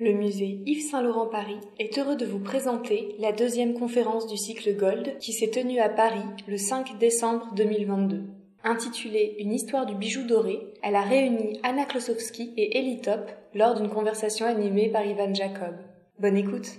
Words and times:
Le 0.00 0.12
musée 0.12 0.60
Yves 0.64 0.88
Saint-Laurent 0.88 1.26
Paris 1.26 1.58
est 1.80 1.98
heureux 1.98 2.14
de 2.14 2.24
vous 2.24 2.38
présenter 2.38 3.16
la 3.18 3.32
deuxième 3.32 3.74
conférence 3.74 4.28
du 4.28 4.36
cycle 4.36 4.76
Gold 4.76 5.18
qui 5.18 5.32
s'est 5.32 5.50
tenue 5.50 5.80
à 5.80 5.88
Paris 5.88 6.22
le 6.46 6.56
5 6.56 6.98
décembre 6.98 7.48
2022. 7.56 8.22
Intitulée 8.62 9.34
Une 9.40 9.52
histoire 9.52 9.86
du 9.86 9.96
bijou 9.96 10.24
doré, 10.24 10.60
elle 10.84 10.94
a 10.94 11.02
réuni 11.02 11.58
Anna 11.64 11.84
Klosowski 11.84 12.52
et 12.56 12.78
Ellie 12.78 13.00
Top 13.00 13.28
lors 13.54 13.74
d'une 13.74 13.88
conversation 13.88 14.46
animée 14.46 14.88
par 14.88 15.04
Ivan 15.04 15.34
Jacob. 15.34 15.74
Bonne 16.20 16.36
écoute 16.36 16.78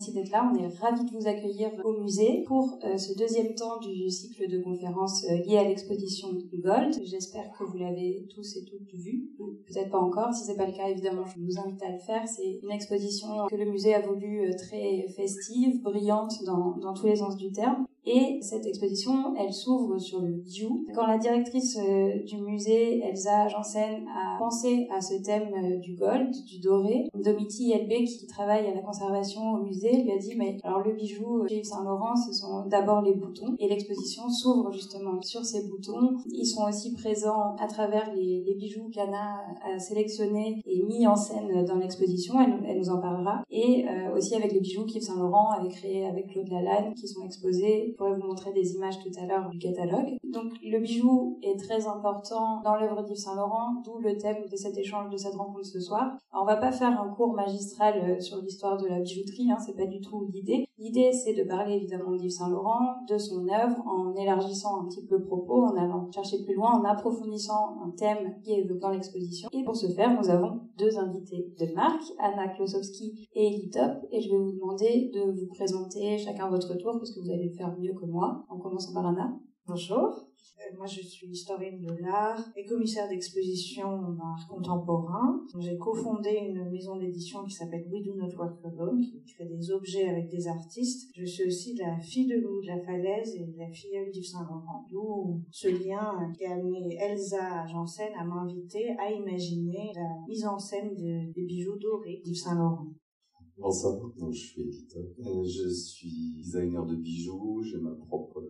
Merci 0.00 0.14
d'être 0.14 0.30
là. 0.30 0.50
On 0.50 0.58
est 0.58 0.66
ravis 0.78 1.04
de 1.04 1.10
vous 1.10 1.28
accueillir 1.28 1.68
au 1.84 1.92
musée 2.00 2.42
pour 2.46 2.78
euh, 2.84 2.96
ce 2.96 3.12
deuxième 3.18 3.54
temps 3.54 3.78
du 3.80 4.08
cycle 4.08 4.48
de 4.48 4.58
conférences 4.58 5.24
euh, 5.24 5.58
à 5.58 5.64
l'exposition 5.64 6.28
Gold. 6.54 6.94
J'espère 7.04 7.52
que 7.52 7.64
vous 7.64 7.76
l'avez 7.76 8.26
tous 8.34 8.56
et 8.56 8.64
toutes 8.64 8.94
vu, 8.94 9.28
peut-être 9.66 9.90
pas 9.90 9.98
encore. 9.98 10.32
Si 10.32 10.46
c'est 10.46 10.56
pas 10.56 10.64
le 10.64 10.72
cas, 10.72 10.88
évidemment, 10.88 11.26
je 11.26 11.38
vous 11.38 11.58
invite 11.58 11.82
à 11.82 11.90
le 11.90 11.98
faire. 11.98 12.26
C'est 12.26 12.60
une 12.62 12.70
exposition 12.70 13.46
que 13.50 13.56
le 13.56 13.66
musée 13.66 13.94
a 13.94 14.00
voulu 14.00 14.48
euh, 14.48 14.56
très 14.56 15.06
festive, 15.14 15.82
brillante 15.82 16.44
dans, 16.46 16.78
dans 16.78 16.94
tous 16.94 17.04
les 17.04 17.16
sens 17.16 17.36
du 17.36 17.52
terme. 17.52 17.84
Et 18.06 18.38
cette 18.40 18.66
exposition, 18.66 19.34
elle 19.36 19.52
s'ouvre 19.52 19.98
sur 19.98 20.22
le 20.22 20.32
bijou. 20.32 20.86
Quand 20.94 21.06
la 21.06 21.18
directrice 21.18 21.78
euh, 21.78 22.22
du 22.24 22.38
musée, 22.38 23.00
Elsa 23.04 23.48
Janssen, 23.48 24.06
a 24.08 24.38
pensé 24.38 24.88
à 24.90 25.00
ce 25.00 25.22
thème 25.22 25.50
euh, 25.54 25.76
du 25.76 25.94
gold, 25.94 26.30
du 26.46 26.60
doré, 26.60 27.08
Domiti 27.14 27.74
LB, 27.74 28.04
qui 28.06 28.26
travaille 28.26 28.66
à 28.66 28.74
la 28.74 28.80
conservation 28.80 29.52
au 29.52 29.62
musée, 29.62 30.02
lui 30.02 30.12
a 30.12 30.18
dit, 30.18 30.34
mais 30.36 30.56
alors 30.64 30.82
le 30.82 30.94
bijou 30.94 31.44
Yves 31.46 31.64
Saint-Laurent, 31.64 32.16
ce 32.16 32.32
sont 32.32 32.66
d'abord 32.66 33.02
les 33.02 33.14
boutons. 33.14 33.54
Et 33.58 33.68
l'exposition 33.68 34.28
s'ouvre 34.30 34.72
justement 34.72 35.20
sur 35.20 35.44
ces 35.44 35.68
boutons. 35.68 36.16
Ils 36.32 36.46
sont 36.46 36.66
aussi 36.66 36.94
présents 36.94 37.54
à 37.58 37.66
travers 37.66 38.14
les, 38.14 38.40
bijoux 38.58 38.90
qu'Anna 38.92 39.40
a 39.62 39.78
sélectionnés 39.78 40.60
et 40.66 40.82
mis 40.82 41.06
en 41.06 41.16
scène 41.16 41.64
dans 41.64 41.76
l'exposition. 41.76 42.34
Elle, 42.40 42.78
nous 42.78 42.90
en 42.90 43.00
parlera. 43.00 43.42
Et 43.50 43.86
euh, 43.88 44.16
aussi 44.16 44.34
avec 44.34 44.52
les 44.52 44.60
bijoux 44.60 44.84
qu'Yves 44.84 45.02
Saint-Laurent 45.02 45.50
avait 45.50 45.68
créés 45.68 46.06
avec 46.06 46.28
Claude 46.28 46.48
Lalanne, 46.48 46.94
qui 46.94 47.06
sont 47.08 47.24
exposés 47.24 47.89
je 47.90 47.96
pourrais 47.96 48.14
vous 48.14 48.26
montrer 48.26 48.52
des 48.52 48.74
images 48.74 48.98
tout 48.98 49.10
à 49.20 49.26
l'heure 49.26 49.48
du 49.48 49.58
catalogue. 49.58 50.16
Donc 50.24 50.52
le 50.62 50.78
bijou 50.78 51.38
est 51.42 51.58
très 51.58 51.86
important 51.86 52.60
dans 52.62 52.76
l'œuvre 52.76 53.02
d'Yves 53.02 53.16
Saint-Laurent, 53.16 53.82
d'où 53.84 53.98
le 53.98 54.16
thème 54.16 54.46
de 54.50 54.56
cet 54.56 54.78
échange, 54.78 55.10
de 55.10 55.16
cette 55.16 55.34
rencontre 55.34 55.66
ce 55.66 55.80
soir. 55.80 56.16
Alors, 56.32 56.44
on 56.44 56.46
va 56.46 56.56
pas 56.56 56.72
faire 56.72 57.00
un 57.00 57.08
cours 57.08 57.34
magistral 57.34 57.94
euh, 57.98 58.20
sur 58.20 58.40
l'histoire 58.40 58.76
de 58.76 58.86
la 58.86 59.00
bijouterie, 59.00 59.50
hein, 59.50 59.58
c'est 59.64 59.76
pas 59.76 59.86
du 59.86 60.00
tout 60.00 60.28
l'idée. 60.32 60.66
L'idée 60.80 61.12
c'est 61.12 61.34
de 61.34 61.44
parler 61.44 61.74
évidemment 61.74 62.16
d'Yves 62.16 62.30
Saint-Laurent, 62.30 63.04
de 63.06 63.18
son 63.18 63.46
œuvre, 63.48 63.86
en 63.86 64.14
élargissant 64.14 64.80
un 64.80 64.88
petit 64.88 65.04
peu 65.04 65.18
le 65.18 65.24
propos, 65.24 65.66
en 65.66 65.76
allant 65.76 66.10
chercher 66.10 66.42
plus 66.42 66.54
loin, 66.54 66.72
en 66.72 66.84
approfondissant 66.84 67.76
un 67.84 67.90
thème 67.90 68.40
qui 68.42 68.52
est 68.52 68.60
évoqué 68.60 68.80
dans 68.80 68.88
l'exposition. 68.88 69.50
Et 69.52 69.62
pour 69.62 69.76
ce 69.76 69.88
faire, 69.88 70.18
nous 70.18 70.30
avons 70.30 70.62
deux 70.78 70.98
invités 70.98 71.52
de 71.60 71.74
marque, 71.74 72.04
Anna 72.18 72.48
Klosowski 72.48 73.28
et 73.34 73.48
Ellie 73.48 73.68
Top, 73.68 73.92
et 74.10 74.22
je 74.22 74.30
vais 74.30 74.38
vous 74.38 74.52
demander 74.52 75.10
de 75.12 75.30
vous 75.30 75.48
présenter 75.48 76.16
chacun 76.16 76.48
votre 76.48 76.74
tour 76.78 76.92
parce 76.92 77.12
que 77.14 77.20
vous 77.20 77.30
allez 77.30 77.50
le 77.50 77.54
faire 77.54 77.76
mieux 77.78 77.92
que 77.92 78.06
moi, 78.06 78.46
en 78.48 78.58
commençant 78.58 78.94
par 78.94 79.06
Anna. 79.06 79.38
Bonjour, 79.70 80.08
euh, 80.08 80.76
moi 80.76 80.86
je 80.86 81.00
suis 81.00 81.28
historienne 81.28 81.80
de 81.80 81.94
l'art 82.02 82.44
et 82.56 82.64
commissaire 82.64 83.08
d'exposition 83.08 83.86
en 83.86 84.18
art 84.18 84.48
contemporain. 84.48 85.44
J'ai 85.60 85.78
cofondé 85.78 86.30
une 86.48 86.68
maison 86.70 86.96
d'édition 86.96 87.44
qui 87.44 87.52
s'appelle 87.52 87.86
We 87.88 88.02
Do 88.02 88.16
Not 88.16 88.34
Work 88.36 88.64
Alone, 88.64 89.00
qui 89.00 89.22
crée 89.32 89.44
des 89.44 89.70
objets 89.70 90.08
avec 90.08 90.28
des 90.28 90.48
artistes. 90.48 91.12
Je 91.14 91.24
suis 91.24 91.44
aussi 91.44 91.76
la 91.76 92.00
fille 92.00 92.26
de 92.26 92.34
Loup 92.34 92.60
de 92.62 92.66
la 92.66 92.80
Falaise 92.80 93.36
et 93.36 93.46
la 93.56 93.70
filleule 93.70 94.10
d'Yves 94.10 94.26
Saint-Laurent. 94.26 94.86
D'où 94.90 95.40
ce 95.52 95.68
lien 95.68 96.32
qui 96.36 96.46
a 96.46 96.54
amené 96.54 96.98
Elsa 97.00 97.64
Janssen 97.68 98.12
à 98.18 98.24
m'inviter 98.24 98.96
à 98.98 99.12
imaginer 99.12 99.92
la 99.94 100.26
mise 100.26 100.46
en 100.46 100.58
scène 100.58 100.96
de, 100.96 101.32
des 101.32 101.44
bijoux 101.44 101.78
dorés 101.78 102.20
d'Yves 102.24 102.42
Saint-Laurent. 102.42 102.88
Bonsoir, 103.60 104.00
je 104.32 104.38
suis 104.38 104.62
éditeur. 104.62 105.04
Euh, 105.18 105.44
je 105.44 105.68
suis 105.68 106.32
designer 106.34 106.86
de 106.86 106.96
bijoux, 106.96 107.62
j'ai 107.62 107.76
ma 107.76 107.90
propre 107.90 108.40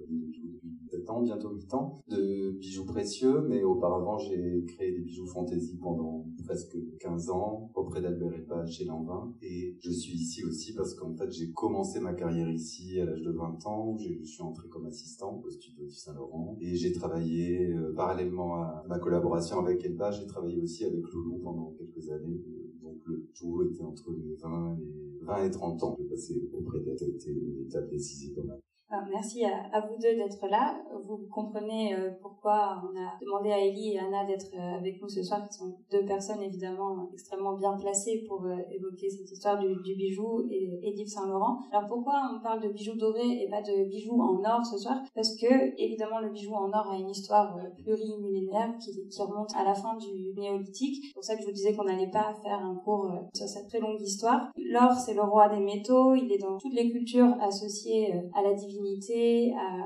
bientôt 1.19 1.51
8 1.51 1.75
ans, 1.75 2.03
de 2.09 2.51
bijoux 2.59 2.85
précieux, 2.85 3.43
mais 3.49 3.65
auparavant 3.65 4.19
j'ai 4.19 4.65
créé 4.67 4.93
des 4.93 5.01
bijoux 5.01 5.27
fantaisie 5.27 5.77
pendant 5.77 6.27
presque 6.45 6.77
15 7.01 7.31
ans 7.31 7.71
auprès 7.75 8.01
d'Albert 8.01 8.35
Epage 8.35 8.73
chez 8.77 8.85
Lanvin. 8.85 9.35
Et 9.43 9.77
je 9.81 9.91
suis 9.91 10.15
ici 10.15 10.45
aussi 10.45 10.75
parce 10.75 10.95
qu'en 10.95 11.15
fait 11.15 11.31
j'ai 11.31 11.51
commencé 11.53 12.01
ma 12.01 12.15
carrière 12.15 12.49
ici 12.49 13.01
à 13.01 13.05
l'âge 13.05 13.23
de 13.23 13.33
20 13.33 13.67
ans, 13.67 13.97
je 13.99 14.23
suis 14.23 14.43
entré 14.43 14.69
comme 14.69 14.87
assistant 14.87 15.43
au 15.45 15.51
studio 15.51 15.87
de 15.87 15.91
Saint-Laurent 15.91 16.57
et 16.61 16.77
j'ai 16.77 16.93
travaillé 16.93 17.73
euh, 17.73 17.93
parallèlement 17.95 18.55
à 18.55 18.85
ma 18.89 18.99
collaboration 18.99 19.59
avec 19.59 19.85
Elbage, 19.85 20.21
j'ai 20.21 20.27
travaillé 20.27 20.61
aussi 20.61 20.85
avec 20.85 21.03
Loulou 21.13 21.41
pendant 21.43 21.75
quelques 21.77 22.09
années 22.11 22.41
donc 22.83 22.99
le 23.07 23.29
tout 23.35 23.63
était 23.63 23.83
entre 23.83 24.13
les 24.13 24.35
20 24.37 24.79
et 24.79 25.25
20 25.25 25.45
et 25.45 25.51
30 25.51 25.83
ans 25.83 25.97
de 25.99 26.05
passer 26.05 26.49
auprès 26.53 26.81
d'elle. 26.81 26.99
C'était 26.99 27.31
une 27.31 27.67
étape 27.67 27.89
décisive 27.89 28.35
dans 28.35 28.45
ma 28.45 28.57
vie. 28.57 28.70
Merci 29.13 29.45
à, 29.45 29.81
vous 29.81 29.97
deux 30.03 30.17
d'être 30.17 30.49
là. 30.49 30.77
Vous 31.07 31.21
comprenez 31.33 31.95
euh, 31.95 32.11
pourquoi 32.21 32.83
on 32.83 32.99
a 32.99 33.19
demandé 33.21 33.53
à 33.53 33.59
Ellie 33.59 33.95
et 33.95 34.01
Anna 34.01 34.25
d'être 34.25 34.53
euh, 34.55 34.79
avec 34.79 35.01
nous 35.01 35.09
ce 35.09 35.23
soir, 35.23 35.49
qui 35.49 35.59
sont 35.59 35.77
deux 35.93 36.05
personnes 36.05 36.43
évidemment 36.43 37.09
extrêmement 37.13 37.57
bien 37.57 37.77
placées 37.77 38.25
pour 38.27 38.45
euh, 38.45 38.57
évoquer 38.71 39.09
cette 39.09 39.31
histoire 39.31 39.59
du, 39.59 39.95
bijou 39.95 40.49
et, 40.51 40.81
et 40.83 40.93
d'Yves 40.93 41.09
Saint-Laurent. 41.09 41.61
Alors 41.71 41.87
pourquoi 41.87 42.33
on 42.35 42.43
parle 42.43 42.63
de 42.63 42.69
bijoux 42.69 42.97
dorés 42.97 43.43
et 43.43 43.49
pas 43.49 43.63
de 43.63 43.85
bijoux 43.89 44.21
en 44.21 44.43
or 44.45 44.67
ce 44.67 44.77
soir? 44.77 45.01
Parce 45.15 45.37
que 45.37 45.81
évidemment 45.81 46.19
le 46.19 46.31
bijou 46.31 46.55
en 46.55 46.71
or 46.71 46.91
a 46.91 46.97
une 46.97 47.11
histoire 47.11 47.57
plurimillénaire 47.85 48.75
qui, 48.81 48.91
qui 49.09 49.23
remonte 49.23 49.55
à 49.57 49.63
la 49.63 49.75
fin 49.75 49.97
du 49.99 50.35
néolithique. 50.37 51.05
C'est 51.07 51.15
pour 51.15 51.25
ça 51.25 51.37
que 51.37 51.43
je 51.43 51.47
vous 51.47 51.53
disais 51.53 51.77
qu'on 51.77 51.85
n'allait 51.85 52.11
pas 52.11 52.35
faire 52.43 52.59
un 52.59 52.75
cours 52.75 53.09
sur 53.35 53.47
cette 53.47 53.69
très 53.69 53.79
longue 53.79 54.01
histoire. 54.01 54.51
L'or 54.57 54.95
c'est 54.95 55.15
le 55.15 55.23
roi 55.23 55.49
des 55.49 55.61
métaux, 55.61 56.15
il 56.17 56.33
est 56.33 56.39
dans 56.39 56.59
toutes 56.59 56.75
les 56.75 56.91
cultures 56.91 57.37
associées 57.41 58.13
à 58.35 58.43
la 58.43 58.53
divinité 58.53 58.80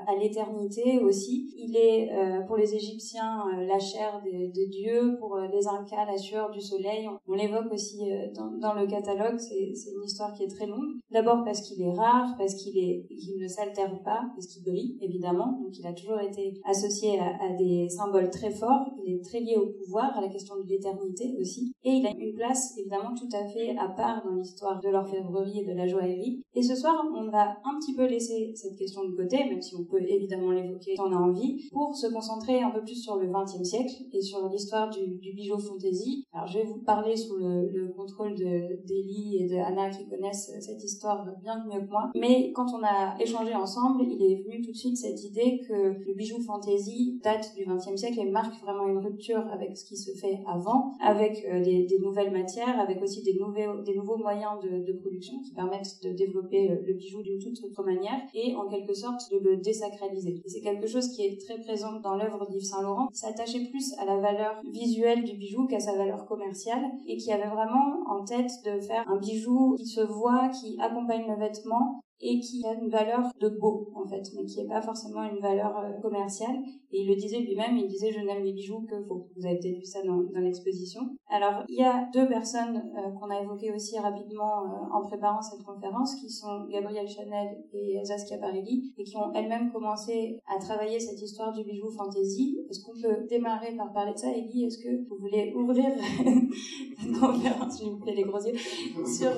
à, 0.07 0.15
l'éternité 0.17 0.99
aussi. 1.01 1.53
Il 1.57 1.77
est 1.77 2.13
euh, 2.13 2.43
pour 2.43 2.57
les 2.57 2.75
Égyptiens 2.75 3.45
euh, 3.49 3.67
la 3.67 3.79
chair 3.79 4.23
de, 4.25 4.47
de 4.47 4.71
Dieu, 4.71 5.17
pour 5.19 5.37
euh, 5.37 5.47
les 5.49 5.67
Incas 5.67 6.05
la 6.05 6.17
sueur 6.17 6.51
du 6.51 6.61
soleil. 6.61 7.09
On, 7.27 7.35
l'évoque 7.35 7.73
aussi 7.73 7.99
dans, 8.35 8.51
dans, 8.59 8.75
le 8.75 8.87
catalogue. 8.87 9.39
C'est 9.39 9.91
une 9.91 10.05
histoire 10.05 10.33
qui 10.35 10.45
est 10.45 10.49
très 10.49 10.67
longue. 10.67 10.99
D'abord 11.11 11.43
parce 11.45 11.61
qu'il 11.63 11.83
est 11.83 11.93
rare, 11.93 12.35
parce 12.39 12.55
qu'il 12.55 12.79
est, 12.79 13.07
qu'il 13.09 13.41
ne 13.41 13.49
s'altère 13.49 14.03
pas, 14.03 14.23
parce 14.35 14.47
qu'il 14.47 14.63
brille 14.63 14.97
évidemment. 15.01 15.59
Donc 15.63 15.79
il 15.79 15.87
a 15.87 15.93
toujours 15.93 16.21
été 16.21 16.55
associé 16.65 17.19
à, 17.19 17.27
à, 17.45 17.57
des 17.59 17.89
symboles 17.89 18.31
très 18.31 18.51
forts. 18.51 18.91
Il 19.05 19.15
est 19.15 19.25
très 19.25 19.41
lié 19.41 19.57
au 19.57 19.67
pouvoir, 19.67 20.17
à 20.17 20.21
la 20.21 20.29
question 20.29 20.57
de 20.57 20.69
l'éternité 20.69 21.35
aussi. 21.41 21.73
Et 21.85 21.91
il 21.91 22.07
a 22.07 22.11
une 22.17 22.35
place 22.35 22.79
évidemment 22.79 23.15
tout 23.15 23.29
à 23.37 23.47
fait 23.49 23.77
à 23.79 23.89
part 23.89 24.25
dans 24.25 24.37
l'histoire 24.37 24.81
de 24.81 24.89
l'orfèvrerie 24.89 25.61
et 25.61 25.65
de 25.65 25.73
la 25.73 25.87
joaillerie. 25.87 26.43
Et 26.55 26.63
ce 26.63 26.77
soir, 26.77 26.95
on 27.17 27.29
va 27.31 27.57
un 27.65 27.79
petit 27.81 27.95
peu 27.95 28.07
laisser 28.07 28.53
cette 28.55 28.77
question 28.77 28.84
de 28.85 29.17
côté, 29.17 29.39
même 29.45 29.61
si 29.61 29.75
on 29.75 29.85
peut 29.85 30.01
évidemment 30.03 30.51
l'évoquer 30.51 30.95
si 30.95 31.01
on 31.01 31.13
a 31.13 31.17
envie, 31.17 31.69
pour 31.73 31.95
se 31.97 32.07
concentrer 32.07 32.61
un 32.61 32.71
peu 32.71 32.83
plus 32.83 32.97
sur 32.97 33.17
le 33.17 33.27
XXe 33.27 33.63
siècle 33.63 33.95
et 34.13 34.23
sur 34.23 34.49
l'histoire 34.49 34.91
du, 34.91 35.33
bijou 35.35 35.59
fantasy. 35.59 36.25
Alors 36.33 36.47
je 36.47 36.59
vais 36.59 36.65
vous 36.65 36.79
parler 36.79 37.17
sous 37.17 37.37
le, 37.37 37.69
le 37.69 37.89
contrôle 37.89 38.35
d'Elie 38.35 39.39
et 39.41 39.49
de 39.49 39.57
Anna 39.57 39.91
qui 39.91 40.07
connaissent 40.07 40.53
cette 40.61 40.83
histoire 40.83 41.27
bien 41.43 41.65
mieux 41.67 41.81
que 41.81 41.91
moi. 41.91 42.11
Mais 42.15 42.53
quand 42.53 42.67
on 42.75 42.83
a 42.85 43.21
échangé 43.21 43.55
ensemble, 43.55 44.05
il 44.05 44.23
est 44.23 44.43
venu 44.43 44.63
tout 44.63 44.73
de 44.73 44.77
suite 44.77 44.97
cette 44.97 45.23
idée 45.25 45.61
que 45.67 45.75
le 46.07 46.15
bijou 46.15 46.41
fantasy 46.41 47.21
date 47.23 47.53
du 47.57 47.65
XXe 47.65 47.97
siècle 47.97 48.21
et 48.21 48.31
marque 48.31 48.61
vraiment 48.63 48.89
une 48.89 48.99
rupture 48.99 49.45
avec 49.53 49.77
ce 49.77 49.85
qui 49.85 49.97
se 49.97 50.13
fait 50.13 50.41
avant, 50.47 50.93
avec 51.01 51.45
euh, 51.51 51.63
des, 51.63 51.99
nouvelles 52.01 52.33
matières, 52.33 52.79
avec 52.79 53.03
aussi 53.03 53.23
des, 53.23 53.35
nouveaux, 53.35 53.83
des 53.83 53.95
nouveaux 53.95 54.17
moyens 54.17 54.53
de, 54.63 54.93
production 54.95 55.41
qui 55.41 55.53
permettent 55.53 56.01
de 56.05 56.11
développer 56.11 56.69
le, 56.69 56.81
le 56.87 56.95
bijou 56.95 57.23
d'une 57.23 57.39
toute 57.39 57.63
autre 57.65 57.83
manière 57.83 58.21
et 58.33 58.55
sorte 58.95 59.31
de 59.31 59.39
le 59.39 59.57
désacraliser. 59.57 60.43
C'est 60.47 60.61
quelque 60.61 60.87
chose 60.87 61.09
qui 61.09 61.23
est 61.23 61.41
très 61.41 61.59
présent 61.61 62.01
dans 62.01 62.15
l'œuvre 62.15 62.47
d'Yves 62.51 62.65
Saint-Laurent, 62.65 63.09
qui 63.09 63.19
s'attachait 63.19 63.65
plus 63.71 63.95
à 63.99 64.05
la 64.05 64.19
valeur 64.19 64.61
visuelle 64.73 65.25
du 65.25 65.37
bijou 65.37 65.67
qu'à 65.67 65.81
sa 65.81 65.97
valeur 65.97 66.27
commerciale 66.27 66.85
et 67.07 67.17
qui 67.17 67.33
avait 67.33 67.49
vraiment 67.49 68.05
en 68.07 68.25
tête 68.25 68.51
de 68.65 68.81
faire 68.81 69.09
un 69.09 69.19
bijou 69.19 69.75
qui 69.77 69.87
se 69.87 70.01
voit, 70.01 70.49
qui 70.49 70.77
accompagne 70.81 71.27
le 71.29 71.37
vêtement 71.37 72.04
et 72.21 72.41
qui 72.41 72.65
a 72.67 72.73
une 72.75 72.89
valeur 72.89 73.31
de 73.41 73.49
beau 73.49 73.91
en 73.95 74.07
fait, 74.07 74.23
mais 74.35 74.45
qui 74.45 74.63
n'est 74.63 74.69
pas 74.69 74.83
forcément 74.83 75.23
une 75.25 75.41
valeur 75.41 75.77
euh, 75.79 76.01
commerciale. 76.01 76.57
Et 76.93 77.01
il 77.01 77.09
le 77.09 77.17
disait 77.17 77.41
lui-même, 77.41 77.77
il 77.77 77.89
disait 77.89 78.13
je 78.13 78.21
n'aime 78.21 78.45
les 78.45 78.53
bijoux 78.53 78.87
que 78.89 79.03
faux. 79.03 79.29
Vous 79.37 79.47
avez 79.47 79.59
peut-être 79.59 79.79
vu 79.79 79.85
ça 79.85 80.03
dans, 80.03 80.23
dans 80.23 80.41
l'exposition. 80.41 81.01
Alors 81.29 81.65
il 81.69 81.79
y 81.79 81.83
a 81.83 82.09
deux 82.13 82.29
personnes 82.29 82.77
euh, 82.97 83.11
qu'on 83.19 83.31
a 83.31 83.41
évoquées 83.41 83.73
aussi 83.73 83.99
rapidement 83.99 84.63
euh, 84.63 84.95
en 84.95 85.03
préparant 85.03 85.43
cette 85.43 85.63
conférence, 85.65 86.15
qui 86.17 86.31
sont 86.31 86.67
Gabrielle 86.71 87.09
Chanel 87.09 87.65
et 87.73 88.01
Saskia 88.05 88.39
Parelli, 88.39 88.95
et 88.97 89.05
qui 89.05 89.17
ont 89.17 89.33
elles-mêmes 89.35 89.73
commencé 89.73 90.39
à 90.47 90.59
travailler 90.59 91.01
cette 91.01 91.21
histoire 91.21 91.53
du 91.53 91.65
bijou 91.65 91.91
fantasy. 91.91 92.59
Est-ce 92.71 92.85
qu'on 92.85 93.01
peut 93.01 93.27
démarrer 93.29 93.75
par 93.77 93.93
parler 93.93 94.13
de 94.13 94.19
ça? 94.19 94.31
Ellie, 94.31 94.65
est-ce 94.65 94.79
que 94.79 95.09
vous 95.09 95.17
voulez 95.21 95.53
ouvrir 95.55 95.87
une 97.05 97.19
conférence, 97.19 97.83
je 97.83 97.91
me 97.91 98.05
fais 98.05 98.15
les 98.15 98.25
gros 98.25 98.39
yeux, 98.39 98.55
sur, 99.07 99.33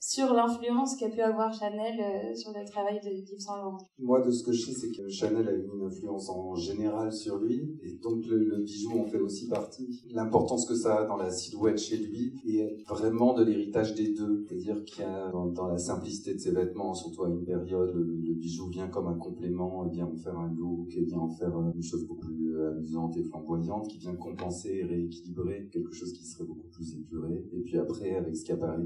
sur 0.00 0.34
l'influence 0.34 0.96
qu'a 0.96 1.08
pu 1.08 1.20
avoir 1.20 1.52
Chanel 1.52 2.00
le, 2.22 2.34
sur 2.34 2.52
le 2.52 2.64
travail 2.64 3.00
de 3.04 3.10
Yves 3.10 3.38
Saint 3.38 3.56
Laurent 3.56 3.78
Moi, 3.98 4.20
de 4.20 4.30
ce 4.30 4.42
que 4.42 4.52
je 4.52 4.66
sais, 4.66 4.72
c'est 4.72 4.90
que 4.90 5.08
Chanel 5.08 5.48
a 5.48 5.52
eu 5.52 5.68
une 5.74 5.82
influence 5.82 6.28
en 6.30 6.54
général 6.54 7.12
sur 7.12 7.38
lui, 7.38 7.78
et 7.82 7.98
donc 8.02 8.26
le, 8.26 8.62
bijou 8.62 8.98
en 8.98 9.06
fait 9.06 9.20
aussi 9.20 9.48
partie. 9.48 10.02
L'importance 10.10 10.66
que 10.66 10.74
ça 10.74 10.98
a 10.98 11.06
dans 11.06 11.16
la 11.16 11.30
silhouette 11.30 11.78
chez 11.78 11.96
lui, 11.96 12.34
et 12.46 12.76
vraiment 12.88 13.34
de 13.34 13.44
l'héritage 13.44 13.94
des 13.94 14.12
deux. 14.12 14.44
C'est-à-dire 14.48 14.84
qu'il 14.84 15.00
y 15.00 15.06
a 15.06 15.30
dans, 15.30 15.68
la 15.68 15.78
simplicité 15.78 16.34
de 16.34 16.38
ses 16.38 16.52
vêtements, 16.52 16.94
surtout 16.94 17.24
à 17.24 17.28
une 17.28 17.44
période, 17.44 17.94
le, 17.94 18.34
bijou 18.34 18.68
vient 18.68 18.88
comme 18.88 19.06
un 19.06 19.18
complément, 19.18 19.86
et 19.86 19.90
vient 19.90 20.06
en 20.06 20.16
faire 20.16 20.38
un 20.38 20.52
look, 20.52 20.94
et 20.96 21.04
vient 21.04 21.18
en 21.18 21.30
faire 21.30 21.52
une 21.74 21.82
chose 21.82 22.06
beaucoup 22.06 22.26
plus 22.26 22.43
amusante 22.62 23.16
et 23.16 23.22
flamboyante, 23.22 23.88
qui 23.88 23.98
vient 23.98 24.14
compenser 24.14 24.80
et 24.80 24.84
rééquilibrer 24.84 25.68
quelque 25.72 25.92
chose 25.92 26.12
qui 26.12 26.24
serait 26.24 26.44
beaucoup 26.44 26.68
plus 26.68 26.94
épuré. 26.94 27.44
Et 27.52 27.60
puis 27.60 27.78
après, 27.78 28.16
avec 28.16 28.34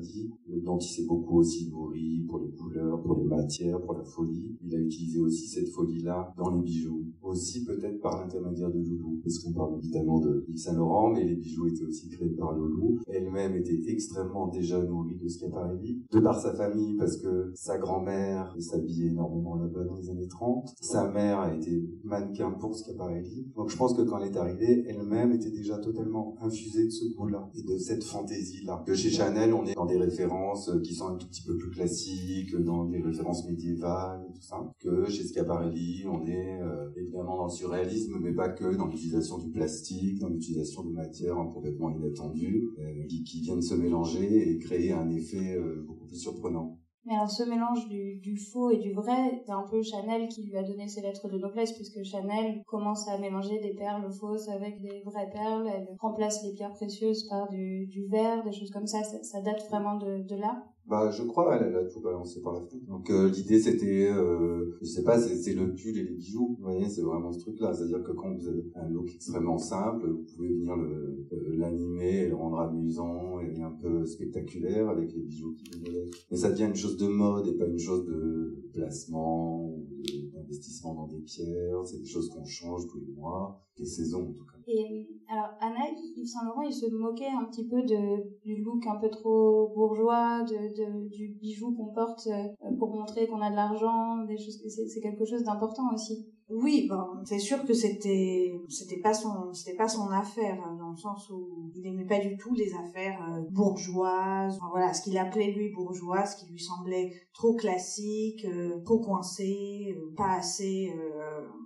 dit, 0.00 0.30
le 0.48 0.60
dentiste 0.60 0.96
s'est 0.96 1.06
beaucoup 1.06 1.38
aussi 1.38 1.70
nourri 1.70 2.24
pour 2.28 2.38
les 2.40 2.50
couleurs, 2.50 3.00
pour 3.02 3.16
les 3.16 3.24
matières, 3.24 3.80
pour 3.82 3.94
la 3.94 4.04
folie. 4.04 4.56
Il 4.62 4.74
a 4.74 4.78
utilisé 4.78 5.18
aussi 5.20 5.46
cette 5.46 5.68
folie-là 5.68 6.32
dans 6.36 6.50
les 6.50 6.62
bijoux. 6.62 7.04
Aussi 7.22 7.64
peut-être 7.64 8.00
par 8.00 8.20
l'intermédiaire 8.20 8.70
de 8.70 8.78
Loulou, 8.78 9.20
parce 9.22 9.38
qu'on 9.38 9.52
parle 9.52 9.76
évidemment 9.78 10.20
de 10.20 10.44
Yves 10.48 10.58
Saint 10.58 10.74
Laurent, 10.74 11.12
mais 11.12 11.24
les 11.24 11.36
bijoux 11.36 11.66
étaient 11.66 11.84
aussi 11.84 12.08
créés 12.08 12.30
par 12.30 12.52
Loulou. 12.52 12.98
Elle-même 13.08 13.56
était 13.56 13.80
extrêmement 13.88 14.48
déjà 14.48 14.82
nourrie 14.82 15.16
de 15.16 15.28
Schiaparelli, 15.28 16.02
de 16.12 16.20
par 16.20 16.40
sa 16.40 16.54
famille, 16.54 16.96
parce 16.96 17.16
que 17.16 17.50
sa 17.54 17.78
grand-mère 17.78 18.54
s'habillait 18.58 19.10
énormément 19.10 19.56
là-bas 19.56 19.84
dans 19.84 19.96
les 19.96 20.10
années 20.10 20.28
30. 20.28 20.74
Sa 20.80 21.10
mère 21.10 21.40
a 21.40 21.54
été 21.54 21.88
mannequin 22.04 22.50
pour 22.52 22.74
Schiaparelli. 22.74 23.46
Donc 23.58 23.70
je 23.70 23.76
pense 23.76 23.92
que 23.92 24.02
quand 24.02 24.20
elle 24.20 24.32
est 24.32 24.36
arrivée, 24.36 24.84
elle-même 24.86 25.32
était 25.32 25.50
déjà 25.50 25.78
totalement 25.78 26.36
infusée 26.40 26.84
de 26.84 26.90
ce 26.90 27.12
goût-là 27.12 27.50
et 27.56 27.64
de 27.64 27.76
cette 27.76 28.04
fantaisie-là. 28.04 28.84
Que 28.86 28.94
chez 28.94 29.10
Chanel, 29.10 29.52
on 29.52 29.66
est 29.66 29.74
dans 29.74 29.84
des 29.84 29.96
références 29.96 30.70
qui 30.84 30.94
sont 30.94 31.08
un 31.08 31.16
tout 31.16 31.26
petit 31.26 31.42
peu 31.42 31.56
plus 31.56 31.70
classiques, 31.70 32.54
dans 32.54 32.84
des 32.84 33.00
références 33.00 33.44
médiévales 33.48 34.24
et 34.30 34.32
tout 34.32 34.42
ça. 34.42 34.72
Que 34.78 35.10
chez 35.10 35.24
Schiaparelli, 35.24 36.04
on 36.06 36.24
est 36.24 36.62
euh, 36.62 36.88
évidemment 36.96 37.36
dans 37.36 37.46
le 37.46 37.50
surréalisme, 37.50 38.20
mais 38.22 38.32
pas 38.32 38.48
que, 38.48 38.76
dans 38.76 38.86
l'utilisation 38.86 39.38
du 39.38 39.50
plastique, 39.50 40.20
dans 40.20 40.28
l'utilisation 40.28 40.84
de 40.84 40.92
matières 40.92 41.34
complètement 41.52 41.90
inattendues, 41.90 42.68
euh, 42.78 43.06
qui, 43.08 43.40
viennent 43.40 43.60
se 43.60 43.74
mélanger 43.74 44.50
et 44.50 44.58
créer 44.58 44.92
un 44.92 45.10
effet 45.10 45.56
euh, 45.56 45.84
beaucoup 45.84 46.06
plus 46.06 46.18
surprenant. 46.18 46.78
Mais 47.08 47.14
alors 47.14 47.30
ce 47.30 47.42
mélange 47.42 47.88
du, 47.88 48.36
faux 48.36 48.70
et 48.70 48.76
du 48.76 48.92
vrai, 48.92 49.42
c'est 49.46 49.52
un 49.52 49.62
peu 49.62 49.82
Chanel 49.82 50.28
qui 50.28 50.42
lui 50.42 50.58
a 50.58 50.62
donné 50.62 50.88
ses 50.88 51.00
lettres 51.00 51.26
de 51.26 51.38
noblesse, 51.38 51.72
puisque 51.72 52.04
Chanel 52.04 52.62
commence 52.66 53.08
à 53.08 53.16
mélanger 53.16 53.58
des 53.60 53.72
perles 53.72 54.12
fausses 54.12 54.50
avec 54.50 54.78
des 54.82 55.00
vraies 55.06 55.30
perles, 55.32 55.70
elle 55.74 55.96
remplace 56.00 56.44
les 56.44 56.52
pierres 56.52 56.74
précieuses 56.74 57.26
par 57.30 57.48
du, 57.48 57.86
du 57.86 58.06
verre, 58.08 58.44
des 58.44 58.52
choses 58.52 58.70
comme 58.70 58.86
ça, 58.86 59.02
ça, 59.04 59.40
date 59.40 59.66
vraiment 59.70 59.96
de 59.96 60.36
là. 60.36 60.66
Bah, 60.88 61.10
je 61.10 61.22
crois, 61.22 61.54
elle, 61.54 61.66
elle 61.68 61.76
a 61.76 61.84
tout 61.84 62.00
balancé 62.00 62.40
par 62.40 62.54
la 62.54 62.60
fenêtre. 62.62 62.86
Donc 62.86 63.10
euh, 63.10 63.28
l'idée 63.28 63.60
c'était, 63.60 64.10
euh, 64.10 64.74
je 64.80 64.86
sais 64.86 65.02
pas, 65.02 65.18
c'est 65.20 65.52
le 65.52 65.74
pull 65.74 65.98
et 65.98 66.02
les 66.02 66.14
bijoux. 66.14 66.56
Vous 66.58 66.64
voyez, 66.64 66.88
c'est 66.88 67.02
vraiment 67.02 67.30
ce 67.30 67.40
truc-là. 67.40 67.74
C'est-à-dire 67.74 68.02
que 68.02 68.12
quand 68.12 68.32
vous 68.32 68.48
avez 68.48 68.64
un 68.74 68.88
look 68.88 69.10
extrêmement 69.14 69.58
simple, 69.58 70.08
vous 70.08 70.24
pouvez 70.34 70.48
venir 70.48 70.72
euh, 70.72 71.26
l'animer 71.58 72.20
et 72.20 72.28
le 72.28 72.34
rendre 72.34 72.60
amusant 72.60 73.38
et 73.40 73.60
un 73.60 73.70
peu 73.70 74.06
spectaculaire 74.06 74.88
avec 74.88 75.12
les 75.12 75.20
bijoux 75.20 75.54
qui 75.56 75.78
viennent 75.78 75.94
avec. 75.94 76.26
Mais 76.30 76.38
ça 76.38 76.50
devient 76.50 76.64
une 76.64 76.74
chose 76.74 76.96
de 76.96 77.06
mode 77.06 77.46
et 77.48 77.52
pas 77.52 77.66
une 77.66 77.78
chose 77.78 78.06
de 78.06 78.64
placement 78.72 79.66
ou 79.66 79.84
d'investissement 80.32 80.94
dans 80.94 81.06
des 81.06 81.20
pierres. 81.20 81.84
C'est 81.84 81.98
des 81.98 82.08
choses 82.08 82.30
qu'on 82.30 82.46
change 82.46 82.86
tous 82.86 82.98
les 82.98 83.12
mois, 83.12 83.62
saisons 83.84 84.30
en 84.30 84.32
tout 84.32 84.44
cas. 84.44 84.58
Et 84.66 85.08
alors 85.28 85.50
Anna, 85.60 85.90
Yves 86.16 86.26
Saint 86.26 86.44
Laurent, 86.44 86.62
il 86.62 86.72
se 86.72 86.86
moquait 86.86 87.30
un 87.30 87.44
petit 87.44 87.66
peu 87.66 87.82
de 87.82 88.38
du 88.44 88.62
look 88.62 88.86
un 88.86 88.96
peu 88.96 89.08
trop 89.08 89.72
bourgeois, 89.74 90.42
de, 90.42 90.54
de 90.76 91.08
du 91.08 91.28
bijou 91.40 91.74
qu'on 91.74 91.92
porte 91.94 92.26
euh, 92.26 92.76
pour 92.78 92.94
montrer 92.94 93.26
qu'on 93.26 93.40
a 93.40 93.50
de 93.50 93.56
l'argent, 93.56 94.24
des 94.26 94.36
choses. 94.36 94.60
C'est 94.68 95.00
quelque 95.00 95.24
chose 95.24 95.42
d'important 95.42 95.94
aussi. 95.94 96.26
Oui, 96.50 96.86
bon, 96.88 97.04
c'est 97.24 97.38
sûr 97.38 97.62
que 97.66 97.74
c'était 97.74 98.58
c'était 98.68 99.00
pas 99.00 99.12
son 99.12 99.52
c'était 99.52 99.76
pas 99.76 99.88
son 99.88 100.08
affaire 100.08 100.58
hein, 100.64 100.76
dans 100.78 100.90
le 100.92 100.96
sens 100.96 101.28
où 101.28 101.70
il 101.74 101.86
aimait 101.86 102.06
pas 102.06 102.20
du 102.20 102.38
tout 102.38 102.54
les 102.54 102.72
affaires 102.74 103.20
euh, 103.30 103.42
bourgeoises. 103.50 104.58
voilà, 104.70 104.94
ce 104.94 105.02
qu'il 105.02 105.18
appelait 105.18 105.52
lui 105.52 105.70
bourgeois, 105.74 106.24
ce 106.24 106.42
qui 106.42 106.50
lui 106.50 106.58
semblait 106.58 107.12
trop 107.34 107.54
classique, 107.54 108.46
euh, 108.46 108.80
trop 108.82 108.98
coincé, 108.98 109.94
euh, 109.94 110.14
pas 110.16 110.38
assez 110.38 110.90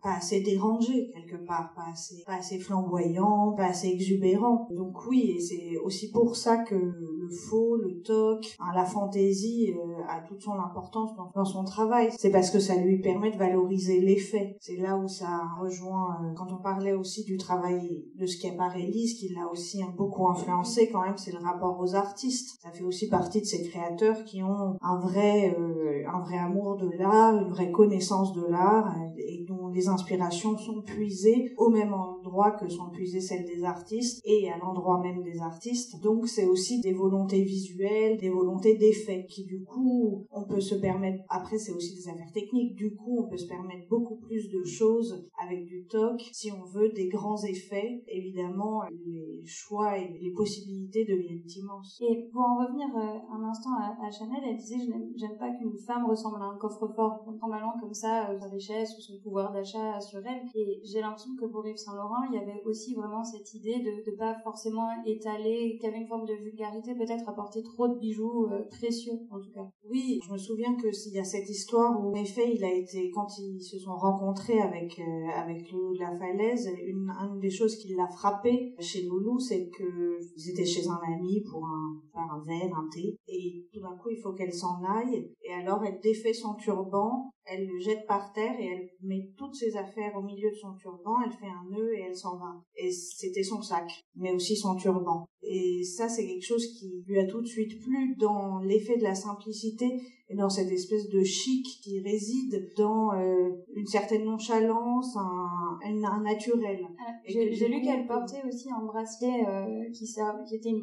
pas 0.02 0.16
assez 0.16 0.40
dérangé 0.40 1.10
quelque 1.12 1.44
part, 1.46 1.72
pas 1.74 2.34
assez 2.34 2.58
flamboyant, 2.58 3.52
pas 3.56 3.66
assez 3.66 3.88
exubérant. 3.88 4.66
Donc 4.70 5.06
oui, 5.06 5.34
et 5.36 5.40
c'est 5.40 5.76
aussi 5.78 6.10
pour 6.10 6.36
ça 6.36 6.58
que 6.58 7.21
faux, 7.32 7.76
le 7.76 8.00
toc, 8.02 8.56
hein, 8.60 8.72
la 8.74 8.84
fantaisie 8.84 9.74
a 10.08 10.20
toute 10.20 10.40
son 10.40 10.54
importance 10.54 11.10
dans, 11.34 11.44
son 11.44 11.64
travail. 11.64 12.10
C'est 12.16 12.30
parce 12.30 12.50
que 12.50 12.60
ça 12.60 12.76
lui 12.76 13.00
permet 13.00 13.30
de 13.30 13.36
valoriser 13.36 14.00
l'effet 14.00 14.56
c'est 14.60 14.76
là 14.76 14.96
où 14.96 15.08
ça 15.08 15.40
rejoint, 15.60 16.18
euh, 16.22 16.34
quand 16.36 16.52
on 16.52 16.62
parlait 16.62 16.92
aussi 16.92 17.24
du 17.24 17.36
travail 17.36 18.04
de 18.14 18.26
ce 18.26 18.36
qui 18.36 18.48
l'a 18.48 19.48
aussi 19.50 19.82
beaucoup 19.96 20.28
influencé 20.28 20.88
quand 20.90 21.02
même, 21.02 21.16
c'est 21.16 21.32
le 21.32 21.38
rapport 21.38 21.78
aux 21.80 21.94
artistes. 21.94 22.60
Ça 22.62 22.70
fait 22.70 22.84
aussi 22.84 23.08
partie 23.08 23.40
de 23.40 23.46
ces 23.46 23.62
créateurs 23.68 24.24
qui 24.24 24.42
ont 24.42 24.76
un 24.80 24.98
vrai, 24.98 25.56
euh, 25.58 26.02
un 26.12 26.20
vrai 26.20 26.38
amour 26.38 26.76
de 26.76 26.90
l'art, 26.98 27.36
une 27.36 27.50
vraie 27.50 27.70
connaissance 27.70 28.32
de 28.34 28.44
l'art, 28.46 28.94
et 29.16 29.44
dont 29.48 29.68
les 29.68 29.88
inspirations 29.88 30.56
sont 30.56 30.82
puisées 30.82 31.52
au 31.56 31.68
même 31.68 31.92
endroit 31.92 32.52
que 32.52 32.68
sont 32.68 32.90
puisées 32.90 33.20
celles 33.20 33.44
des 33.44 33.64
artistes, 33.64 34.20
et 34.24 34.50
à 34.50 34.58
l'endroit 34.58 35.00
même 35.00 35.22
des 35.22 35.40
artistes. 35.40 36.00
Donc 36.02 36.28
c'est 36.28 36.46
aussi 36.46 36.80
des 36.80 36.92
volontés 36.92 37.21
visuelles, 37.30 38.18
des 38.18 38.30
volontés 38.30 38.76
d'effet, 38.76 39.26
qui 39.28 39.44
du 39.44 39.64
coup, 39.64 40.26
on 40.30 40.44
peut 40.44 40.60
se 40.60 40.74
permettre, 40.74 41.22
après 41.28 41.58
c'est 41.58 41.72
aussi 41.72 41.94
des 41.94 42.08
affaires 42.08 42.32
techniques, 42.32 42.74
du 42.74 42.94
coup 42.94 43.18
on 43.18 43.28
peut 43.28 43.36
se 43.36 43.46
permettre 43.46 43.88
beaucoup 43.88 44.16
plus 44.16 44.50
de 44.50 44.64
choses 44.64 45.28
avec 45.42 45.66
du 45.66 45.86
TOC. 45.86 46.20
Si 46.32 46.50
on 46.52 46.64
veut 46.64 46.90
des 46.90 47.08
grands 47.08 47.42
effets, 47.44 48.02
évidemment, 48.08 48.82
les 48.90 49.42
choix 49.44 49.98
et 49.98 50.18
les 50.20 50.32
possibilités 50.32 51.04
deviennent 51.04 51.44
immenses. 51.56 52.00
Et 52.00 52.28
pour 52.32 52.42
en 52.42 52.64
revenir 52.64 52.88
euh, 52.96 53.18
un 53.32 53.44
instant 53.44 53.70
à, 53.74 54.10
Chanel, 54.10 54.42
elle 54.46 54.56
disait 54.56 54.78
j'aime 55.16 55.38
pas 55.38 55.50
qu'une 55.50 55.76
femme 55.78 56.06
ressemble 56.06 56.42
à 56.42 56.46
un 56.46 56.56
coffre-fort, 56.56 57.24
normalement 57.40 57.74
comme 57.80 57.94
ça, 57.94 58.30
euh, 58.30 58.38
sa 58.38 58.48
richesse 58.48 58.96
ou 58.98 59.00
son 59.00 59.18
pouvoir 59.22 59.52
d'achat 59.52 60.00
sur 60.00 60.20
elle. 60.26 60.42
Et 60.54 60.80
j'ai 60.84 61.00
l'impression 61.00 61.34
que 61.36 61.46
pour 61.46 61.66
Yves 61.66 61.76
Saint 61.76 61.94
Laurent, 61.94 62.24
il 62.30 62.34
y 62.34 62.38
avait 62.38 62.62
aussi 62.64 62.94
vraiment 62.94 63.24
cette 63.24 63.52
idée 63.54 63.78
de 63.80 64.10
ne 64.10 64.16
pas 64.16 64.36
forcément 64.42 64.88
étaler, 65.06 65.78
qu'il 65.80 65.90
y 65.90 65.96
une 65.96 66.06
forme 66.06 66.26
de 66.26 66.34
vulgarité, 66.34 66.94
peut-être 67.04 67.28
apporter 67.28 67.62
trop 67.62 67.88
de 67.88 67.98
bijoux 67.98 68.46
euh, 68.46 68.62
précieux 68.70 69.18
en 69.30 69.40
tout 69.40 69.50
cas. 69.52 69.68
Oui, 69.90 70.20
je 70.24 70.32
me 70.32 70.38
souviens 70.38 70.74
que 70.76 70.92
s'il 70.92 71.14
y 71.14 71.18
a 71.18 71.24
cette 71.24 71.48
histoire 71.48 72.00
où 72.00 72.10
en 72.10 72.14
effet 72.14 72.54
il 72.54 72.64
a 72.64 72.72
été 72.72 73.10
quand 73.10 73.26
ils 73.38 73.60
se 73.60 73.78
sont 73.78 73.96
rencontrés 73.96 74.60
avec 74.60 74.98
euh, 74.98 75.28
avec 75.34 75.64
de 75.64 76.00
la 76.00 76.16
Falaise, 76.18 76.70
une, 76.84 77.10
une 77.10 77.40
des 77.40 77.50
choses 77.50 77.76
qui 77.76 77.94
l'a 77.94 78.08
frappé 78.08 78.74
chez 78.78 79.02
Loulou, 79.02 79.38
c'est 79.38 79.68
que 79.68 80.18
ils 80.36 80.50
étaient 80.50 80.64
chez 80.64 80.86
un 80.88 81.00
ami 81.14 81.42
pour 81.50 81.64
un, 81.66 82.00
faire 82.12 82.32
un 82.32 82.44
verre, 82.44 82.76
un 82.76 82.88
thé, 82.92 83.16
et 83.26 83.66
tout 83.72 83.80
d'un 83.80 83.96
coup 83.96 84.10
il 84.10 84.20
faut 84.20 84.32
qu'elle 84.32 84.52
s'en 84.52 84.82
aille, 84.84 85.30
et 85.42 85.52
alors 85.52 85.84
elle 85.84 86.00
défait 86.00 86.34
son 86.34 86.54
turban, 86.54 87.32
elle 87.44 87.66
le 87.66 87.78
jette 87.78 88.06
par 88.06 88.32
terre 88.32 88.54
et 88.58 88.66
elle 88.66 88.90
met 89.02 89.30
toutes 89.36 89.54
ses 89.54 89.76
affaires 89.76 90.16
au 90.16 90.22
milieu 90.22 90.50
de 90.50 90.56
son 90.56 90.74
turban, 90.74 91.16
elle 91.24 91.32
fait 91.32 91.46
un 91.46 91.68
nœud 91.70 91.94
et 91.94 92.02
elle 92.08 92.16
s'en 92.16 92.36
va. 92.36 92.62
Et 92.76 92.90
c'était 92.92 93.42
son 93.42 93.62
sac, 93.62 93.90
mais 94.14 94.32
aussi 94.32 94.56
son 94.56 94.76
turban. 94.76 95.26
Et 95.42 95.82
ça 95.82 96.08
c'est 96.08 96.26
quelque 96.26 96.46
chose 96.46 96.66
qui 96.78 97.02
lui 97.06 97.18
a 97.18 97.26
tout 97.26 97.40
de 97.40 97.46
suite 97.46 97.80
plu 97.80 98.14
dans 98.16 98.60
l'effet 98.60 98.96
de 98.96 99.02
la 99.02 99.14
simplicité 99.14 100.00
et 100.28 100.36
dans 100.36 100.48
cette 100.48 100.70
espèce 100.70 101.08
de 101.08 101.22
chic 101.22 101.66
qui 101.82 102.00
réside 102.00 102.72
dans 102.76 103.12
euh, 103.12 103.50
une 103.74 103.86
certaine 103.86 104.24
nonchalance, 104.24 105.16
un, 105.16 106.04
un, 106.04 106.22
naturel. 106.22 106.86
Ah, 106.98 107.12
j'ai 107.26 107.68
lu 107.68 107.82
qu'elle 107.82 108.06
portait 108.06 108.42
aussi 108.46 108.70
un 108.70 108.84
bracelet 108.84 109.44
euh, 109.46 109.90
qui, 109.92 110.06
qui 110.48 110.54
était 110.54 110.74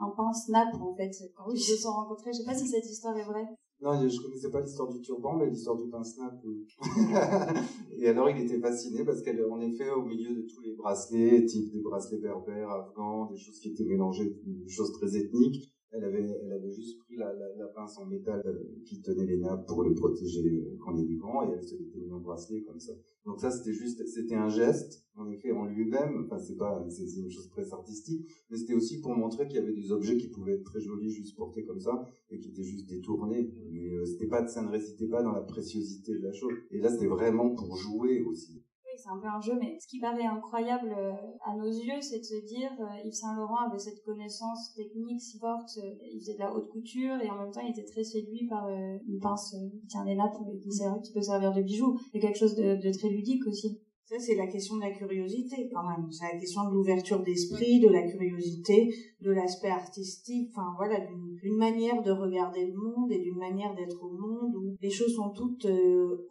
un 0.00 0.10
pain 0.16 0.32
snap 0.32 0.68
en 0.80 0.94
fait 0.94 1.10
quand 1.36 1.50
ils 1.52 1.60
se 1.60 1.76
sont 1.76 1.92
rencontrés. 1.92 2.32
Je 2.32 2.38
sais 2.38 2.44
pas 2.44 2.54
si 2.54 2.66
cette 2.66 2.86
histoire 2.86 3.16
est 3.16 3.24
vraie. 3.24 3.46
Non, 3.80 4.08
je 4.08 4.20
connaissais 4.20 4.50
pas 4.50 4.60
l'histoire 4.60 4.92
du 4.92 5.00
turban, 5.00 5.36
mais 5.36 5.48
l'histoire 5.48 5.76
du 5.76 5.88
pain 5.88 6.02
snap, 6.02 6.34
oui. 6.44 6.66
et 7.98 8.08
alors, 8.08 8.28
il 8.28 8.42
était 8.42 8.58
fasciné 8.58 9.04
parce 9.04 9.22
qu'elle, 9.22 9.44
en 9.44 9.60
effet, 9.60 9.90
au 9.90 10.02
milieu 10.02 10.34
de 10.34 10.42
tous 10.42 10.60
les 10.62 10.74
bracelets, 10.74 11.44
type 11.44 11.70
des 11.72 11.80
bracelets 11.80 12.18
berbères, 12.18 12.70
afghans, 12.70 13.26
des 13.26 13.36
choses 13.36 13.60
qui 13.60 13.68
étaient 13.68 13.84
mélangées, 13.84 14.36
des 14.44 14.68
choses 14.68 14.92
très 14.92 15.16
ethniques, 15.16 15.72
elle 15.90 16.04
avait, 16.04 16.24
elle 16.42 16.52
avait 16.52 16.70
juste 16.70 16.98
pris 16.98 17.16
la, 17.16 17.32
la, 17.32 17.54
la 17.56 17.66
pince 17.68 17.98
en 17.98 18.06
métal 18.06 18.42
euh, 18.44 18.82
qui 18.84 19.00
tenait 19.00 19.24
les 19.24 19.38
nappes 19.38 19.66
pour 19.66 19.82
le 19.82 19.94
protéger 19.94 20.46
euh, 20.48 20.76
quand 20.80 20.92
il 20.94 21.00
y 21.00 21.02
a 21.02 21.06
du 21.06 21.16
vent 21.18 21.42
et 21.48 21.54
elle 21.54 21.62
se 21.62 21.76
l'était 21.76 22.00
mis 22.00 22.12
en 22.12 22.20
bracelet 22.20 22.62
comme 22.62 22.80
ça. 22.80 22.92
Donc 23.24 23.40
ça, 23.40 23.50
c'était 23.50 23.72
juste, 23.72 24.06
c'était 24.06 24.34
un 24.34 24.48
geste, 24.48 25.04
en 25.16 25.30
effet, 25.30 25.50
en 25.52 25.64
lui-même. 25.64 26.24
Enfin, 26.24 26.38
c'est 26.38 26.56
pas, 26.56 26.84
c'est 26.90 27.10
une 27.16 27.30
chose 27.30 27.48
très 27.48 27.72
artistique, 27.72 28.28
mais 28.50 28.56
c'était 28.56 28.74
aussi 28.74 29.00
pour 29.00 29.14
montrer 29.16 29.46
qu'il 29.46 29.56
y 29.56 29.62
avait 29.62 29.72
des 29.72 29.90
objets 29.92 30.16
qui 30.16 30.28
pouvaient 30.28 30.54
être 30.54 30.64
très 30.64 30.80
jolis 30.80 31.10
juste 31.10 31.36
portés 31.36 31.64
comme 31.64 31.80
ça 31.80 32.06
et 32.30 32.38
qui 32.38 32.48
étaient 32.50 32.64
juste 32.64 32.88
détournés. 32.88 33.50
Mais 33.70 33.90
euh, 33.90 34.04
c'était 34.04 34.26
pas, 34.26 34.46
ça 34.46 34.62
ne 34.62 34.68
résidait 34.68 35.08
pas 35.08 35.22
dans 35.22 35.32
la 35.32 35.42
préciosité 35.42 36.14
de 36.14 36.22
la 36.22 36.32
chose. 36.32 36.52
Et 36.70 36.78
là, 36.78 36.90
c'était 36.90 37.06
vraiment 37.06 37.50
pour 37.54 37.76
jouer 37.76 38.22
aussi 38.22 38.57
c'est 38.98 39.10
un 39.10 39.18
peu 39.18 39.28
un 39.28 39.40
jeu, 39.40 39.54
mais 39.60 39.78
ce 39.80 39.86
qui 39.86 40.00
paraît 40.00 40.26
incroyable 40.26 40.92
euh, 40.96 41.12
à 41.44 41.54
nos 41.54 41.68
yeux, 41.68 42.00
c'est 42.00 42.18
de 42.18 42.24
se 42.24 42.44
dire 42.46 42.70
euh, 42.80 43.04
Yves 43.04 43.14
Saint 43.14 43.34
Laurent 43.36 43.68
avait 43.68 43.78
cette 43.78 44.02
connaissance 44.02 44.74
technique 44.74 45.20
si 45.20 45.38
forte, 45.38 45.78
euh, 45.78 45.94
il 46.12 46.20
faisait 46.20 46.34
de 46.34 46.40
la 46.40 46.52
haute 46.52 46.68
couture 46.68 47.20
et 47.20 47.30
en 47.30 47.38
même 47.38 47.52
temps 47.52 47.60
il 47.60 47.70
était 47.70 47.84
très 47.84 48.02
séduit 48.02 48.46
par 48.48 48.68
une 48.68 49.20
pince 49.20 49.54
qui 49.80 49.86
tient 49.86 50.04
les 50.04 50.16
nappes 50.16 50.36
qui, 50.60 50.68
qui 50.68 51.12
peut 51.12 51.22
servir 51.22 51.52
de 51.52 51.62
bijou. 51.62 51.98
C'est 52.12 52.18
quelque 52.18 52.38
chose 52.38 52.56
de 52.56 52.98
très 52.98 53.08
ludique 53.08 53.46
aussi. 53.46 53.80
Ça, 54.08 54.18
c'est 54.18 54.36
la 54.36 54.46
question 54.46 54.76
de 54.76 54.80
la 54.80 54.90
curiosité, 54.90 55.68
quand 55.70 55.86
même. 55.86 56.10
C'est 56.10 56.32
la 56.32 56.40
question 56.40 56.64
de 56.64 56.72
l'ouverture 56.72 57.22
d'esprit, 57.22 57.78
de 57.78 57.90
la 57.90 58.10
curiosité, 58.10 58.88
de 59.20 59.30
l'aspect 59.30 59.68
artistique, 59.68 60.48
enfin, 60.50 60.72
voilà, 60.78 60.98
d'une 61.42 61.58
manière 61.58 62.02
de 62.02 62.10
regarder 62.10 62.68
le 62.68 62.72
monde 62.72 63.12
et 63.12 63.18
d'une 63.18 63.36
manière 63.36 63.74
d'être 63.74 64.02
au 64.02 64.10
monde 64.10 64.56
où 64.56 64.76
les 64.80 64.88
choses 64.88 65.14
sont 65.14 65.28
toutes 65.36 65.66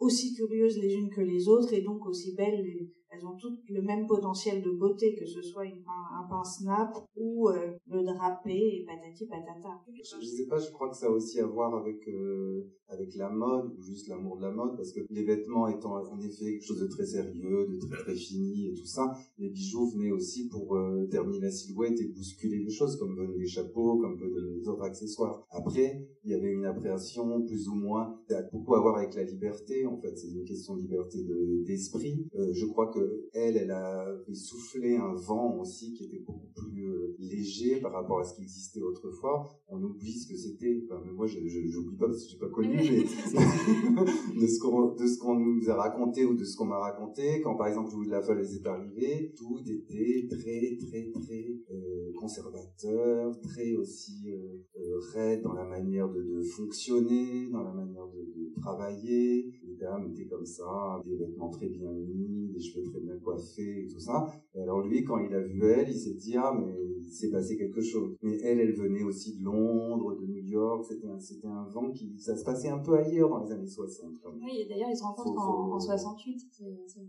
aussi 0.00 0.34
curieuses 0.34 0.80
les 0.80 0.94
unes 0.94 1.08
que 1.08 1.20
les 1.20 1.48
autres 1.48 1.72
et 1.72 1.82
donc 1.82 2.04
aussi 2.04 2.34
belles 2.34 2.64
elles 3.10 3.26
ont 3.26 3.36
toutes 3.36 3.60
le 3.68 3.82
même 3.82 4.06
potentiel 4.06 4.62
de 4.62 4.70
beauté, 4.70 5.14
que 5.14 5.26
ce 5.26 5.42
soit 5.42 5.64
un, 5.64 6.20
un 6.20 6.28
pince 6.28 6.58
snap 6.58 6.96
ou 7.16 7.48
euh, 7.48 7.72
le 7.86 8.02
drapé 8.02 8.52
et 8.52 8.84
patati 8.86 9.26
patata. 9.26 9.80
Je, 9.86 10.16
ne 10.16 10.22
sais 10.22 10.46
pas, 10.46 10.58
je 10.58 10.70
crois 10.70 10.88
que 10.90 10.96
ça 10.96 11.06
a 11.06 11.10
aussi 11.10 11.40
à 11.40 11.46
voir 11.46 11.74
avec 11.74 12.06
euh, 12.08 12.66
avec 12.88 13.14
la 13.16 13.28
mode 13.30 13.72
ou 13.78 13.82
juste 13.82 14.08
l'amour 14.08 14.36
de 14.36 14.42
la 14.42 14.50
mode, 14.50 14.76
parce 14.76 14.92
que 14.92 15.00
les 15.10 15.24
vêtements 15.24 15.68
étant 15.68 15.96
en 15.96 16.20
effet 16.20 16.52
quelque 16.52 16.64
chose 16.64 16.80
de 16.80 16.86
très 16.86 17.06
sérieux, 17.06 17.66
de 17.68 17.78
très 17.86 18.02
très 18.02 18.14
fini 18.14 18.68
et 18.68 18.74
tout 18.74 18.86
ça, 18.86 19.12
les 19.38 19.50
bijoux 19.50 19.90
venaient 19.90 20.10
aussi 20.10 20.48
pour 20.48 20.76
euh, 20.76 21.06
terminer 21.10 21.40
la 21.40 21.50
silhouette 21.50 22.00
et 22.00 22.08
bousculer 22.08 22.58
les 22.58 22.70
choses, 22.70 22.96
comme 22.96 23.16
venaient 23.16 23.38
les 23.38 23.46
chapeaux, 23.46 23.98
comme 23.98 24.18
venaient 24.18 24.58
les 24.58 24.68
autres 24.68 24.82
accessoires. 24.82 25.46
Après, 25.50 26.06
il 26.24 26.30
y 26.30 26.34
avait 26.34 26.52
une 26.52 26.64
appréhension 26.64 27.42
plus 27.42 27.68
ou 27.68 27.74
moins, 27.74 28.18
ça 28.28 28.38
a 28.38 28.42
beaucoup 28.42 28.74
à 28.74 28.80
voir 28.80 28.96
avec 28.96 29.14
la 29.14 29.24
liberté, 29.24 29.86
en 29.86 29.98
fait, 29.98 30.16
c'est 30.16 30.28
une 30.28 30.44
question 30.44 30.76
de 30.76 30.82
liberté 30.82 31.18
d'esprit. 31.66 32.26
je 32.34 32.66
crois 32.66 32.90
que 32.90 32.97
elle, 33.32 33.56
elle 33.56 33.70
a 33.70 34.06
soufflé 34.32 34.96
un 34.96 35.14
vent 35.14 35.58
aussi 35.58 35.94
qui 35.94 36.04
était 36.04 36.18
beaucoup 36.18 36.48
plus 36.54 36.88
euh, 36.88 37.16
léger 37.18 37.80
par 37.80 37.92
rapport 37.92 38.20
à 38.20 38.24
ce 38.24 38.34
qui 38.34 38.42
existait 38.42 38.82
autrefois. 38.82 39.48
On 39.68 39.82
oublie 39.82 40.12
ce 40.12 40.28
que 40.28 40.36
c'était. 40.36 40.82
Enfin, 40.84 41.02
moi, 41.12 41.26
je 41.26 41.38
n'oublie 41.38 41.96
pas 41.96 42.06
parce 42.06 42.18
que 42.18 42.24
je 42.24 42.28
suis 42.30 42.38
pas 42.38 42.48
connu, 42.48 42.76
mais 42.76 43.02
de 44.40 44.46
ce 44.46 44.60
qu'on 44.60 44.94
de 44.94 45.06
ce 45.06 45.18
qu'on 45.18 45.38
nous 45.38 45.70
a 45.70 45.74
raconté 45.74 46.24
ou 46.24 46.34
de 46.34 46.44
ce 46.44 46.56
qu'on 46.56 46.66
m'a 46.66 46.78
raconté. 46.78 47.40
Quand 47.42 47.56
par 47.56 47.68
exemple 47.68 47.92
Louis 47.92 48.06
de 48.06 48.12
la 48.12 48.22
Folle 48.22 48.40
est 48.40 48.66
arrivé, 48.66 49.32
tout 49.36 49.58
était 49.66 50.26
très 50.28 50.76
très 50.76 51.10
très 51.10 51.46
euh, 51.70 52.12
conservateur, 52.18 53.38
très 53.40 53.74
aussi 53.74 54.30
euh, 54.30 54.58
euh, 54.76 54.98
raide 55.12 55.42
dans 55.42 55.54
la 55.54 55.64
manière 55.64 56.08
de, 56.08 56.22
de 56.22 56.42
fonctionner, 56.42 57.48
dans 57.50 57.62
la 57.62 57.72
manière 57.72 58.06
de, 58.08 58.20
de 58.20 58.47
travailler. 58.58 59.50
Les 59.62 59.76
dames 59.76 60.10
étaient 60.12 60.26
comme 60.26 60.46
ça, 60.46 61.00
des 61.04 61.16
vêtements 61.16 61.50
très 61.50 61.68
bien 61.68 61.92
mis, 61.92 62.50
des 62.52 62.60
cheveux 62.60 62.84
très 62.84 63.00
bien 63.00 63.16
coiffés 63.18 63.84
et 63.84 63.88
tout 63.88 64.00
ça. 64.00 64.26
Et 64.54 64.60
alors 64.60 64.80
lui, 64.80 65.04
quand 65.04 65.18
il 65.18 65.34
a 65.34 65.40
vu 65.40 65.64
elle, 65.64 65.88
il 65.88 65.98
s'est 65.98 66.14
dit 66.14 66.36
ah 66.36 66.52
mais 66.58 66.74
il 66.98 67.10
s'est 67.10 67.30
passé 67.30 67.56
quelque 67.56 67.80
chose. 67.80 68.16
Mais 68.22 68.38
elle, 68.42 68.60
elle 68.60 68.74
venait 68.74 69.02
aussi 69.02 69.38
de 69.38 69.44
Londres, 69.44 70.16
de 70.16 70.26
New 70.26 70.44
York. 70.44 70.84
C'était 70.88 71.08
un, 71.08 71.18
c'était 71.18 71.46
un 71.46 71.64
vent 71.68 71.90
qui, 71.90 72.18
ça 72.18 72.36
se 72.36 72.44
passait 72.44 72.68
un 72.68 72.78
peu 72.78 72.94
ailleurs 72.96 73.30
dans 73.30 73.44
les 73.44 73.52
années 73.52 73.66
60. 73.66 74.10
Oui, 74.42 74.66
d'ailleurs 74.68 74.90
ils 74.90 74.96
se 74.96 75.02
rencontrent 75.02 75.38
en, 75.38 75.74
en, 75.74 75.80
68. 75.80 76.40
C'est, 76.50 76.64
c'est 76.86 77.00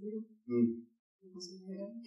hmm. 0.47 0.73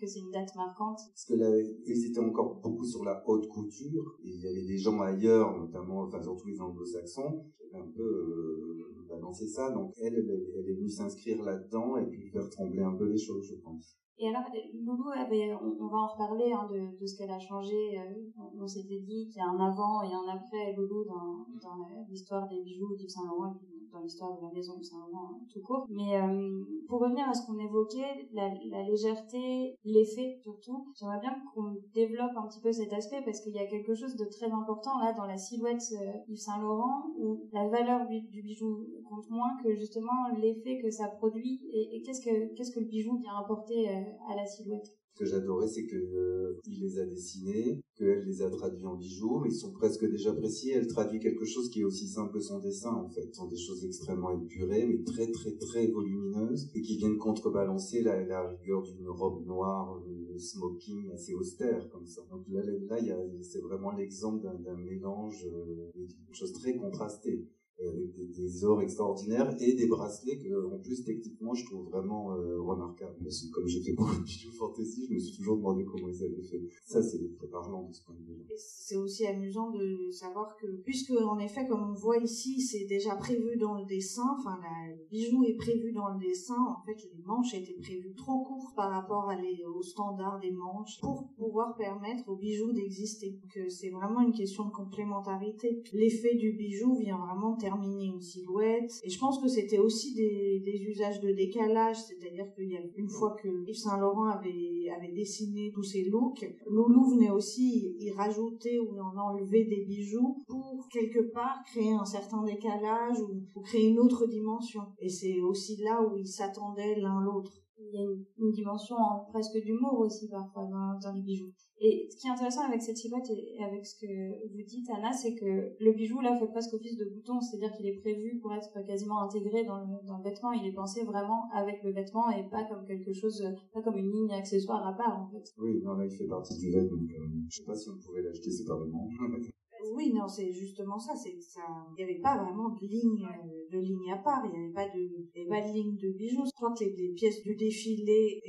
que 0.00 0.06
c'est 0.06 0.20
une 0.20 0.30
date 0.30 0.54
marquante. 0.56 1.00
Parce 1.10 1.24
que 1.26 1.34
là, 1.34 1.50
ils 1.86 2.06
étaient 2.06 2.20
encore 2.20 2.60
beaucoup 2.60 2.84
sur 2.84 3.04
la 3.04 3.22
haute 3.26 3.48
couture, 3.48 4.18
et 4.24 4.28
il 4.28 4.40
y 4.40 4.48
avait 4.48 4.66
des 4.66 4.78
gens 4.78 5.00
ailleurs, 5.00 5.56
notamment, 5.56 6.02
enfin 6.02 6.22
surtout 6.22 6.48
les 6.48 6.60
anglo-saxons, 6.60 7.44
qui 7.56 7.62
avaient 7.64 7.84
un 7.84 7.90
peu 7.90 8.02
euh, 8.02 9.01
balancé 9.12 9.46
ça. 9.46 9.70
Donc 9.70 9.92
elle, 10.00 10.14
elle, 10.14 10.68
est 10.68 10.74
venue 10.74 10.88
s'inscrire 10.88 11.42
là-dedans 11.42 11.96
et 11.96 12.06
puis 12.06 12.28
faire 12.30 12.48
trembler 12.50 12.82
un 12.82 12.94
peu 12.94 13.06
les 13.06 13.18
choses, 13.18 13.46
je 13.48 13.56
pense. 13.56 13.98
Et 14.18 14.28
alors, 14.28 14.44
Loulou, 14.74 15.10
on, 15.10 15.86
va 15.88 15.96
en 15.96 16.06
reparler 16.06 16.52
hein, 16.52 16.68
de, 16.70 17.00
de, 17.00 17.06
ce 17.06 17.16
qu'elle 17.16 17.30
a 17.30 17.40
changé. 17.40 17.98
Euh, 17.98 18.42
on, 18.60 18.68
s'était 18.68 19.00
dit 19.00 19.26
qu'il 19.28 19.38
y 19.38 19.40
a 19.40 19.48
un 19.48 19.58
avant 19.58 20.02
et 20.02 20.12
un 20.12 20.28
après 20.32 20.74
Loulou 20.76 21.04
dans, 21.04 21.46
dans 21.60 21.88
l'histoire 22.08 22.48
des 22.48 22.62
bijoux 22.62 22.94
d'Yves 22.94 23.08
Saint 23.08 23.26
Laurent 23.26 23.54
et 23.54 23.71
dans 23.92 24.00
l'histoire 24.00 24.36
de 24.36 24.42
la 24.42 24.52
maison 24.52 24.78
de 24.78 24.82
Saint-Laurent 24.82 25.40
tout 25.52 25.60
court. 25.60 25.86
Mais 25.90 26.16
euh, 26.16 26.64
pour 26.88 27.00
revenir 27.00 27.28
à 27.28 27.34
ce 27.34 27.46
qu'on 27.46 27.58
évoquait, 27.58 28.28
la, 28.32 28.48
légèreté, 28.84 29.76
l'effet 29.84 30.38
surtout, 30.42 30.92
j'aimerais 30.98 31.20
bien 31.20 31.34
qu'on 31.54 31.76
développe 31.94 32.36
un 32.36 32.46
petit 32.48 32.60
peu 32.60 32.72
cet 32.72 32.92
aspect 32.92 33.22
parce 33.24 33.40
qu'il 33.40 33.54
y 33.54 33.58
a 33.58 33.66
quelque 33.66 33.94
chose 33.94 34.16
de 34.16 34.24
très 34.24 34.50
important 34.50 34.98
là 34.98 35.12
dans 35.12 35.26
la 35.26 35.36
silhouette 35.36 35.82
euh, 35.92 36.12
Yves 36.28 36.38
Saint-Laurent 36.38 37.12
où 37.18 37.48
la 37.52 37.68
valeur 37.68 38.06
du, 38.06 38.42
bijou 38.42 38.86
compte 39.08 39.28
moins 39.30 39.56
que 39.62 39.74
justement 39.74 40.28
l'effet 40.38 40.80
que 40.82 40.90
ça 40.90 41.08
produit 41.08 41.60
et, 41.72 41.96
et 41.96 42.02
qu'est-ce 42.02 42.20
que 42.20 42.54
qu'est-ce 42.54 42.72
que 42.72 42.80
le 42.80 42.86
bijou 42.86 43.16
vient 43.18 43.36
apporter 43.36 43.88
euh, 43.88 44.02
à 44.28 44.36
la 44.36 44.46
silhouette? 44.46 44.92
Ce 45.14 45.18
que 45.18 45.26
j'adorais, 45.26 45.68
c'est 45.68 45.84
que 45.84 45.96
euh, 45.96 46.60
il 46.64 46.80
les 46.80 46.98
a 46.98 47.04
dessinés, 47.04 47.82
qu'elle 48.02 48.24
les 48.24 48.42
a 48.42 48.50
traduits 48.50 48.86
en 48.86 48.96
bijoux, 48.96 49.38
mais 49.40 49.50
ils 49.50 49.56
sont 49.56 49.72
presque 49.72 50.08
déjà 50.10 50.32
précis. 50.32 50.70
Elle 50.70 50.86
traduit 50.86 51.20
quelque 51.20 51.44
chose 51.44 51.70
qui 51.70 51.80
est 51.80 51.84
aussi 51.84 52.08
simple 52.08 52.32
que 52.32 52.40
son 52.40 52.58
dessin, 52.58 52.92
en 52.92 53.08
fait. 53.08 53.26
Ce 53.28 53.34
sont 53.34 53.46
des 53.46 53.56
choses 53.56 53.84
extrêmement 53.84 54.30
épurées, 54.30 54.86
mais 54.86 55.02
très, 55.04 55.30
très, 55.30 55.52
très 55.52 55.86
volumineuses, 55.86 56.70
et 56.74 56.82
qui 56.82 56.96
viennent 56.96 57.18
contrebalancer 57.18 58.02
la, 58.02 58.24
la 58.24 58.48
rigueur 58.48 58.82
d'une 58.82 59.08
robe 59.08 59.46
noire, 59.46 60.02
une 60.06 60.38
smoking 60.38 61.12
assez 61.12 61.34
austère, 61.34 61.88
comme 61.90 62.06
ça. 62.06 62.22
Donc 62.30 62.44
là, 62.48 62.62
là, 62.64 63.16
c'est 63.42 63.60
vraiment 63.60 63.92
l'exemple 63.92 64.42
d'un 64.42 64.76
mélange, 64.76 65.46
euh, 65.46 65.92
de 65.94 66.34
choses 66.34 66.52
très 66.52 66.76
contrastées 66.76 67.22
avec 67.32 67.61
des, 67.80 68.28
des, 68.28 68.64
ors 68.64 68.80
extraordinaires 68.82 69.54
et 69.60 69.74
des 69.74 69.86
bracelets 69.86 70.38
que 70.38 70.72
en 70.72 70.78
plus 70.78 71.04
techniquement 71.04 71.54
je 71.54 71.64
trouve 71.66 71.88
vraiment 71.88 72.32
euh, 72.32 72.60
remarquables. 72.60 73.16
Parce 73.22 73.42
que 73.42 73.50
comme 73.52 73.66
j'ai 73.66 73.82
fait 73.82 73.92
beaucoup 73.92 74.16
de 74.16 74.22
bijoux 74.22 74.52
fantasy 74.52 75.06
je 75.08 75.14
me 75.14 75.18
suis 75.18 75.36
toujours 75.36 75.56
demandé 75.56 75.84
comment 75.84 76.08
ils 76.08 76.24
avaient 76.24 76.42
fait. 76.42 76.62
Ça 76.86 77.02
c'est 77.02 77.20
très 77.36 77.48
parlant 77.48 77.88
de 77.88 77.92
ce 77.92 78.04
point 78.04 78.14
de 78.14 78.24
vue 78.24 78.42
c'est 78.56 78.96
aussi 78.96 79.26
amusant 79.26 79.70
de 79.70 80.10
savoir 80.10 80.56
que 80.56 80.66
puisque 80.84 81.12
en 81.12 81.38
effet 81.38 81.66
comme 81.66 81.90
on 81.90 81.94
voit 81.94 82.18
ici 82.18 82.60
c'est 82.60 82.86
déjà 82.86 83.16
prévu 83.16 83.56
dans 83.56 83.74
le 83.74 83.84
dessin 83.86 84.24
enfin 84.38 84.58
le 84.88 85.08
bijou 85.10 85.44
est 85.44 85.56
prévu 85.56 85.92
dans 85.92 86.08
le 86.08 86.20
dessin 86.20 86.54
en 86.54 86.84
fait 86.84 87.02
les 87.02 87.22
manches 87.24 87.54
étaient 87.54 87.78
prévues 87.80 88.14
trop 88.14 88.44
courtes 88.44 88.74
par 88.76 88.90
rapport 88.90 89.28
à 89.28 89.36
les, 89.36 89.64
aux 89.64 89.82
standards 89.82 90.40
des 90.40 90.50
manches 90.50 91.00
pour 91.00 91.28
pouvoir 91.36 91.74
permettre 91.76 92.28
au 92.28 92.36
bijou 92.36 92.72
d'exister. 92.72 93.30
Donc 93.30 93.56
euh, 93.56 93.68
c'est 93.68 93.90
vraiment 93.90 94.20
une 94.20 94.32
question 94.32 94.64
de 94.66 94.70
complémentarité. 94.70 95.82
L'effet 95.92 96.34
du 96.36 96.52
bijou 96.52 96.94
vient 96.96 97.18
vraiment 97.18 97.56
terminer 97.62 98.06
une 98.06 98.20
silhouette. 98.20 98.90
Et 99.04 99.10
je 99.10 99.18
pense 99.18 99.40
que 99.40 99.48
c'était 99.48 99.78
aussi 99.78 100.14
des, 100.14 100.82
usages 100.88 101.20
de 101.20 101.30
décalage, 101.32 101.96
c'est-à-dire 101.96 102.52
qu'il 102.54 102.70
y 102.70 102.76
a 102.76 102.80
une 102.96 103.08
fois 103.08 103.36
que 103.40 103.48
Yves 103.68 103.76
Saint 103.76 103.98
Laurent 103.98 104.26
avait, 104.26 104.90
avait 104.94 105.12
dessiné 105.12 105.70
tous 105.72 105.84
ses 105.84 106.04
looks, 106.04 106.44
Loulou 106.66 107.14
venait 107.14 107.30
aussi 107.30 107.94
y 107.98 108.10
rajouter 108.10 108.80
ou 108.80 108.98
en 109.00 109.16
enlever 109.16 109.64
des 109.64 109.84
bijoux 109.84 110.36
pour 110.48 110.88
quelque 110.92 111.32
part 111.32 111.62
créer 111.66 111.92
un 111.92 112.04
certain 112.04 112.42
décalage 112.42 113.18
ou, 113.20 113.60
créer 113.60 113.88
une 113.88 114.00
autre 114.00 114.26
dimension. 114.26 114.82
Et 114.98 115.08
c'est 115.08 115.40
aussi 115.40 115.76
là 115.76 116.02
où 116.02 116.16
ils 116.16 116.26
s'attendaient 116.26 116.96
l'un 116.96 117.20
l'autre 117.22 117.52
il 117.78 117.94
y 117.94 117.98
a 117.98 118.08
une, 118.38 118.52
dimension 118.52 118.96
presque 119.30 119.58
d'humour 119.64 119.98
aussi 120.00 120.28
parfois 120.28 120.64
dans, 120.64 120.98
dans, 121.00 121.12
les 121.14 121.22
bijoux. 121.22 121.52
Et 121.84 122.06
ce 122.08 122.16
qui 122.16 122.28
est 122.28 122.30
intéressant 122.30 122.62
avec 122.62 122.80
cette 122.80 122.96
silhouette 122.96 123.28
et, 123.30 123.58
avec 123.60 123.84
ce 123.84 123.96
que 123.96 124.46
vous 124.54 124.62
dites 124.62 124.88
Anna, 124.90 125.12
c'est 125.12 125.34
que 125.34 125.74
le 125.80 125.92
bijou 125.92 126.20
là 126.20 126.36
fait 126.38 126.46
presque 126.46 126.74
office 126.74 126.96
de 126.96 127.06
bouton, 127.06 127.40
c'est-à-dire 127.40 127.72
qu'il 127.76 127.86
est 127.86 127.98
prévu 127.98 128.38
pour 128.40 128.54
être 128.54 128.72
quasiment 128.86 129.20
intégré 129.20 129.64
dans 129.64 129.78
le, 129.78 130.06
dans 130.06 130.18
le 130.18 130.22
vêtement, 130.22 130.52
il 130.52 130.64
est 130.64 130.72
pensé 130.72 131.02
vraiment 131.02 131.50
avec 131.52 131.82
le 131.82 131.90
vêtement 131.90 132.30
et 132.30 132.48
pas 132.48 132.62
comme 132.64 132.86
quelque 132.86 133.12
chose, 133.12 133.44
pas 133.72 133.82
comme 133.82 133.98
une 133.98 134.12
ligne 134.12 134.32
accessoire 134.32 134.86
à 134.86 134.92
part 134.92 135.22
en 135.22 135.30
fait. 135.32 135.42
Oui, 135.58 135.82
non 135.82 135.94
là 135.94 136.04
il 136.04 136.10
fait 136.12 136.28
partie 136.28 136.56
du 136.56 136.70
vêtement, 136.70 136.98
donc 136.98 137.10
euh, 137.10 137.26
je 137.48 137.56
sais 137.56 137.64
pas 137.64 137.74
si 137.74 137.88
on 137.90 137.98
pouvait 137.98 138.22
l'acheter 138.22 138.52
séparément. 138.52 139.08
oui, 139.94 140.12
non, 140.12 140.28
c'est 140.28 140.52
justement 140.52 140.98
ça. 140.98 141.14
C'est 141.16 141.40
ça. 141.40 141.60
Il 141.90 142.04
n'y 142.04 142.10
avait 142.10 142.20
pas 142.20 142.36
vraiment 142.42 142.70
de 142.70 142.86
ligne, 142.86 143.26
de 143.70 143.78
ligne 143.78 144.12
à 144.12 144.16
part. 144.16 144.42
Il 144.44 144.50
n'y 144.50 144.64
avait 144.64 144.72
pas 144.72 144.88
de, 144.88 145.00
de 145.00 145.72
ligne 145.72 145.96
de 145.96 146.10
bijoux. 146.12 146.44
Je 146.46 146.52
crois 146.52 146.72
que 146.72 146.84
les, 146.84 147.12
pièces 147.14 147.42
du 147.42 147.54
défilé 147.54 148.42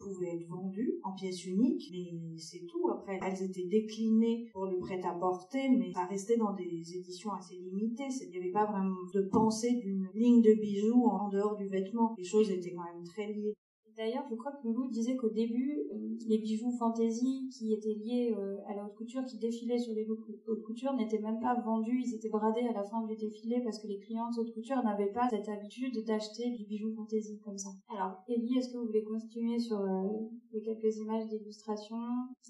pouvaient 0.00 0.36
être 0.36 0.48
vendues 0.48 0.98
en 1.02 1.12
pièces 1.12 1.44
uniques, 1.46 1.90
mais 1.92 2.38
c'est 2.38 2.66
tout. 2.66 2.88
Après, 2.90 3.18
elles 3.22 3.42
étaient 3.42 3.66
déclinées 3.66 4.48
pour 4.52 4.66
le 4.66 4.78
prêt-à-porter, 4.78 5.68
mais 5.70 5.92
ça 5.92 6.06
restait 6.06 6.36
dans 6.36 6.52
des 6.52 6.96
éditions 6.96 7.32
assez 7.32 7.56
limitées. 7.56 8.08
Il 8.22 8.30
n'y 8.30 8.38
avait 8.38 8.52
pas 8.52 8.66
vraiment 8.66 8.96
de 9.14 9.22
pensée 9.22 9.74
d'une 9.74 10.08
ligne 10.14 10.42
de 10.42 10.54
bijoux 10.54 11.04
en 11.06 11.28
dehors 11.28 11.56
du 11.56 11.68
vêtement. 11.68 12.14
Les 12.18 12.24
choses 12.24 12.50
étaient 12.50 12.72
quand 12.72 12.84
même 12.84 13.04
très 13.04 13.32
liées. 13.32 13.54
D'ailleurs, 14.00 14.24
je 14.30 14.34
crois 14.34 14.52
que 14.52 14.66
Loulou 14.66 14.88
disait 14.88 15.14
qu'au 15.14 15.28
début, 15.28 15.78
euh, 15.92 16.16
les 16.26 16.38
bijoux 16.38 16.70
fantaisie 16.78 17.50
qui 17.52 17.74
étaient 17.74 17.92
liés 17.92 18.34
euh, 18.34 18.56
à 18.66 18.74
la 18.74 18.86
haute 18.86 18.94
couture, 18.94 19.22
qui 19.26 19.36
défilaient 19.36 19.78
sur 19.78 19.92
les 19.92 20.08
hautes 20.08 20.62
couture, 20.64 20.94
n'étaient 20.94 21.18
même 21.18 21.38
pas 21.38 21.60
vendus, 21.60 22.00
ils 22.02 22.14
étaient 22.14 22.30
bradés 22.30 22.62
à 22.62 22.72
la 22.72 22.82
fin 22.82 23.04
du 23.04 23.14
défilé 23.14 23.60
parce 23.62 23.78
que 23.78 23.88
les 23.88 23.98
clients 23.98 24.30
de 24.30 24.40
haute 24.40 24.54
couture 24.54 24.82
n'avaient 24.82 25.12
pas 25.12 25.28
cette 25.28 25.50
habitude 25.50 26.02
d'acheter 26.06 26.48
du 26.48 26.64
bijou 26.64 26.94
fantaisie 26.94 27.38
comme 27.44 27.58
ça. 27.58 27.68
Alors, 27.94 28.24
Elie, 28.26 28.56
est-ce 28.56 28.72
que 28.72 28.78
vous 28.78 28.86
voulez 28.86 29.04
continuer 29.04 29.58
sur 29.58 29.78
euh, 29.78 30.08
les 30.54 30.62
quelques 30.62 30.96
images 30.96 31.28
d'illustration 31.28 31.98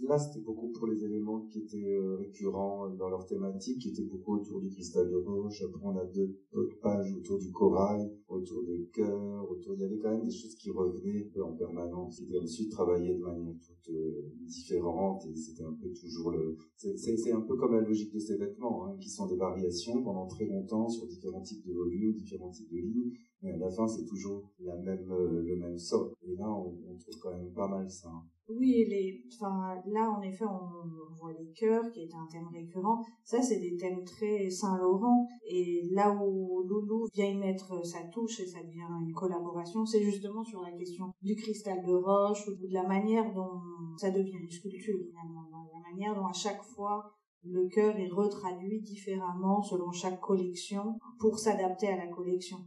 Là, 0.05 0.19
c'était 0.19 0.45
beaucoup 0.45 0.71
pour 0.71 0.87
les 0.87 1.05
éléments 1.05 1.41
qui 1.51 1.59
étaient 1.59 1.99
récurrents 2.17 2.89
dans 2.91 3.09
leur 3.09 3.27
thématique, 3.27 3.81
qui 3.81 3.89
étaient 3.89 4.09
beaucoup 4.09 4.37
autour 4.37 4.61
du 4.61 4.71
cristal 4.71 5.11
de 5.11 5.17
roche. 5.17 5.63
Après, 5.63 5.83
on 5.83 5.97
a 5.97 6.05
d'autres 6.05 6.79
pages 6.81 7.13
autour 7.13 7.39
du 7.39 7.51
corail, 7.51 8.09
autour 8.29 8.63
des 8.63 8.89
cœurs, 8.95 9.51
autour... 9.51 9.75
Il 9.75 9.81
y 9.81 9.85
avait 9.85 9.99
quand 9.99 10.11
même 10.11 10.25
des 10.25 10.31
choses 10.31 10.55
qui 10.55 10.71
revenaient 10.71 11.29
en 11.43 11.53
permanence. 11.53 12.23
Et 12.31 12.39
ensuite 12.39 12.71
travailler 12.71 13.15
de 13.15 13.21
manière 13.21 13.55
toute 13.61 13.95
euh, 13.95 14.33
différente 14.47 15.27
et 15.27 15.35
c'était 15.35 15.65
un 15.65 15.73
peu 15.73 15.91
toujours 15.93 16.31
le... 16.31 16.57
C'est 16.77 17.33
un 17.33 17.41
peu 17.41 17.57
comme 17.57 17.75
la 17.75 17.81
logique 17.81 18.13
de 18.13 18.19
ces 18.19 18.37
vêtements, 18.37 18.87
hein, 18.87 18.97
qui 19.01 19.09
sont 19.09 19.27
des 19.27 19.37
variations 19.37 20.03
pendant 20.03 20.27
très 20.27 20.47
longtemps 20.47 20.89
sur 20.89 21.07
différents 21.07 21.43
types 21.43 21.67
de 21.67 21.73
volumes, 21.73 22.15
différents 22.15 22.51
types 22.51 22.71
de 22.71 22.79
lignes, 22.79 23.13
mais 23.43 23.53
à 23.53 23.57
la 23.59 23.71
fin 23.71 23.87
c'est 23.87 24.05
toujours 24.05 24.53
la 24.61 24.77
même, 24.77 25.11
euh, 25.11 25.43
le 25.43 25.57
même 25.57 25.79
socle. 25.79 26.15
Et 26.23 26.35
là 26.37 26.49
on, 26.49 26.97
trouve 26.99 27.19
quand 27.21 27.37
même 27.37 27.53
pas 27.53 27.69
mal 27.69 27.91
ça. 27.91 28.11
Oui, 28.59 28.87
les, 28.89 29.23
enfin, 29.33 29.81
là, 29.87 30.11
en 30.11 30.21
effet, 30.23 30.45
on, 30.45 31.15
voit 31.21 31.33
les 31.39 31.53
cœurs, 31.53 31.91
qui 31.93 32.01
est 32.01 32.15
un 32.15 32.27
thème 32.31 32.49
récurrent. 32.53 33.05
Ça, 33.25 33.43
c'est 33.43 33.61
des 33.61 33.77
thèmes 33.77 34.05
très 34.05 34.49
Saint-Laurent. 34.51 35.29
Et 35.47 35.89
là 35.93 36.11
où 36.13 36.63
Loulou 36.63 37.07
vient 37.13 37.27
y 37.27 37.37
mettre 37.37 37.85
sa 37.85 38.03
touche 38.05 38.41
et 38.41 38.47
ça 38.47 38.63
devient 38.63 38.89
une 39.07 39.13
collaboration, 39.13 39.85
c'est 39.85 40.03
justement 40.03 40.43
sur 40.43 40.63
la 40.63 40.73
question 40.73 41.13
du 41.23 41.37
cristal 41.37 41.85
de 41.85 41.93
roche 41.93 42.49
ou 42.49 42.55
de 42.57 42.73
la 42.73 42.87
manière 42.87 43.33
dont 43.35 43.61
ça 43.99 44.11
devient 44.11 44.39
une 44.41 44.51
sculpture, 44.51 44.99
finalement. 45.09 45.47
La 45.73 45.91
manière 45.91 46.15
dont 46.15 46.27
à 46.27 46.33
chaque 46.33 46.63
fois, 46.63 47.13
le 47.45 47.69
cœur 47.69 47.97
est 47.97 48.09
retraduit 48.09 48.81
différemment 48.81 49.63
selon 49.63 49.93
chaque 49.93 50.21
collection 50.21 50.99
pour 51.19 51.39
s'adapter 51.39 51.89
à 51.89 51.97
la 51.97 52.09
collection. 52.09 52.59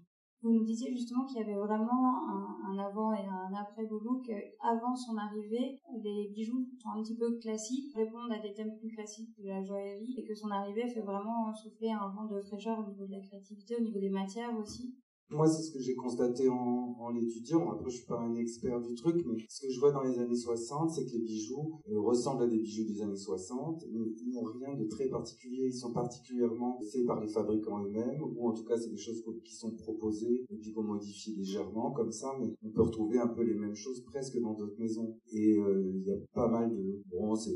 Vous 0.43 0.51
nous 0.51 0.65
disiez 0.65 0.91
justement 0.91 1.23
qu'il 1.23 1.37
y 1.37 1.41
avait 1.41 1.55
vraiment 1.55 2.27
un, 2.27 2.77
avant 2.77 3.13
et 3.13 3.25
un 3.25 3.53
après 3.53 3.85
Loulou, 3.85 4.21
qu'avant 4.25 4.93
son 4.93 5.15
arrivée, 5.15 5.79
les 6.03 6.31
bijoux 6.35 6.67
sont 6.81 6.89
un 6.89 7.01
petit 7.01 7.15
peu 7.15 7.37
classiques, 7.39 7.95
répondent 7.95 8.31
à 8.31 8.39
des 8.39 8.53
thèmes 8.53 8.75
plus 8.77 8.89
classiques 8.89 9.33
de 9.39 9.47
la 9.47 9.63
joaillerie, 9.63 10.15
et 10.17 10.25
que 10.25 10.35
son 10.35 10.51
arrivée 10.51 10.89
fait 10.89 10.99
vraiment 10.99 11.53
souffler 11.53 11.91
un 11.91 12.09
vent 12.09 12.25
de 12.25 12.41
fraîcheur 12.41 12.77
au 12.79 12.89
niveau 12.91 13.05
de 13.05 13.11
la 13.11 13.21
créativité, 13.21 13.77
au 13.77 13.81
niveau 13.81 13.99
des 13.99 14.09
matières 14.09 14.53
aussi. 14.57 14.93
Moi, 15.29 15.47
c'est 15.47 15.63
ce 15.63 15.71
que 15.71 15.79
j'ai 15.79 15.95
constaté 15.95 16.49
en, 16.49 16.95
en 16.99 17.09
l'étudiant. 17.09 17.71
Après, 17.71 17.89
je 17.89 17.97
suis 17.97 18.05
pas 18.05 18.19
un 18.19 18.35
expert 18.35 18.81
du 18.81 18.93
truc, 18.95 19.25
mais 19.25 19.37
ce 19.49 19.65
que 19.65 19.71
je 19.71 19.79
vois 19.79 19.91
dans 19.91 20.03
les 20.03 20.19
années 20.19 20.35
60, 20.35 20.91
c'est 20.91 21.05
que 21.05 21.11
les 21.11 21.19
bijoux 21.19 21.79
euh, 21.89 21.99
ressemblent 21.99 22.43
à 22.43 22.47
des 22.47 22.59
bijoux 22.59 22.85
des 22.85 23.01
années 23.01 23.15
60, 23.15 23.85
mais 23.91 23.99
ils 24.21 24.33
n'ont 24.33 24.43
rien 24.43 24.75
de 24.75 24.85
très 24.85 25.07
particulier. 25.07 25.67
Ils 25.67 25.73
sont 25.73 25.91
particulièrement 25.91 26.79
faits 26.91 27.05
par 27.05 27.19
les 27.19 27.27
fabricants 27.27 27.83
eux-mêmes, 27.83 28.21
ou 28.21 28.47
en 28.47 28.53
tout 28.53 28.63
cas, 28.63 28.77
c'est 28.77 28.89
des 28.89 28.97
choses 28.97 29.23
qui 29.43 29.55
sont 29.55 29.71
proposées 29.71 30.45
et 30.49 30.55
puis 30.57 30.73
qu'on 30.73 30.83
modifie 30.83 31.35
légèrement 31.35 31.91
comme 31.91 32.11
ça, 32.11 32.35
mais 32.39 32.53
on 32.63 32.69
peut 32.69 32.83
retrouver 32.83 33.19
un 33.19 33.27
peu 33.27 33.43
les 33.43 33.55
mêmes 33.55 33.75
choses 33.75 34.01
presque 34.01 34.39
dans 34.39 34.53
d'autres 34.53 34.79
maisons. 34.79 35.15
Et 35.31 35.57
euh, 35.57 35.91
il 35.95 36.03
y 36.03 36.11
a 36.11 36.17
pas 36.33 36.47
mal 36.47 36.75
de 36.75 37.01
bon, 37.09 37.35
c'est 37.35 37.53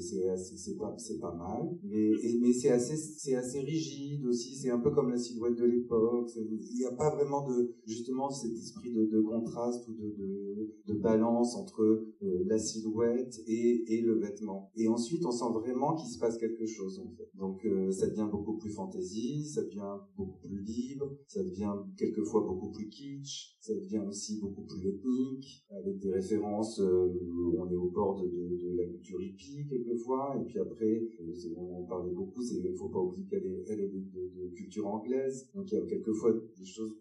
pas 0.77 0.95
pas 1.19 1.33
mal, 1.33 1.77
mais 1.83 2.11
mais 2.39 2.53
c'est 2.53 2.69
assez 2.69 2.95
c'est 2.95 3.35
assez 3.35 3.59
rigide 3.59 4.25
aussi. 4.25 4.55
C'est 4.55 4.69
un 4.69 4.79
peu 4.79 4.91
comme 4.91 5.09
la 5.09 5.17
silhouette 5.17 5.55
de 5.55 5.65
l'époque. 5.65 6.31
Il 6.35 6.77
n'y 6.77 6.85
a 6.85 6.91
pas 6.91 7.15
vraiment 7.15 7.47
de 7.47 7.56
justement 7.85 8.29
cet 8.29 8.51
esprit 8.53 8.91
de, 8.91 9.05
de 9.05 9.21
contraste 9.21 9.87
ou 9.87 9.93
de, 9.93 10.15
de, 10.17 10.75
de, 10.87 10.93
balance 10.93 11.55
entre 11.55 11.81
euh, 11.81 12.43
la 12.45 12.57
silhouette 12.57 13.41
et, 13.47 14.01
le 14.01 14.19
vêtement. 14.19 14.71
Et 14.75 14.87
ensuite, 14.87 15.25
on 15.25 15.31
sent 15.31 15.51
vraiment 15.53 15.95
qu'il 15.95 16.09
se 16.09 16.19
passe 16.19 16.37
quelque 16.37 16.65
chose 16.65 16.99
en 16.99 17.09
fait. 17.15 17.29
Donc 17.35 17.65
euh, 17.65 17.91
ça 17.91 18.07
devient 18.07 18.27
beaucoup 18.31 18.57
plus 18.57 18.69
fantaisie, 18.69 19.45
ça 19.45 19.63
devient 19.63 19.97
beaucoup 20.15 20.39
plus 20.39 20.61
libre, 20.61 21.17
ça 21.27 21.43
devient 21.43 21.73
quelquefois 21.97 22.41
beaucoup 22.41 22.71
plus 22.71 22.87
kitsch, 22.89 23.57
ça 23.59 23.73
devient 23.73 24.03
aussi 24.07 24.39
beaucoup 24.39 24.63
plus 24.63 24.87
ethnique, 24.87 25.65
avec 25.71 25.99
des 25.99 26.11
références 26.11 26.79
euh, 26.79 27.07
on 27.57 27.69
est 27.69 27.75
au 27.75 27.89
bord 27.89 28.21
de, 28.21 28.27
de, 28.27 28.75
la 28.77 28.85
culture 28.85 29.21
hippie 29.21 29.65
quelquefois, 29.67 30.37
et 30.39 30.45
puis 30.45 30.59
après, 30.59 31.01
on 31.55 31.85
parlait 31.85 32.11
beaucoup, 32.11 32.41
il 32.43 32.71
ne 32.71 32.75
faut 32.75 32.89
pas 32.89 32.99
oublier 32.99 33.25
qu'elle 33.27 33.45
est, 33.45 33.65
elle 33.67 33.79
est 33.81 33.89
de, 33.89 34.53
culture 34.55 34.87
anglaise, 34.87 35.49
donc 35.53 35.71
il 35.71 35.75
y 35.75 35.81
a 35.81 35.85
quelquefois 35.85 36.33
des 36.57 36.65
choses 36.65 36.95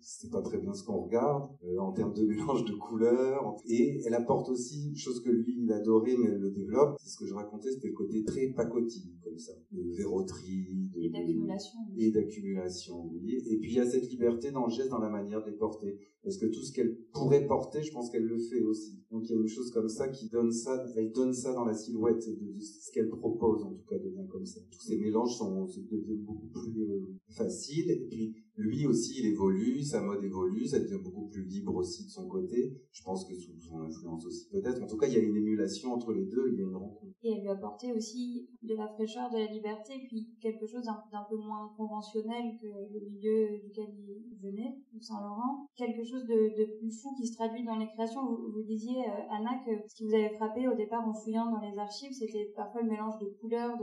c'est 0.00 0.30
pas 0.30 0.42
très 0.42 0.58
bien 0.58 0.72
ce 0.72 0.84
qu'on 0.84 1.02
regarde 1.02 1.50
euh, 1.64 1.78
en 1.78 1.92
termes 1.92 2.12
de 2.12 2.24
mélange 2.26 2.64
de 2.64 2.74
couleurs 2.74 3.56
et 3.66 4.00
elle 4.06 4.14
apporte 4.14 4.48
aussi 4.48 4.94
chose 4.96 5.22
que 5.22 5.30
lui 5.30 5.63
il 5.64 5.72
adorait 5.72 6.16
mais 6.16 6.28
elle 6.28 6.40
le 6.40 6.50
développe. 6.50 6.96
C'est 7.00 7.10
ce 7.10 7.18
que 7.18 7.26
je 7.26 7.34
racontais 7.34 7.72
c'était 7.72 7.88
le 7.88 7.94
côté 7.94 8.24
très 8.24 8.48
pacotille 8.48 9.18
comme 9.22 9.38
ça. 9.38 9.52
De 9.72 9.82
verroterie 9.96 10.90
de, 10.94 11.02
et 11.02 11.10
d'accumulation 11.10 11.78
et 11.96 12.10
d'accumulation 12.10 13.10
oui. 13.12 13.42
Et 13.46 13.58
puis 13.58 13.72
il 13.72 13.76
y 13.76 13.80
a 13.80 13.86
cette 13.86 14.08
liberté 14.08 14.50
dans 14.50 14.66
le 14.66 14.72
geste 14.72 14.90
dans 14.90 14.98
la 14.98 15.10
manière 15.10 15.44
de 15.44 15.50
les 15.50 15.56
porter. 15.56 15.98
Parce 16.22 16.38
que 16.38 16.46
tout 16.46 16.62
ce 16.62 16.72
qu'elle 16.72 16.96
pourrait 17.12 17.46
porter 17.46 17.82
je 17.82 17.92
pense 17.92 18.10
qu'elle 18.10 18.24
le 18.24 18.38
fait 18.38 18.62
aussi. 18.62 19.02
Donc 19.10 19.28
il 19.28 19.32
y 19.32 19.34
a 19.36 19.40
une 19.40 19.48
chose 19.48 19.70
comme 19.70 19.88
ça 19.88 20.08
qui 20.08 20.28
donne 20.28 20.52
ça 20.52 20.84
elle 20.96 21.12
donne 21.12 21.32
ça 21.32 21.52
dans 21.52 21.64
la 21.64 21.74
silhouette 21.74 22.26
de, 22.28 22.60
ce 22.60 22.92
qu'elle 22.92 23.08
propose 23.08 23.62
en 23.64 23.72
tout 23.72 23.84
cas 23.88 23.98
devient 23.98 24.26
comme 24.30 24.46
ça. 24.46 24.60
Tous 24.70 24.80
ces 24.80 24.98
mélanges 24.98 25.36
sont 25.36 25.66
deviennent 25.90 26.24
beaucoup 26.24 26.46
plus 26.46 26.82
euh, 26.82 27.00
faciles. 27.28 27.90
Et 27.90 28.06
puis 28.08 28.34
lui 28.56 28.86
aussi, 28.86 29.20
il 29.20 29.26
évolue, 29.26 29.82
sa 29.82 30.00
mode 30.00 30.22
évolue, 30.22 30.66
ça 30.66 30.78
devient 30.78 31.00
beaucoup 31.02 31.26
plus 31.26 31.44
libre 31.44 31.74
aussi 31.74 32.04
de 32.04 32.10
son 32.10 32.28
côté. 32.28 32.76
Je 32.92 33.02
pense 33.02 33.26
que 33.26 33.34
sous 33.34 33.58
son 33.60 33.80
influence 33.80 34.26
aussi 34.26 34.48
peut-être. 34.48 34.82
En 34.82 34.86
tout 34.86 34.96
cas, 34.96 35.06
il 35.06 35.14
y 35.14 35.16
a 35.16 35.20
une 35.20 35.36
émulation 35.36 35.53
entre 35.86 36.12
les 36.12 36.24
deux, 36.24 36.50
il 36.52 36.58
y 36.58 36.62
a 36.62 36.66
une 36.66 36.76
rencontre. 36.76 37.14
Et 37.22 37.32
elle 37.32 37.42
lui 37.42 37.48
apportait 37.48 37.92
aussi 37.92 38.48
de 38.62 38.74
la 38.74 38.88
fraîcheur, 38.88 39.30
de 39.30 39.38
la 39.38 39.46
liberté, 39.46 39.94
puis 40.08 40.28
quelque 40.40 40.66
chose 40.66 40.84
d'un 40.84 41.26
peu 41.28 41.36
moins 41.36 41.72
conventionnel 41.76 42.56
que 42.60 42.66
le 42.66 43.00
milieu 43.10 43.58
duquel 43.58 43.88
il 43.96 44.36
venait, 44.42 44.76
Saint-Laurent. 45.00 45.66
Quelque 45.76 46.04
chose 46.04 46.24
de, 46.24 46.78
plus 46.78 46.90
fou 46.90 47.14
qui 47.16 47.26
se 47.26 47.34
traduit 47.36 47.64
dans 47.64 47.76
les 47.76 47.86
créations. 47.88 48.24
Vous, 48.24 48.62
disiez, 48.62 49.04
euh, 49.06 49.30
Anna, 49.30 49.62
que 49.64 49.88
ce 49.88 49.94
qui 49.96 50.04
vous 50.04 50.14
avait 50.14 50.34
frappé 50.34 50.68
au 50.68 50.74
départ 50.74 51.06
en 51.06 51.14
fouillant 51.14 51.50
dans 51.50 51.60
les 51.60 51.78
archives, 51.78 52.12
c'était 52.12 52.52
parfois 52.56 52.82
le 52.82 52.90
mélange 52.90 53.18
de 53.20 53.26
couleurs, 53.40 53.76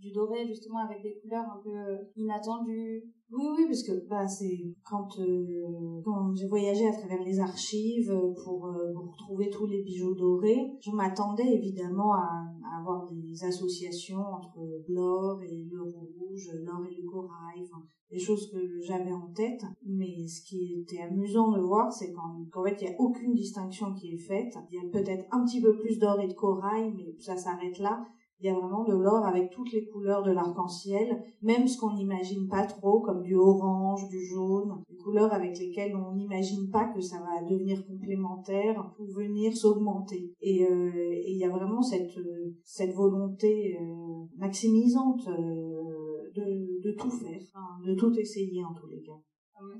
du, 0.00 0.12
doré 0.12 0.46
justement 0.46 0.78
avec 0.78 1.02
des 1.02 1.18
couleurs 1.20 1.44
un 1.44 1.60
peu 1.62 1.70
euh, 1.70 1.98
inattendues, 2.16 3.04
oui, 3.32 3.44
oui, 3.56 3.64
parce 3.66 3.82
que 3.84 4.08
bah, 4.08 4.26
c'est 4.26 4.74
quand, 4.84 5.18
euh, 5.20 6.00
quand 6.04 6.34
j'ai 6.34 6.48
voyagé 6.48 6.88
à 6.88 6.92
travers 6.92 7.22
les 7.22 7.38
archives 7.38 8.12
pour, 8.42 8.66
euh, 8.66 8.92
pour 8.92 9.12
retrouver 9.12 9.50
tous 9.50 9.66
les 9.66 9.82
bijoux 9.82 10.14
dorés, 10.14 10.72
je 10.80 10.90
m'attendais 10.90 11.46
évidemment 11.46 12.12
à, 12.14 12.44
à, 12.64 12.80
avoir 12.80 13.06
des 13.06 13.44
associations 13.44 14.20
entre 14.20 14.60
l'or 14.88 15.40
et 15.42 15.64
le 15.70 15.80
rouge, 15.80 16.50
l'or 16.64 16.84
et 16.90 16.94
le 16.94 17.08
corail, 17.08 17.62
enfin 17.62 17.84
des 18.10 18.18
choses 18.18 18.50
que 18.50 18.80
j'avais 18.80 19.12
en 19.12 19.28
tête. 19.32 19.62
Mais 19.86 20.26
ce 20.26 20.42
qui 20.42 20.80
était 20.80 21.02
amusant 21.02 21.52
de 21.52 21.60
voir, 21.60 21.92
c'est 21.92 22.12
qu'en 22.12 22.64
fait 22.64 22.76
il 22.80 22.88
n'y 22.88 22.94
a 22.94 23.00
aucune 23.00 23.34
distinction 23.34 23.94
qui 23.94 24.12
est 24.12 24.18
faite. 24.18 24.54
Il 24.70 24.76
y 24.76 24.86
a 24.86 24.90
peut-être 24.90 25.26
un 25.30 25.44
petit 25.44 25.60
peu 25.60 25.76
plus 25.76 25.98
d'or 25.98 26.20
et 26.20 26.28
de 26.28 26.34
corail, 26.34 26.92
mais 26.96 27.14
ça 27.20 27.36
s'arrête 27.36 27.78
là. 27.78 28.04
Il 28.40 28.46
y 28.46 28.48
a 28.48 28.54
vraiment 28.54 28.84
de 28.84 28.94
l'or 28.94 29.26
avec 29.26 29.50
toutes 29.50 29.70
les 29.72 29.84
couleurs 29.86 30.22
de 30.22 30.30
l'arc-en-ciel, 30.30 31.22
même 31.42 31.68
ce 31.68 31.78
qu'on 31.78 31.94
n'imagine 31.94 32.48
pas 32.48 32.64
trop, 32.64 33.00
comme 33.00 33.22
du 33.22 33.34
orange, 33.34 34.08
du 34.08 34.24
jaune, 34.24 34.82
des 34.88 34.96
couleurs 34.96 35.32
avec 35.32 35.58
lesquelles 35.58 35.94
on 35.94 36.14
n'imagine 36.14 36.70
pas 36.70 36.86
que 36.86 37.00
ça 37.00 37.18
va 37.18 37.46
devenir 37.46 37.86
complémentaire 37.86 38.92
ou 38.98 39.06
venir 39.12 39.54
s'augmenter. 39.56 40.32
Et, 40.40 40.64
euh, 40.64 40.90
il 41.26 41.36
y 41.36 41.44
a 41.44 41.50
vraiment 41.50 41.82
cette, 41.82 42.18
cette 42.64 42.94
volonté 42.94 43.78
euh, 43.80 44.24
maximisante 44.38 45.28
euh, 45.28 46.30
de, 46.34 46.92
tout 46.92 47.10
faire, 47.10 47.40
de 47.84 47.94
tout 47.94 48.12
essayer 48.18 48.64
en 48.64 48.74
tous 48.74 48.86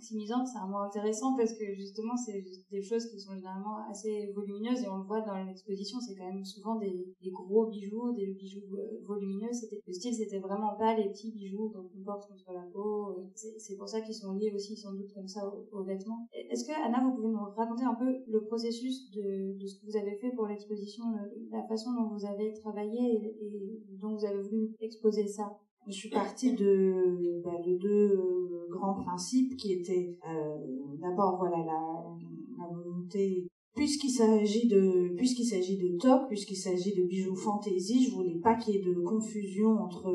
maximisante, 0.00 0.46
c'est 0.46 0.58
un 0.58 0.66
mot 0.66 0.78
intéressant 0.78 1.36
parce 1.36 1.52
que 1.52 1.74
justement, 1.74 2.16
c'est 2.16 2.42
des 2.70 2.82
choses 2.82 3.06
qui 3.10 3.20
sont 3.20 3.34
généralement 3.34 3.86
assez 3.90 4.32
volumineuses 4.34 4.82
et 4.82 4.88
on 4.88 4.96
le 4.96 5.04
voit 5.04 5.20
dans 5.20 5.36
l'exposition, 5.44 5.98
c'est 6.00 6.14
quand 6.14 6.26
même 6.26 6.44
souvent 6.44 6.76
des, 6.76 7.14
gros 7.30 7.66
bijoux, 7.66 8.12
des 8.12 8.28
bijoux 8.28 8.76
euh, 8.76 9.02
volumineux. 9.04 9.50
Le 9.86 9.92
style, 9.92 10.14
c'était 10.14 10.38
vraiment 10.38 10.74
pas 10.76 10.96
les 10.96 11.10
petits 11.10 11.30
bijoux 11.30 11.68
qu'on 11.68 12.02
porte 12.02 12.28
contre 12.28 12.52
la 12.52 12.64
peau. 12.72 13.26
C'est 13.34 13.76
pour 13.76 13.88
ça 13.88 14.00
qu'ils 14.00 14.14
sont 14.14 14.32
liés 14.32 14.52
aussi 14.54 14.76
sans 14.76 14.92
doute 14.92 15.12
comme 15.12 15.28
ça 15.28 15.42
aux, 15.72 15.82
vêtements. 15.82 16.26
Est-ce 16.32 16.64
que, 16.64 16.72
Anna, 16.72 17.04
vous 17.04 17.14
pouvez 17.14 17.28
nous 17.28 17.44
raconter 17.56 17.84
un 17.84 17.94
peu 17.94 18.22
le 18.26 18.44
processus 18.44 19.10
de, 19.10 19.54
ce 19.66 19.80
que 19.80 19.86
vous 19.86 19.96
avez 19.96 20.16
fait 20.16 20.30
pour 20.30 20.46
l'exposition, 20.46 21.04
la 21.50 21.62
façon 21.64 21.92
dont 21.92 22.08
vous 22.08 22.24
avez 22.24 22.54
travaillé 22.54 23.16
et 23.16 23.98
dont 24.00 24.14
vous 24.16 24.24
avez 24.24 24.40
voulu 24.40 24.74
exposer 24.80 25.26
ça? 25.26 25.58
Je 25.90 25.96
suis 25.96 26.10
partie 26.10 26.54
de, 26.54 27.42
bah, 27.44 27.60
de 27.64 27.76
deux 27.76 28.12
euh, 28.12 28.66
grands 28.70 28.94
principes 28.94 29.56
qui 29.56 29.72
étaient 29.72 30.16
euh, 30.28 30.56
d'abord 31.00 31.36
voilà 31.38 31.58
la, 31.58 32.66
volonté 32.72 33.48
puisqu'il 33.74 34.10
s'agit 34.10 34.68
de 34.68 35.14
puisqu'il 35.16 35.46
s'agit 35.46 35.78
de 35.78 35.96
toc 35.96 36.28
puisqu'il 36.28 36.56
s'agit 36.56 36.94
de 36.94 37.04
bijoux 37.04 37.34
fantaisie 37.34 38.04
je 38.04 38.14
voulais 38.14 38.38
pas 38.38 38.54
qu'il 38.54 38.74
y 38.74 38.78
ait 38.78 38.82
de 38.82 39.00
confusion 39.00 39.78
entre 39.78 40.14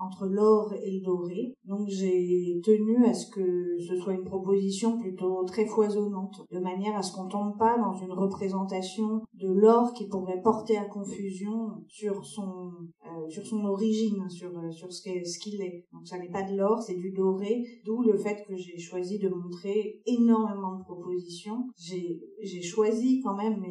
entre 0.00 0.26
l'or 0.26 0.72
et 0.72 0.90
le 0.90 1.04
doré. 1.04 1.54
Donc 1.64 1.88
j'ai 1.88 2.60
tenu 2.64 3.04
à 3.04 3.14
ce 3.14 3.30
que 3.30 3.76
ce 3.78 3.96
soit 3.96 4.14
une 4.14 4.24
proposition 4.24 4.98
plutôt 4.98 5.44
très 5.44 5.66
foisonnante, 5.66 6.42
de 6.50 6.58
manière 6.58 6.96
à 6.96 7.02
ce 7.02 7.14
qu'on 7.14 7.28
tombe 7.28 7.56
pas 7.58 7.78
dans 7.78 7.92
une 7.92 8.12
représentation 8.12 9.22
de 9.34 9.48
l'or 9.48 9.92
qui 9.94 10.06
pourrait 10.08 10.40
porter 10.42 10.76
à 10.76 10.84
confusion 10.84 11.82
sur 11.88 12.24
son 12.24 12.72
euh, 13.06 13.28
sur 13.28 13.46
son 13.46 13.64
origine, 13.64 14.28
sur 14.28 14.50
sur 14.72 14.92
ce 14.92 15.02
ce 15.24 15.38
qu'il 15.38 15.60
est. 15.60 15.84
Donc 15.92 16.06
ça 16.06 16.18
n'est 16.18 16.30
pas 16.30 16.42
de 16.42 16.56
l'or, 16.56 16.82
c'est 16.82 16.94
du 16.94 17.12
doré, 17.12 17.62
d'où 17.84 18.02
le 18.02 18.16
fait 18.16 18.44
que 18.46 18.56
j'ai 18.56 18.78
choisi 18.78 19.18
de 19.18 19.28
montrer 19.28 20.00
énormément 20.06 20.78
de 20.78 20.84
propositions. 20.84 21.66
J'ai 21.76 22.20
j'ai 22.42 22.62
choisi 22.62 23.20
quand 23.22 23.36
même 23.36 23.62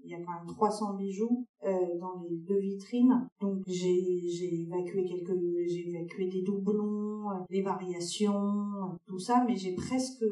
y 0.11 0.15
a 0.15 0.23
quand 0.23 0.33
même 0.33 0.47
300 0.47 0.95
bijoux 0.95 1.45
euh, 1.63 1.69
dans 1.99 2.21
les 2.21 2.37
deux 2.37 2.59
vitrines. 2.59 3.27
Donc 3.39 3.63
j'ai 3.67 4.19
j'ai 4.27 4.61
évacué 4.61 5.05
quelques 5.05 5.37
j'ai 5.67 5.89
évacué 5.89 6.27
des 6.27 6.41
doublons, 6.41 7.29
euh, 7.29 7.35
des 7.49 7.61
variations, 7.61 8.33
euh, 8.33 8.95
tout 9.05 9.19
ça, 9.19 9.43
mais 9.47 9.55
j'ai 9.55 9.75
presque 9.75 10.25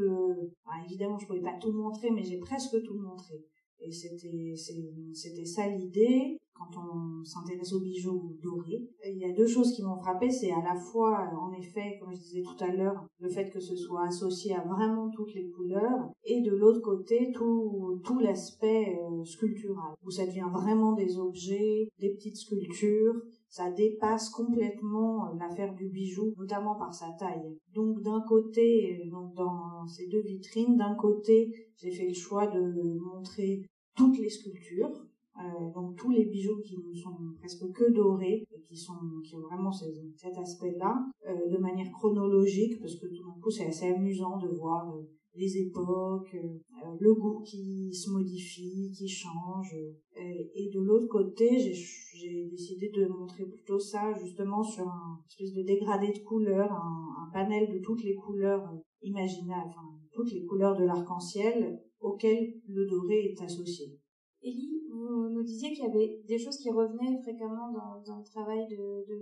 évidemment 0.86 1.18
je 1.18 1.28
pouvais 1.28 1.42
pas 1.42 1.58
tout 1.60 1.72
montrer, 1.72 2.12
mais 2.12 2.24
j'ai 2.24 2.38
presque 2.38 2.82
tout 2.84 2.98
montré. 2.98 3.46
Et 3.82 3.92
c'était 3.92 5.46
ça 5.46 5.68
l'idée 5.68 6.38
quand 6.60 6.78
on 6.78 7.24
s'intéresse 7.24 7.74
aux 7.74 7.80
bijoux 7.80 8.36
dorés. 8.42 8.90
il 9.06 9.18
y 9.18 9.26
a 9.26 9.32
deux 9.32 9.48
choses 9.48 9.74
qui 9.74 9.84
m'ont 9.84 9.98
frappé, 9.98 10.30
c'est 10.30 10.52
à 10.52 10.62
la 10.62 10.76
fois, 10.76 11.30
en 11.40 11.54
effet, 11.54 11.98
comme 12.00 12.14
je 12.14 12.20
disais 12.20 12.42
tout 12.42 12.64
à 12.64 12.68
l'heure, 12.68 13.06
le 13.20 13.30
fait 13.30 13.50
que 13.50 13.60
ce 13.60 13.76
soit 13.76 14.08
associé 14.08 14.54
à 14.54 14.62
vraiment 14.62 15.10
toutes 15.10 15.34
les 15.34 15.50
couleurs, 15.50 16.12
et 16.26 16.42
de 16.42 16.52
l'autre 16.52 16.82
côté, 16.82 17.32
tout, 17.34 18.02
tout 18.04 18.20
l'aspect 18.20 18.98
euh, 19.00 19.24
sculptural, 19.24 19.94
où 20.04 20.12
ça 20.12 20.26
devient 20.26 20.50
vraiment 20.52 20.94
des 20.94 21.18
objets, 21.18 21.90
des 22.00 22.10
petites 22.10 22.38
sculptures, 22.38 23.16
ça 23.50 23.72
dépasse 23.72 24.30
complètement 24.30 25.28
euh, 25.28 25.36
l'affaire 25.40 25.74
du 25.74 25.90
bijou, 25.90 26.34
notamment 26.38 26.76
par 26.76 26.94
sa 26.94 27.12
taille. 27.20 27.58
Donc 27.74 28.02
d'un 28.02 28.22
côté, 28.22 29.02
euh, 29.02 29.10
donc 29.10 29.34
dans 29.34 29.86
ces 29.88 30.08
deux 30.08 30.22
vitrines, 30.22 30.78
d'un 30.78 30.96
côté, 30.96 31.52
j'ai 31.78 31.92
fait 31.92 32.08
le 32.08 32.14
choix 32.14 32.48
de 32.48 33.00
montrer 33.00 33.64
toutes 33.96 34.18
les 34.20 34.30
sculptures, 34.30 35.10
euh, 35.40 35.72
donc 35.74 35.96
tous 35.96 36.10
les 36.12 36.26
bijoux 36.26 36.60
qui 36.60 36.78
ne 36.78 36.94
sont 36.94 37.16
presque 37.38 37.72
que 37.72 37.92
dorés 37.92 38.44
et 38.52 38.62
qui 38.62 38.76
sont 38.76 39.00
qui 39.24 39.36
ont 39.36 39.42
vraiment 39.42 39.72
cet 39.72 40.38
aspect-là 40.38 41.06
euh, 41.28 41.48
de 41.50 41.58
manière 41.58 41.90
chronologique 41.92 42.78
parce 42.82 42.96
que 42.96 43.08
tout 43.08 43.24
d'un 43.24 43.40
coup 43.42 43.50
c'est 43.50 43.68
assez 43.68 43.88
amusant 43.88 44.38
de 44.38 44.50
voir 44.50 44.94
euh, 44.94 45.02
les 45.36 45.58
époques, 45.58 46.36
euh, 46.36 46.96
le 47.00 47.14
goût 47.14 47.42
qui 47.42 47.94
se 47.94 48.10
modifie, 48.10 48.92
qui 48.92 49.08
change. 49.08 49.76
et 50.16 50.70
de 50.74 50.80
l'autre 50.80 51.08
côté, 51.08 51.60
j'ai 51.60 52.46
décidé 52.50 52.90
de 52.90 53.06
montrer 53.08 53.46
plutôt 53.46 53.80
ça 53.80 54.14
justement 54.14 54.64
sur 54.64 54.88
un 54.88 55.20
espèce 55.28 55.54
de 55.54 55.64
dégradé 55.64 56.08
de 56.12 56.20
couleurs, 56.20 56.72
un, 56.72 57.28
un 57.28 57.32
panel 57.32 57.72
de 57.72 57.80
toutes 57.80 58.04
les 58.04 58.16
couleurs 58.16 58.68
imaginables, 59.02 59.70
enfin 59.70 59.88
toutes 60.12 60.32
les 60.32 60.46
couleurs 60.46 60.78
de 60.78 60.84
l'arc-en-ciel 60.84 61.80
auxquelles 62.00 62.54
le 62.68 62.86
doré 62.86 63.32
est 63.32 63.42
associé. 63.42 63.98
Élie, 64.42 64.88
vous 64.90 65.30
nous 65.30 65.44
disiez 65.44 65.74
qu'il 65.74 65.84
y 65.84 65.88
avait 65.88 66.22
des 66.28 66.38
choses 66.38 66.58
qui 66.58 66.70
revenaient 66.70 67.22
fréquemment 67.22 67.72
dans, 67.72 68.02
dans 68.06 68.20
le 68.20 68.24
travail 68.24 68.66
de, 68.68 69.06
de 69.08 69.16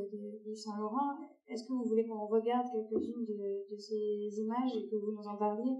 et 0.00 0.48
de, 0.48 0.54
Saint-Laurent. 0.54 1.18
Est-ce 1.46 1.64
que 1.64 1.72
vous 1.74 1.84
voulez 1.84 2.06
qu'on 2.06 2.26
regarde 2.26 2.66
quelques-unes 2.72 3.24
de, 3.24 3.70
de, 3.70 3.78
ces 3.78 4.40
images 4.40 4.76
et 4.76 4.88
que 4.88 4.96
vous 4.96 5.12
nous 5.12 5.26
en 5.26 5.36
parliez? 5.36 5.76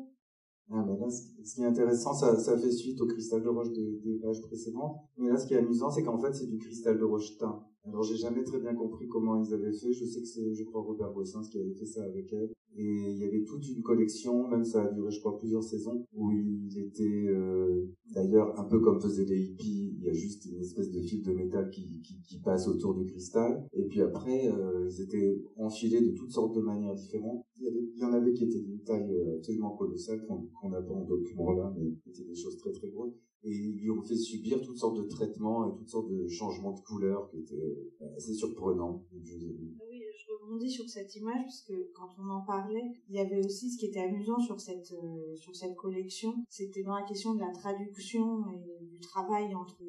Ah, 0.70 0.84
mais 0.86 0.98
là, 0.98 1.08
ce 1.08 1.54
qui 1.54 1.62
est 1.62 1.66
intéressant, 1.66 2.12
ça, 2.12 2.38
ça 2.38 2.58
fait 2.58 2.70
suite 2.70 3.00
au 3.00 3.06
cristal 3.06 3.42
de 3.42 3.48
roche 3.48 3.72
des, 3.72 4.00
des 4.04 4.18
pages 4.18 4.42
précédentes. 4.42 4.96
Mais 5.16 5.28
là, 5.28 5.36
ce 5.36 5.46
qui 5.46 5.54
est 5.54 5.58
amusant, 5.58 5.90
c'est 5.90 6.02
qu'en 6.02 6.18
fait, 6.18 6.32
c'est 6.34 6.46
du 6.46 6.58
cristal 6.58 6.98
de 6.98 7.04
roche 7.04 7.38
teint. 7.38 7.64
Alors, 7.86 8.02
j'ai 8.02 8.16
jamais 8.16 8.42
très 8.42 8.58
bien 8.58 8.74
compris 8.74 9.06
comment 9.06 9.36
ils 9.36 9.52
avaient 9.52 9.72
fait. 9.72 9.92
Je 9.92 10.06
sais 10.06 10.20
que 10.20 10.26
c'est, 10.26 10.54
je 10.54 10.64
crois, 10.64 10.80
Robert 10.80 11.12
Bossins 11.12 11.42
qui 11.50 11.60
avait 11.60 11.74
fait 11.74 11.84
ça 11.84 12.02
avec 12.04 12.32
elle. 12.32 12.50
Et 12.76 12.82
il 12.82 13.18
y 13.18 13.24
avait 13.24 13.44
toute 13.44 13.68
une 13.68 13.82
collection, 13.82 14.48
même 14.48 14.64
ça 14.64 14.82
a 14.82 14.90
duré, 14.90 15.10
je 15.10 15.20
crois, 15.20 15.38
plusieurs 15.38 15.62
saisons, 15.62 16.04
où 16.12 16.32
il 16.32 16.76
était, 16.76 17.26
euh, 17.28 17.86
d'ailleurs, 18.12 18.58
un 18.58 18.64
peu 18.64 18.80
comme 18.80 19.00
faisaient 19.00 19.26
les 19.26 19.38
hippies, 19.44 19.94
il 19.96 20.04
y 20.04 20.08
a 20.08 20.12
juste 20.12 20.44
une 20.46 20.60
espèce 20.60 20.90
de 20.90 21.00
fil 21.00 21.22
de 21.22 21.32
métal 21.32 21.70
qui, 21.70 22.00
qui, 22.00 22.20
qui 22.22 22.40
passe 22.40 22.66
autour 22.66 22.94
du 22.94 23.04
cristal. 23.04 23.64
Et 23.74 23.84
puis 23.84 24.00
après, 24.00 24.48
euh, 24.48 24.88
ils 24.90 25.02
étaient 25.02 25.44
enfilés 25.56 26.00
de 26.00 26.16
toutes 26.16 26.32
sortes 26.32 26.56
de 26.56 26.62
manières 26.62 26.94
différentes. 26.94 27.44
Il 27.60 27.92
y, 27.96 28.04
en 28.04 28.12
avait 28.12 28.32
qui 28.32 28.44
étaient 28.44 28.60
d'une 28.60 28.82
taille 28.82 29.14
euh, 29.14 29.36
absolument 29.36 29.76
colossale, 29.76 30.26
qu'on 30.26 30.68
n'a 30.68 30.82
pas 30.82 30.94
en 30.94 31.04
document 31.04 31.52
là, 31.52 31.72
mais 31.76 31.92
c'était 32.04 32.28
des 32.28 32.34
choses 32.34 32.56
très 32.56 32.72
très 32.72 32.88
grosses 32.88 33.14
et 33.44 33.50
ils 33.50 33.76
lui 33.76 33.90
ont 33.90 34.02
fait 34.02 34.16
subir 34.16 34.60
toutes 34.62 34.78
sortes 34.78 34.96
de 34.96 35.06
traitements 35.08 35.68
et 35.68 35.74
toutes 35.76 35.88
sortes 35.88 36.08
de 36.08 36.26
changements 36.28 36.72
de 36.72 36.80
couleurs 36.80 37.28
qui 37.30 37.38
étaient 37.38 37.76
assez 38.16 38.34
surprenants. 38.34 39.04
Oui, 39.12 40.02
je 40.16 40.32
rebondis 40.42 40.70
sur 40.70 40.88
cette 40.88 41.14
image 41.16 41.42
parce 41.42 41.62
que 41.62 41.90
quand 41.94 42.08
on 42.18 42.30
en 42.30 42.40
parlait, 42.40 42.92
il 43.08 43.16
y 43.16 43.18
avait 43.18 43.44
aussi 43.44 43.70
ce 43.70 43.78
qui 43.78 43.86
était 43.86 44.00
amusant 44.00 44.38
sur 44.38 44.60
cette 44.60 44.92
euh, 44.92 45.36
sur 45.36 45.54
cette 45.54 45.76
collection, 45.76 46.34
c'était 46.48 46.82
dans 46.82 46.94
la 46.94 47.02
question 47.02 47.34
de 47.34 47.40
la 47.40 47.50
traduction 47.50 48.44
et 48.52 48.84
du 48.86 49.00
travail 49.00 49.54
entre 49.54 49.82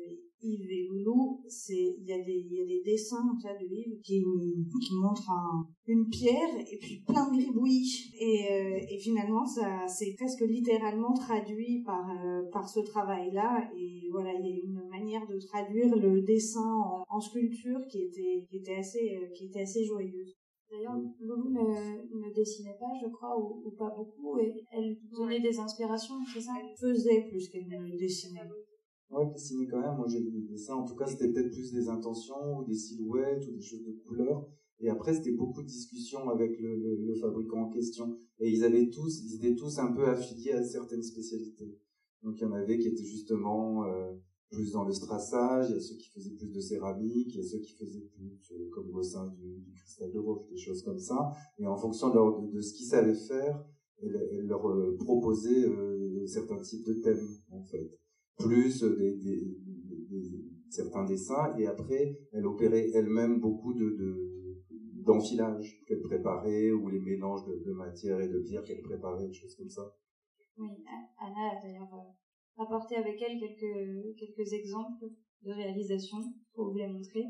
Yves 0.46 0.72
et 0.72 0.88
Loulou, 0.88 1.42
c'est 1.48 1.96
il 2.00 2.06
y 2.06 2.14
a 2.14 2.22
des 2.24 2.46
il 2.50 2.54
y 2.54 2.62
a 2.62 2.66
des 2.66 2.82
dessins 2.86 3.36
ça 3.42 3.54
de 3.54 3.66
Yves 3.66 4.00
qui 4.02 4.24
qui 4.24 4.96
montrent 4.96 5.30
un, 5.32 5.68
une 5.88 6.08
pierre 6.10 6.56
et 6.72 6.78
puis 6.78 7.04
plein 7.08 7.30
de 7.32 7.38
gribouillis 7.38 8.14
et 8.20 8.48
euh, 8.52 8.80
et 8.90 8.98
finalement 9.00 9.46
ça 9.46 9.88
c'est 9.88 10.14
presque 10.18 10.42
littéralement 10.42 11.14
traduit 11.14 11.84
par 11.86 12.10
euh, 12.10 12.44
par 12.52 12.70
ce 12.70 12.80
travail 12.82 13.32
là 13.32 13.70
et 13.76 14.08
voilà 14.12 14.34
il 14.34 14.46
y 14.46 14.54
a 14.54 14.64
une 14.64 14.88
manière 14.90 15.26
de 15.28 15.38
traduire 15.40 15.96
le 15.96 16.22
dessin 16.22 16.74
en, 16.86 17.04
en 17.10 17.20
sculpture 17.20 17.80
qui 17.90 18.04
était 18.04 18.46
qui 18.50 18.58
était 18.58 18.76
assez 18.76 19.18
euh, 19.18 19.28
qui 19.36 19.46
était 19.46 19.62
assez 19.62 19.84
joyeuse. 19.84 20.36
D'ailleurs, 20.72 20.98
Loulou 21.22 21.52
ne, 21.52 22.28
ne, 22.28 22.34
dessinait 22.34 22.76
pas, 22.80 22.92
je 23.00 23.08
crois, 23.10 23.38
ou, 23.38 23.62
ou, 23.64 23.72
pas 23.78 23.94
beaucoup, 23.96 24.40
et 24.40 24.52
elle 24.72 24.98
donnait 25.12 25.40
des 25.40 25.60
inspirations, 25.60 26.16
c'est 26.34 26.42
ça? 26.42 26.54
Elle 26.60 26.76
faisait 26.76 27.28
plus 27.30 27.48
qu'elle 27.50 27.68
ne 27.68 27.98
dessinait. 27.98 28.42
Ouais, 29.12 29.26
dessiner 29.32 29.68
quand 29.68 29.80
même. 29.80 29.96
Moi, 29.98 30.08
j'ai 30.08 30.20
vu 30.20 30.32
des 30.32 30.42
dessins. 30.42 30.76
En 30.76 30.86
tout 30.86 30.96
cas, 30.96 31.06
c'était 31.06 31.32
peut-être 31.32 31.52
plus 31.52 31.72
des 31.72 31.88
intentions 31.90 32.60
ou 32.60 32.66
des 32.66 32.76
silhouettes 32.76 33.48
ou 33.48 33.52
des 33.52 33.62
choses 33.62 33.86
de 33.86 33.94
couleur. 34.06 34.48
Et 34.80 34.90
après, 34.90 35.14
c'était 35.14 35.32
beaucoup 35.32 35.62
de 35.62 35.68
discussions 35.68 36.30
avec 36.30 36.60
le, 36.60 36.76
le, 36.76 36.96
le, 36.96 37.16
fabricant 37.16 37.62
en 37.62 37.70
question. 37.70 38.18
Et 38.40 38.50
ils 38.50 38.64
avaient 38.64 38.90
tous, 38.90 39.24
ils 39.24 39.36
étaient 39.36 39.56
tous 39.56 39.80
un 39.80 39.92
peu 39.94 40.08
affiliés 40.08 40.52
à 40.52 40.64
certaines 40.64 41.04
spécialités. 41.04 41.78
Donc, 42.24 42.40
il 42.40 42.42
y 42.42 42.46
en 42.46 42.52
avait 42.52 42.78
qui 42.78 42.88
étaient 42.88 43.06
justement 43.06 43.86
euh, 43.86 44.12
plus 44.50 44.72
dans 44.72 44.84
le 44.84 44.92
strassage, 44.92 45.70
il 45.70 45.76
y 45.76 45.78
a 45.78 45.82
ceux 45.82 45.96
qui 45.96 46.10
faisaient 46.10 46.36
plus 46.36 46.52
de 46.52 46.60
céramique, 46.60 47.28
il 47.30 47.38
y 47.38 47.40
a 47.40 47.44
ceux 47.44 47.60
qui 47.60 47.74
faisaient 47.74 48.08
plus, 48.16 48.40
euh, 48.52 48.70
comme 48.72 48.94
au 48.94 49.04
sein 49.04 49.28
du, 49.28 49.60
du, 49.60 49.72
cristal 49.74 50.12
de 50.12 50.20
roche, 50.20 50.48
des 50.50 50.58
choses 50.58 50.84
comme 50.84 51.00
ça. 51.00 51.32
Et 51.58 51.68
en 51.68 51.78
fonction 51.78 52.10
de, 52.10 52.16
leur, 52.16 52.42
de, 52.42 52.62
ce 52.62 52.74
qu'ils 52.74 52.88
savaient 52.88 53.14
faire, 53.14 53.64
elle, 54.02 54.30
elle 54.32 54.48
leur 54.48 54.68
euh, 54.68 54.98
proposait 54.98 55.66
euh, 55.66 56.26
certains 56.26 56.60
types 56.60 56.86
de 56.86 56.94
thèmes, 56.96 57.28
en 57.52 57.64
fait 57.64 57.92
plus 58.38 58.84
certains 60.70 61.06
dessins. 61.06 61.56
Et 61.58 61.68
après 61.68 62.20
elle 62.32 62.46
opérait 62.46 62.90
elle-même 62.94 63.40
beaucoup 63.40 63.74
de 63.74 63.88
d'enfilage 65.06 65.84
qu'elle 65.88 66.02
préparait 66.02 66.72
ou 66.72 66.90
les 66.90 67.00
mélanges 67.00 67.46
de, 67.46 67.64
de 67.64 67.72
matière 67.74 68.20
et 68.20 68.28
de 68.28 68.40
pierre 68.40 68.64
qu'elle 68.64 68.82
préparait 68.82 69.28
des 69.28 69.34
choses 69.34 69.56
comme 69.56 69.70
ça. 69.70 69.84
Oui 70.58 70.70
Anna 71.20 71.52
a 71.52 71.62
d'ailleurs 71.62 71.94
euh, 71.94 72.64
apporté 72.64 72.96
avec 72.96 73.22
elle 73.22 73.40
quelques 73.40 74.18
quelques 74.18 74.54
exemples 74.54 75.06
de 75.44 75.52
réalisation 75.52 76.18
pour 76.54 76.72
vous 76.72 76.78
les 76.78 76.88
montrer. 76.88 77.24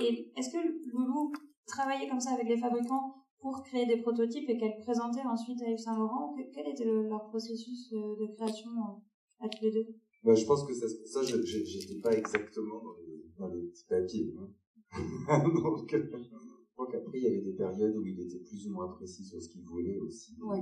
Et 0.00 0.32
est-ce 0.36 0.50
que 0.50 0.90
Loulou 0.90 1.32
travaillait 1.66 2.08
comme 2.08 2.20
ça 2.20 2.32
avec 2.32 2.48
les 2.48 2.56
fabricants 2.56 3.14
pour 3.38 3.62
créer 3.62 3.86
des 3.86 3.98
prototypes 3.98 4.48
et 4.48 4.56
qu'elle 4.56 4.76
présentait 4.78 5.22
ensuite 5.24 5.62
à 5.62 5.70
Yves 5.70 5.78
Saint 5.78 5.98
Laurent? 5.98 6.34
Quel 6.52 6.68
était 6.68 6.84
leur 6.84 7.28
processus 7.28 7.92
de 7.92 8.26
création 8.34 8.70
euh, 8.70 9.44
à 9.44 9.48
tous 9.48 9.62
les 9.62 9.72
deux? 9.72 9.86
Bah, 10.24 10.34
je 10.34 10.44
pense 10.44 10.64
que 10.64 10.74
ça, 10.74 10.86
ça 10.88 11.22
j'étais 11.22 12.00
pas 12.00 12.12
exactement 12.12 12.82
dans 12.82 12.96
les, 12.98 13.24
dans 13.38 13.48
les 13.48 13.62
petits 13.62 13.84
papiers. 13.88 14.34
Hein. 14.38 14.50
donc, 15.54 15.92
euh, 15.94 16.10
donc 16.76 16.94
après, 16.94 17.18
il 17.18 17.24
y 17.24 17.26
avait 17.26 17.40
des 17.40 17.54
périodes 17.54 17.96
où 17.96 18.04
il 18.06 18.20
était 18.20 18.38
plus 18.38 18.68
ou 18.68 18.72
moins 18.72 18.88
précis 18.88 19.24
sur 19.24 19.40
ce 19.40 19.48
qu'il 19.48 19.64
voulait 19.64 19.98
aussi. 19.98 20.36
Ouais. 20.42 20.60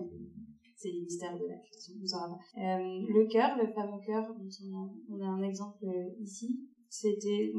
C'est 0.77 0.91
les 0.91 1.03
mystères 1.03 1.39
de 1.39 1.47
la 1.47 1.59
création. 1.59 1.95
Euh, 1.95 3.07
le 3.09 3.29
cœur, 3.31 3.59
le 3.59 3.71
fameux 3.73 4.01
cœur, 4.07 4.35
dont 4.35 4.49
on 4.65 4.77
a, 4.77 4.91
on 5.11 5.21
a 5.21 5.27
un 5.27 5.43
exemple 5.43 5.85
euh, 5.85 6.09
ici, 6.23 6.69
c'était 6.89 7.53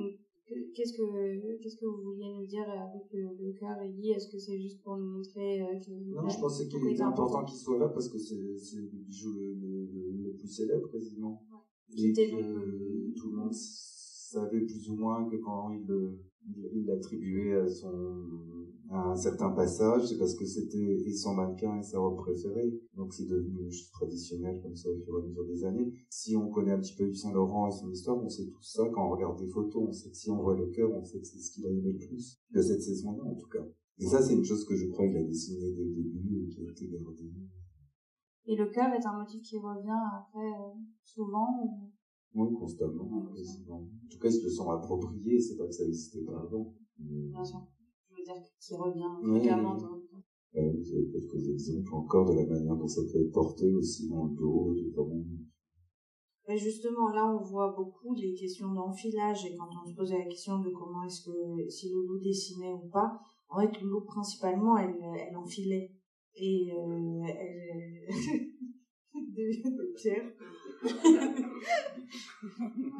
Qu'est-ce 0.75 0.93
que 0.93 1.57
qu'est-ce 1.61 1.77
que 1.77 1.85
vous 1.85 2.03
vouliez 2.03 2.27
nous 2.33 2.45
dire 2.45 2.67
avec 2.67 3.07
le, 3.13 3.29
le 3.39 3.53
cœur 3.53 3.77
Ellie? 3.81 4.11
Est-ce 4.11 4.29
que 4.29 4.37
c'est 4.37 4.59
juste 4.59 4.81
pour 4.83 4.97
nous 4.97 5.17
montrer 5.17 5.61
euh, 5.61 5.79
que 5.79 5.91
Non, 5.91 6.27
je 6.27 6.39
pensais 6.39 6.67
qu'il 6.67 6.85
était 6.89 7.01
important? 7.01 7.45
qu'il 7.45 7.57
soit 7.57 7.77
là 7.77 7.87
parce 7.87 8.09
que 8.09 8.17
c'est 8.17 8.57
c'est 8.57 8.77
le 8.77 8.87
bijou 8.87 9.33
le, 9.33 9.53
le, 9.53 10.11
le, 10.23 10.33
plus 10.33 10.47
célèbre 10.47 10.89
quasiment. 10.89 11.41
Et 11.97 12.13
que 12.13 13.13
tout 13.15 13.31
le 13.31 13.37
monde 13.37 13.53
savait 13.53 14.61
plus 14.61 14.89
ou 14.89 14.95
moins 14.95 15.29
que 15.29 15.35
quand 15.37 15.71
il 15.71 15.85
il 16.73 16.85
l'attribuait 16.85 17.55
à 17.55 17.67
son 17.67 17.89
à 18.91 19.11
un 19.11 19.15
certain 19.15 19.51
passage, 19.51 20.07
c'est 20.07 20.17
parce 20.17 20.35
que 20.35 20.45
c'était 20.45 20.77
et 20.77 21.13
son 21.13 21.33
mannequin 21.33 21.79
et 21.79 21.83
sa 21.83 21.97
robe 21.97 22.17
préférée. 22.17 22.77
Donc 22.97 23.13
c'est 23.13 23.25
devenu 23.25 23.61
une 23.61 23.71
chose 23.71 23.89
traditionnelle 23.91 24.59
comme 24.61 24.75
ça 24.75 24.89
au 24.89 24.97
fur 24.97 25.17
et 25.17 25.21
à 25.21 25.25
mesure 25.25 25.45
des 25.45 25.63
années. 25.63 25.93
Si 26.09 26.35
on 26.35 26.49
connaît 26.49 26.73
un 26.73 26.79
petit 26.79 26.95
peu 26.95 27.07
Yves 27.07 27.15
Saint 27.15 27.31
Laurent 27.31 27.69
et 27.69 27.71
son 27.71 27.89
histoire, 27.89 28.21
on 28.21 28.27
sait 28.27 28.47
tout 28.47 28.61
ça 28.61 28.83
quand 28.93 29.07
on 29.07 29.11
regarde 29.11 29.39
des 29.39 29.47
photos. 29.47 29.83
On 29.87 29.93
sait 29.93 30.09
que 30.09 30.17
si 30.17 30.29
on 30.29 30.41
voit 30.41 30.57
le 30.57 30.67
cœur, 30.67 30.91
on 30.91 31.05
sait 31.05 31.19
que 31.21 31.25
c'est 31.25 31.39
ce 31.39 31.51
qu'il 31.51 31.65
a 31.65 31.69
aimé 31.69 31.93
le 31.93 31.99
plus 31.99 32.37
de 32.53 32.61
cette 32.61 32.81
saison-là 32.81 33.23
en 33.23 33.35
tout 33.35 33.47
cas. 33.47 33.65
Et 33.99 34.07
ça 34.07 34.21
c'est 34.21 34.33
une 34.33 34.43
chose 34.43 34.65
que 34.65 34.75
je 34.75 34.87
crois 34.87 35.07
qu'il 35.07 35.17
a 35.17 35.23
dessiné 35.23 35.71
dès 35.71 35.85
le 35.85 35.93
début 35.93 36.43
et 36.43 36.47
qui 36.49 36.67
a 36.67 36.69
été 36.69 36.87
gardée. 36.89 37.31
Et 38.45 38.55
le 38.55 38.67
cœur 38.67 38.91
est 38.93 39.05
un 39.05 39.17
motif 39.17 39.41
qui 39.41 39.57
revient 39.57 40.01
après 40.13 40.47
euh, 40.47 40.73
souvent 41.03 41.47
ou... 41.63 41.91
Oui, 42.33 42.53
constamment, 42.53 43.27
quasiment. 43.35 43.81
En 43.81 44.07
tout 44.09 44.19
cas, 44.19 44.29
ils 44.29 44.39
se 44.39 44.43
le 44.43 44.49
sont 44.49 44.69
appropriés, 44.69 45.39
c'est 45.39 45.57
pas 45.57 45.67
que 45.67 45.73
ça 45.73 45.83
n'existait 45.83 46.23
pas 46.23 46.39
avant. 46.39 46.73
Bien 46.97 47.43
sûr. 47.43 47.67
Je 48.09 48.15
veux 48.15 48.23
dire 48.23 48.35
qu'il 48.59 48.77
revient 48.77 49.03
fréquemment 49.21 49.75
dans 49.75 49.95
le 49.95 50.01
temps. 50.01 50.23
Euh, 50.55 50.71
vous 50.77 50.93
avez 50.93 51.07
quelques 51.11 51.49
exemples 51.49 51.95
encore 51.95 52.29
de 52.29 52.35
la 52.35 52.45
manière 52.45 52.75
dont 52.75 52.87
ça 52.87 53.01
peut 53.11 53.21
être 53.21 53.31
porté 53.31 53.71
aussi 53.73 54.09
dans 54.09 54.25
le 54.25 54.35
dos, 54.35 54.75
Mais 56.47 56.57
justement, 56.57 57.09
là, 57.09 57.25
on 57.25 57.43
voit 57.43 57.73
beaucoup 57.73 58.13
les 58.13 58.33
questions 58.33 58.73
d'enfilage 58.73 59.45
et 59.45 59.55
quand 59.55 59.69
on 59.81 59.89
se 59.89 59.95
posait 59.95 60.17
la 60.17 60.25
question 60.25 60.59
de 60.59 60.69
comment 60.69 61.03
est-ce 61.03 61.23
que, 61.23 61.69
si 61.69 61.89
Loulou 61.89 62.19
dessinait 62.19 62.73
ou 62.73 62.89
pas, 62.89 63.21
en 63.49 63.59
fait, 63.59 63.81
Loulou, 63.81 64.01
principalement, 64.01 64.77
elle, 64.77 64.95
elle 65.19 65.37
enfilait. 65.37 65.91
Et, 66.35 66.71
euh, 66.73 67.23
elle, 67.27 68.07
des, 69.13 69.61
pierres. 69.95 70.31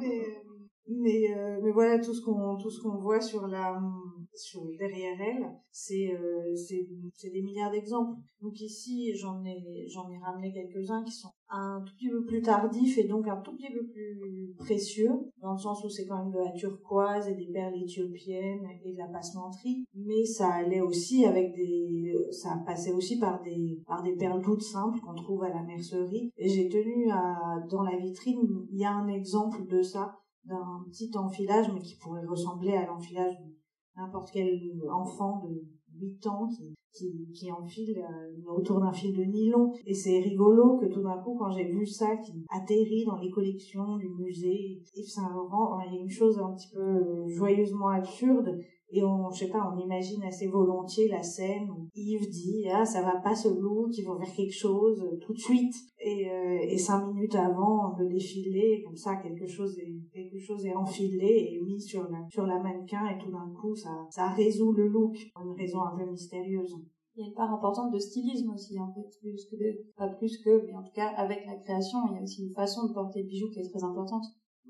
mais, 0.00 0.42
mais, 0.88 1.32
euh, 1.36 1.60
mais 1.62 1.70
voilà 1.70 1.98
tout 1.98 2.12
ce 2.12 2.20
qu'on 2.22 2.56
tout 2.56 2.70
ce 2.70 2.80
qu'on 2.80 2.98
voit 2.98 3.20
sur 3.20 3.46
la 3.46 3.80
sur 4.34 4.62
derrière 4.78 5.20
elle, 5.20 5.52
c'est 5.70 6.10
euh, 6.12 6.56
c'est 6.56 6.88
c'est 7.14 7.30
des 7.30 7.42
milliards 7.42 7.70
d'exemples. 7.70 8.18
Donc 8.40 8.60
ici 8.60 9.14
j'en 9.14 9.44
ai 9.44 9.86
j'en 9.88 10.10
ai 10.10 10.18
ramené 10.18 10.52
quelques 10.52 10.90
uns 10.90 11.04
qui 11.04 11.12
sont 11.12 11.30
un 11.50 11.82
tout 11.86 11.92
petit 11.94 12.08
peu 12.08 12.24
plus 12.24 12.40
tardifs 12.40 12.98
et 12.98 13.04
donc 13.04 13.28
un 13.28 13.36
tout 13.36 13.54
petit 13.54 13.72
peu 13.72 13.86
plus 13.86 14.54
précieux 14.58 15.10
dans 15.40 15.52
le 15.52 15.58
sens 15.58 15.84
où 15.84 15.88
c'est 15.90 16.06
quand 16.06 16.24
même 16.24 16.32
de 16.32 16.38
la 16.38 16.52
turquoise 16.52 17.28
et 17.28 17.34
des 17.34 17.52
perles 17.52 17.76
éthiopiennes 17.76 18.66
et 18.84 18.92
de 18.92 18.98
la 18.98 19.08
passementerie, 19.08 19.84
mais 19.94 20.24
ça 20.24 20.48
allait 20.48 20.80
aussi 20.80 21.26
avec 21.26 21.54
des 21.54 22.14
ça 22.30 22.62
passait 22.66 22.92
aussi 22.92 23.18
par 23.18 23.42
des 23.42 23.82
par 23.86 24.02
des 24.02 24.16
perles 24.16 24.42
toutes 24.42 24.62
simples 24.62 24.98
qu'on 25.00 25.14
trouve 25.14 25.44
à 25.44 25.50
la 25.50 25.62
mercerie. 25.62 26.32
Et 26.36 26.48
j'ai 26.48 26.68
tenu 26.68 27.10
à 27.10 27.60
dans 27.70 27.82
la 27.82 27.96
vitrine 27.98 28.66
il 28.70 28.78
y 28.78 28.84
a 28.84 28.92
un 28.92 29.08
exemple 29.08 29.66
de 29.66 29.82
ça 29.82 30.18
d'un 30.44 30.84
petit 30.88 31.10
enfilage, 31.16 31.72
mais 31.72 31.80
qui 31.80 31.96
pourrait 31.96 32.26
ressembler 32.26 32.72
à 32.72 32.86
l'enfilage 32.86 33.34
de 33.38 33.54
n'importe 33.96 34.30
quel 34.32 34.60
enfant 34.90 35.40
de 35.44 35.62
8 36.00 36.26
ans 36.26 36.48
qui, 36.48 36.74
qui, 36.92 37.28
qui 37.32 37.52
enfile 37.52 37.98
euh, 37.98 38.52
autour 38.52 38.80
d'un 38.80 38.92
fil 38.92 39.16
de 39.16 39.24
nylon. 39.24 39.72
Et 39.86 39.94
c'est 39.94 40.18
rigolo 40.20 40.78
que 40.78 40.86
tout 40.86 41.02
d'un 41.02 41.18
coup, 41.18 41.36
quand 41.38 41.50
j'ai 41.50 41.64
vu 41.64 41.86
ça 41.86 42.16
qui 42.16 42.44
atterrit 42.50 43.04
dans 43.04 43.18
les 43.18 43.30
collections 43.30 43.96
du 43.96 44.08
musée 44.08 44.82
Yves 44.94 45.10
Saint-Laurent, 45.10 45.80
il 45.86 45.94
y 45.94 45.98
a 45.98 46.00
une 46.00 46.10
chose 46.10 46.38
un 46.38 46.52
petit 46.54 46.68
peu 46.74 46.80
euh, 46.80 47.28
joyeusement 47.28 47.88
absurde 47.88 48.58
et 48.92 49.02
on, 49.02 49.30
je 49.30 49.44
sais 49.44 49.50
pas, 49.50 49.72
on 49.74 49.78
imagine 49.78 50.22
assez 50.22 50.46
volontiers 50.46 51.08
la 51.08 51.22
scène 51.22 51.70
où 51.70 51.88
Yves 51.94 52.28
dit 52.28 52.66
ah 52.70 52.84
ça 52.84 53.02
va 53.02 53.16
pas 53.16 53.34
ce 53.34 53.48
look, 53.48 53.96
ils 53.96 54.04
vont 54.04 54.18
faire 54.18 54.34
quelque 54.34 54.54
chose 54.54 55.00
euh, 55.02 55.16
tout 55.18 55.32
de 55.32 55.38
suite 55.38 55.74
et, 55.98 56.30
euh, 56.30 56.58
et 56.60 56.76
cinq 56.76 57.06
minutes 57.06 57.34
avant 57.34 57.96
le 57.98 58.08
défilé 58.08 58.82
comme 58.84 58.96
ça 58.96 59.16
quelque 59.16 59.46
chose 59.46 59.78
est 59.78 59.94
quelque 60.12 60.38
chose 60.38 60.66
est 60.66 60.74
enfilé 60.74 61.52
et 61.52 61.60
mis 61.62 61.80
sur 61.80 62.02
la 62.10 62.26
sur 62.30 62.46
la 62.46 62.58
mannequin 62.58 63.06
et 63.08 63.18
tout 63.18 63.30
d'un 63.30 63.50
coup 63.60 63.74
ça 63.74 64.06
ça 64.10 64.28
résout 64.28 64.72
le 64.72 64.88
look 64.88 65.16
pour 65.34 65.44
une 65.44 65.56
raison 65.58 65.80
un 65.82 65.96
peu 65.96 66.04
mystérieuse. 66.10 66.74
Il 67.14 67.20
y 67.20 67.24
a 67.24 67.28
une 67.28 67.34
part 67.34 67.52
importante 67.52 67.92
de 67.92 67.98
stylisme 67.98 68.50
aussi, 68.54 68.78
en 68.80 68.90
fait, 68.90 69.06
plus 69.20 69.44
que 69.50 69.56
pas 69.96 70.08
plus 70.08 70.38
que, 70.38 70.64
mais 70.64 70.74
en 70.74 70.82
tout 70.82 70.92
cas, 70.94 71.08
avec 71.08 71.44
la 71.44 71.56
création, 71.56 71.98
il 72.08 72.16
y 72.16 72.18
a 72.18 72.22
aussi 72.22 72.42
une 72.42 72.54
façon 72.54 72.88
de 72.88 72.94
porter 72.94 73.22
le 73.22 73.28
bijou 73.28 73.50
qui 73.50 73.60
est 73.60 73.68
très 73.68 73.84
importante 73.84 74.24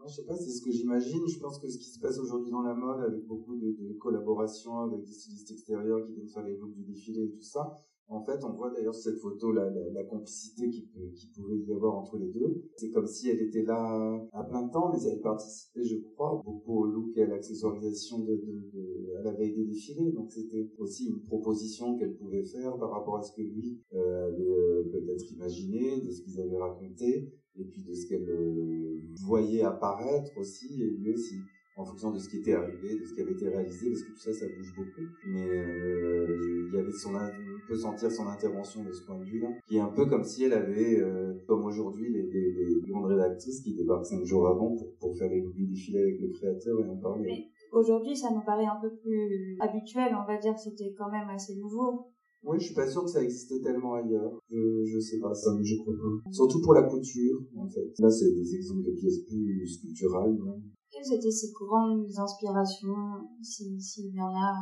je 0.07 0.17
sais 0.17 0.25
pas, 0.25 0.37
c'est 0.37 0.51
ce 0.51 0.63
que 0.63 0.71
j'imagine. 0.71 1.27
Je 1.27 1.39
pense 1.39 1.59
que 1.59 1.69
ce 1.69 1.79
qui 1.79 1.91
se 1.91 2.01
passe 2.01 2.19
aujourd'hui 2.19 2.51
dans 2.51 2.63
la 2.63 2.75
mode, 2.75 3.01
avec 3.05 3.27
beaucoup 3.27 3.57
de, 3.57 3.77
de 3.81 3.93
collaborations 3.95 4.81
avec 4.81 5.05
des 5.05 5.13
stylistes 5.13 5.51
extérieurs 5.51 6.05
qui 6.07 6.13
viennent 6.15 6.29
faire 6.29 6.45
les 6.45 6.57
looks 6.57 6.75
du 6.75 6.85
défilé 6.85 7.25
et 7.25 7.31
tout 7.31 7.43
ça, 7.43 7.79
en 8.09 8.23
fait, 8.25 8.45
on 8.45 8.53
voit 8.53 8.71
d'ailleurs 8.71 8.95
cette 8.95 9.17
photo, 9.19 9.53
la, 9.53 9.71
la, 9.71 9.91
la 9.91 10.05
complicité 10.05 10.69
qui, 10.69 10.87
qui, 11.15 11.29
pouvait 11.29 11.57
y 11.57 11.73
avoir 11.73 11.95
entre 11.95 12.19
les 12.19 12.29
deux. 12.29 12.63
C'est 12.77 12.91
comme 12.91 13.07
si 13.07 13.31
elle 13.31 13.41
était 13.41 13.63
là 13.63 14.29
à 14.33 14.45
plein 14.45 14.69
temps, 14.69 14.93
mais 14.93 15.03
elle 15.05 15.21
participait, 15.21 15.83
je 15.83 15.97
crois, 16.13 16.43
beaucoup 16.45 16.81
au 16.81 16.85
look 16.85 17.17
et 17.17 17.23
à 17.23 17.27
l'accessoirisation 17.27 18.19
de, 18.19 18.35
de, 18.35 18.71
de, 18.71 19.17
à 19.19 19.23
la 19.23 19.33
veille 19.33 19.55
des 19.55 19.65
défilés. 19.65 20.13
Donc 20.13 20.31
c'était 20.31 20.71
aussi 20.79 21.07
une 21.09 21.23
proposition 21.23 21.97
qu'elle 21.97 22.15
pouvait 22.17 22.45
faire 22.45 22.77
par 22.77 22.91
rapport 22.91 23.17
à 23.17 23.23
ce 23.23 23.33
que 23.35 23.43
lui 23.43 23.81
euh, 23.95 24.29
avait 24.29 24.59
euh, 24.59 24.91
peut-être 24.93 25.33
imaginé, 25.33 26.03
de 26.03 26.11
ce 26.11 26.23
qu'ils 26.23 26.39
avaient 26.41 26.59
raconté 26.59 27.33
et 27.59 27.65
puis 27.65 27.83
de 27.83 27.93
ce 27.93 28.09
qu'elle 28.09 28.29
euh, 28.29 29.01
voyait 29.27 29.63
apparaître 29.63 30.37
aussi, 30.39 30.83
et 30.83 30.91
lui 30.91 31.13
aussi, 31.13 31.37
en 31.77 31.85
fonction 31.85 32.11
de 32.13 32.19
ce 32.19 32.29
qui 32.29 32.39
était 32.39 32.53
arrivé, 32.53 32.99
de 32.99 33.05
ce 33.05 33.15
qui 33.15 33.23
avait 33.23 33.33
été 33.33 33.49
réalisé, 33.49 33.91
parce 33.91 34.03
que 34.03 34.13
tout 34.13 34.19
ça, 34.19 34.33
ça 34.33 34.47
bouge 34.47 34.75
beaucoup. 34.77 35.09
Mais 35.27 35.49
euh, 35.49 36.69
il 36.69 36.75
y 36.75 36.79
avait 36.79 36.93
son, 36.93 37.15
on 37.15 37.67
peut 37.67 37.77
sentir 37.77 38.11
son 38.11 38.27
intervention 38.27 38.85
de 38.85 38.93
ce 38.93 39.05
point 39.07 39.19
de 39.19 39.25
vue-là, 39.25 39.49
qui 39.67 39.77
est 39.77 39.81
un 39.81 39.89
peu 39.89 40.07
comme 40.07 40.25
si 40.25 40.45
elle 40.45 40.53
avait, 40.53 41.01
euh, 41.01 41.35
comme 41.47 41.65
aujourd'hui, 41.65 42.13
les, 42.13 42.23
les, 42.23 42.53
les, 42.53 42.81
grandes 42.91 43.07
rédactrices 43.07 43.63
qui 43.63 43.75
débarquent 43.75 44.05
cinq 44.05 44.25
jours 44.25 44.49
avant 44.49 44.75
pour, 44.77 44.95
pour 44.99 45.17
faire 45.17 45.31
les 45.31 45.41
défilés 45.41 46.03
avec 46.03 46.21
le 46.21 46.29
créateur 46.29 46.79
et 46.81 46.89
en 46.89 46.97
parler. 46.97 47.49
Aujourd'hui, 47.73 48.15
ça 48.15 48.31
nous 48.31 48.43
paraît 48.45 48.67
un 48.67 48.79
peu 48.81 48.95
plus 48.95 49.57
habituel, 49.61 50.15
on 50.15 50.27
va 50.27 50.39
dire, 50.39 50.59
c'était 50.59 50.95
quand 50.97 51.11
même 51.11 51.29
assez 51.31 51.57
nouveau. 51.57 52.13
Oui, 52.45 52.59
je 52.59 52.67
suis 52.67 52.75
pas 52.75 52.89
sûr 52.89 53.05
que 53.05 53.11
ça 53.11 53.23
existait 53.23 53.61
tellement 53.61 53.95
ailleurs. 53.95 54.33
Je, 54.51 54.85
je 54.85 54.99
sais 54.99 55.19
pas, 55.19 55.33
ça, 55.33 55.51
je 55.63 55.77
crois 55.77 55.95
pas. 55.95 56.31
Surtout 56.33 56.61
pour 56.61 56.75
la 56.75 56.83
couture, 56.83 57.39
en 57.57 57.69
fait. 57.69 57.87
Là, 57.99 58.11
c'est 58.11 58.33
des 58.33 58.55
exemples 58.57 58.85
de 58.85 58.93
pièces 58.93 59.21
plus 59.29 59.67
sculpturales, 59.67 60.37
Quelles 60.91 61.19
étaient 61.19 61.31
ses 61.31 61.53
grandes 61.53 62.11
inspirations, 62.19 63.31
s'il 63.41 63.81
si, 63.81 64.11
y 64.11 64.21
en 64.21 64.35
a 64.35 64.55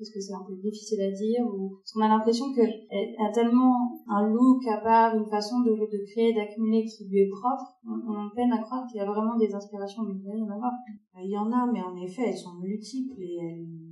Est-ce 0.00 0.12
que 0.12 0.20
c'est 0.20 0.32
un 0.32 0.44
peu 0.46 0.54
difficile 0.54 1.00
à 1.02 1.10
dire 1.10 1.44
ou 1.52 1.70
Parce 1.82 1.92
qu'on 1.92 2.02
a 2.02 2.08
l'impression 2.08 2.54
qu'elle 2.54 2.86
a 3.18 3.32
tellement 3.32 3.98
un 4.06 4.30
look 4.30 4.64
à 4.68 4.78
part, 4.78 5.16
une 5.16 5.28
façon 5.28 5.60
de, 5.62 5.74
créer, 6.12 6.34
d'accumuler 6.34 6.84
qui 6.84 7.08
lui 7.08 7.18
est 7.18 7.30
propre. 7.30 7.80
On, 7.84 8.30
peine 8.36 8.52
à 8.52 8.62
croire 8.62 8.86
qu'il 8.86 8.98
y 8.98 9.00
a 9.00 9.10
vraiment 9.10 9.36
des 9.36 9.52
inspirations, 9.52 10.04
mais 10.04 10.14
il 10.14 10.38
y 10.38 10.52
en 10.52 10.62
a. 10.62 10.70
Il 11.20 11.30
y 11.30 11.36
en 11.36 11.50
a, 11.50 11.66
mais 11.72 11.82
en 11.82 11.96
effet, 11.96 12.22
elles 12.28 12.38
sont 12.38 12.54
multiples 12.60 13.20
et 13.20 13.38
elles 13.42 13.83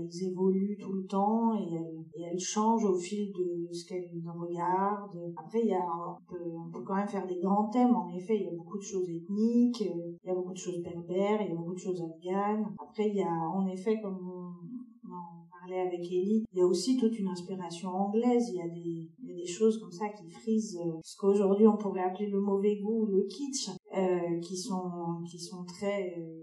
elles 0.00 0.24
évoluent 0.28 0.78
tout 0.80 0.92
le 0.92 1.06
temps 1.06 1.54
et 1.54 2.22
elles, 2.22 2.38
changent 2.38 2.84
au 2.84 2.96
fil 2.96 3.32
de 3.32 3.72
ce 3.72 3.86
qu'elles 3.86 4.10
regardent. 4.26 5.32
Après, 5.36 5.60
il 5.62 5.68
y 5.68 5.74
a, 5.74 5.84
on 5.84 6.32
peut, 6.32 6.52
on 6.56 6.70
peut 6.70 6.82
quand 6.82 6.96
même 6.96 7.08
faire 7.08 7.26
des 7.26 7.38
grands 7.38 7.68
thèmes. 7.68 7.94
En 7.94 8.08
effet, 8.10 8.36
il 8.36 8.44
y 8.44 8.48
a 8.48 8.56
beaucoup 8.56 8.78
de 8.78 8.82
choses 8.82 9.08
ethniques, 9.08 9.80
il 9.80 10.18
y 10.24 10.30
a 10.30 10.34
beaucoup 10.34 10.52
de 10.52 10.58
choses 10.58 10.80
berbères, 10.82 11.42
il 11.42 11.48
y 11.48 11.52
a 11.52 11.56
beaucoup 11.56 11.74
de 11.74 11.78
choses 11.78 12.02
afghanes. 12.02 12.66
Après, 12.80 13.08
il 13.08 13.16
y 13.16 13.22
a, 13.22 13.32
en 13.32 13.66
effet, 13.66 14.00
comme 14.00 14.18
on, 14.18 15.10
en 15.12 15.46
parlait 15.60 15.80
avec 15.80 16.00
Ellie, 16.00 16.44
il 16.52 16.58
y 16.58 16.62
a 16.62 16.66
aussi 16.66 16.96
toute 16.96 17.18
une 17.18 17.28
inspiration 17.28 17.90
anglaise. 17.90 18.50
Il 18.50 18.56
y 18.56 18.62
a 18.62 18.68
des, 18.68 19.10
des 19.40 19.46
choses 19.46 19.78
comme 19.78 19.92
ça 19.92 20.08
qui 20.08 20.28
frisent 20.30 20.80
ce 21.02 21.16
qu'aujourd'hui 21.16 21.66
on 21.66 21.76
pourrait 21.76 22.02
appeler 22.02 22.28
le 22.28 22.40
mauvais 22.40 22.76
goût, 22.76 23.06
le 23.06 23.24
kitsch, 23.24 23.70
euh, 23.96 24.38
qui 24.40 24.56
sont, 24.56 25.22
qui 25.30 25.38
sont 25.38 25.64
très, 25.64 26.14
euh, 26.18 26.39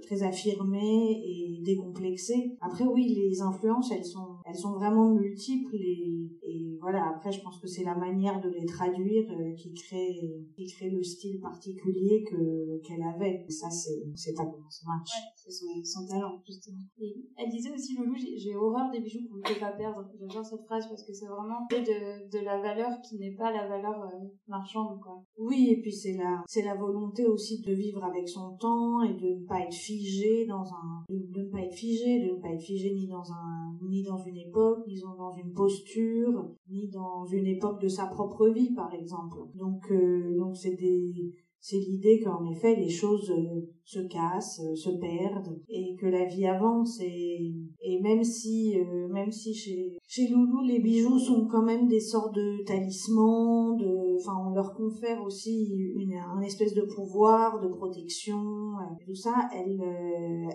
très 0.00 0.22
affirmée 0.22 1.22
et 1.24 1.60
décomplexée. 1.62 2.56
Après 2.60 2.84
oui, 2.84 3.14
les 3.14 3.42
influences, 3.42 3.90
elles 3.92 4.04
sont 4.04 4.29
elles 4.50 4.58
sont 4.58 4.72
vraiment 4.72 5.14
multiples 5.14 5.76
et, 5.76 6.28
et 6.42 6.78
voilà, 6.80 7.08
après 7.14 7.30
je 7.30 7.40
pense 7.42 7.60
que 7.60 7.68
c'est 7.68 7.84
la 7.84 7.94
manière 7.94 8.40
de 8.40 8.48
les 8.48 8.66
traduire 8.66 9.30
euh, 9.30 9.54
qui 9.54 9.72
crée 9.74 10.16
qui 10.56 10.66
crée 10.66 10.90
le 10.90 11.02
style 11.02 11.40
particulier 11.40 12.24
que 12.28 12.80
qu'elle 12.82 13.02
avait. 13.02 13.44
Et 13.48 13.52
ça 13.52 13.70
c'est 13.70 14.02
c'est 14.14 14.34
ça 14.34 14.44
marche. 14.44 15.10
Ouais, 15.14 15.30
c'est 15.36 15.52
son, 15.52 15.66
son 15.84 16.06
talent 16.06 16.40
justement. 16.44 16.82
Et 16.98 17.14
elle 17.36 17.50
disait 17.50 17.72
aussi 17.72 17.96
Loulou, 17.96 18.14
j'ai 18.16 18.56
horreur 18.56 18.90
des 18.90 19.00
bijoux 19.00 19.28
qu'on 19.28 19.36
ne 19.36 19.54
peut 19.54 19.60
pas 19.60 19.72
perdre. 19.72 20.04
J'adore 20.18 20.44
cette 20.44 20.64
phrase 20.64 20.88
parce 20.88 21.04
que 21.04 21.12
c'est 21.12 21.26
vraiment 21.26 21.66
de 21.70 22.28
de 22.30 22.44
la 22.44 22.60
valeur 22.60 23.00
qui 23.02 23.18
n'est 23.18 23.36
pas 23.36 23.52
la 23.52 23.68
valeur 23.68 24.02
euh, 24.02 24.26
marchande 24.48 25.00
quoi. 25.00 25.22
Oui, 25.38 25.68
et 25.70 25.80
puis 25.80 25.92
c'est 25.92 26.16
la 26.16 26.42
c'est 26.46 26.62
la 26.62 26.74
volonté 26.74 27.26
aussi 27.26 27.60
de 27.60 27.72
vivre 27.72 28.02
avec 28.04 28.28
son 28.28 28.56
temps 28.56 29.02
et 29.02 29.14
de 29.14 29.40
ne 29.40 29.46
pas 29.46 29.60
être 29.60 29.74
figé 29.74 30.46
dans 30.46 30.64
un 30.64 31.04
de, 31.08 31.42
ne 31.42 31.50
pas 31.50 31.60
être 31.60 31.74
figé 31.74 32.20
de 32.26 32.34
ne 32.34 32.40
pas 32.40 32.48
être 32.48 32.62
figé 32.62 32.94
ni 32.94 33.06
dans 33.06 33.30
un 33.32 33.76
ni 33.82 34.02
dans 34.02 34.18
une 34.18 34.36
époque 34.48 34.86
ni 34.86 35.00
dans 35.00 35.32
une 35.32 35.52
posture 35.52 36.50
ni 36.68 36.88
dans 36.88 37.24
une 37.26 37.46
époque 37.46 37.80
de 37.80 37.88
sa 37.88 38.06
propre 38.06 38.48
vie 38.48 38.72
par 38.74 38.92
exemple. 38.94 39.38
Donc 39.54 39.90
euh, 39.90 40.36
donc 40.36 40.56
c'est 40.56 40.74
des 40.74 41.32
c'est 41.58 41.78
l'idée 41.78 42.20
qu'en 42.20 42.44
effet 42.50 42.74
les 42.76 42.88
choses 42.88 43.30
euh, 43.30 43.68
se 43.90 43.98
cassent, 44.00 44.60
euh, 44.60 44.74
se 44.76 44.90
perdent 44.90 45.58
et 45.68 45.96
que 45.96 46.06
la 46.06 46.24
vie 46.24 46.46
avance 46.46 47.00
et, 47.00 47.52
et 47.82 48.00
même 48.00 48.22
si 48.22 48.76
même 49.10 49.32
si 49.32 49.52
chez 49.52 49.98
chez 50.06 50.28
Loulou 50.28 50.62
les 50.62 50.78
bijoux 50.78 51.18
sont 51.18 51.46
quand 51.46 51.62
même 51.62 51.88
des 51.88 52.00
sortes 52.00 52.34
de 52.34 52.62
talismans, 52.64 53.76
de 53.76 54.16
enfin 54.16 54.36
on 54.46 54.50
leur 54.54 54.74
confère 54.74 55.22
aussi 55.24 55.66
une 55.96 56.14
un 56.14 56.40
espèce 56.40 56.74
de 56.74 56.82
pouvoir, 56.82 57.60
de 57.60 57.68
protection, 57.68 58.74
tout 59.04 59.14
ça, 59.14 59.48
elles 59.52 59.82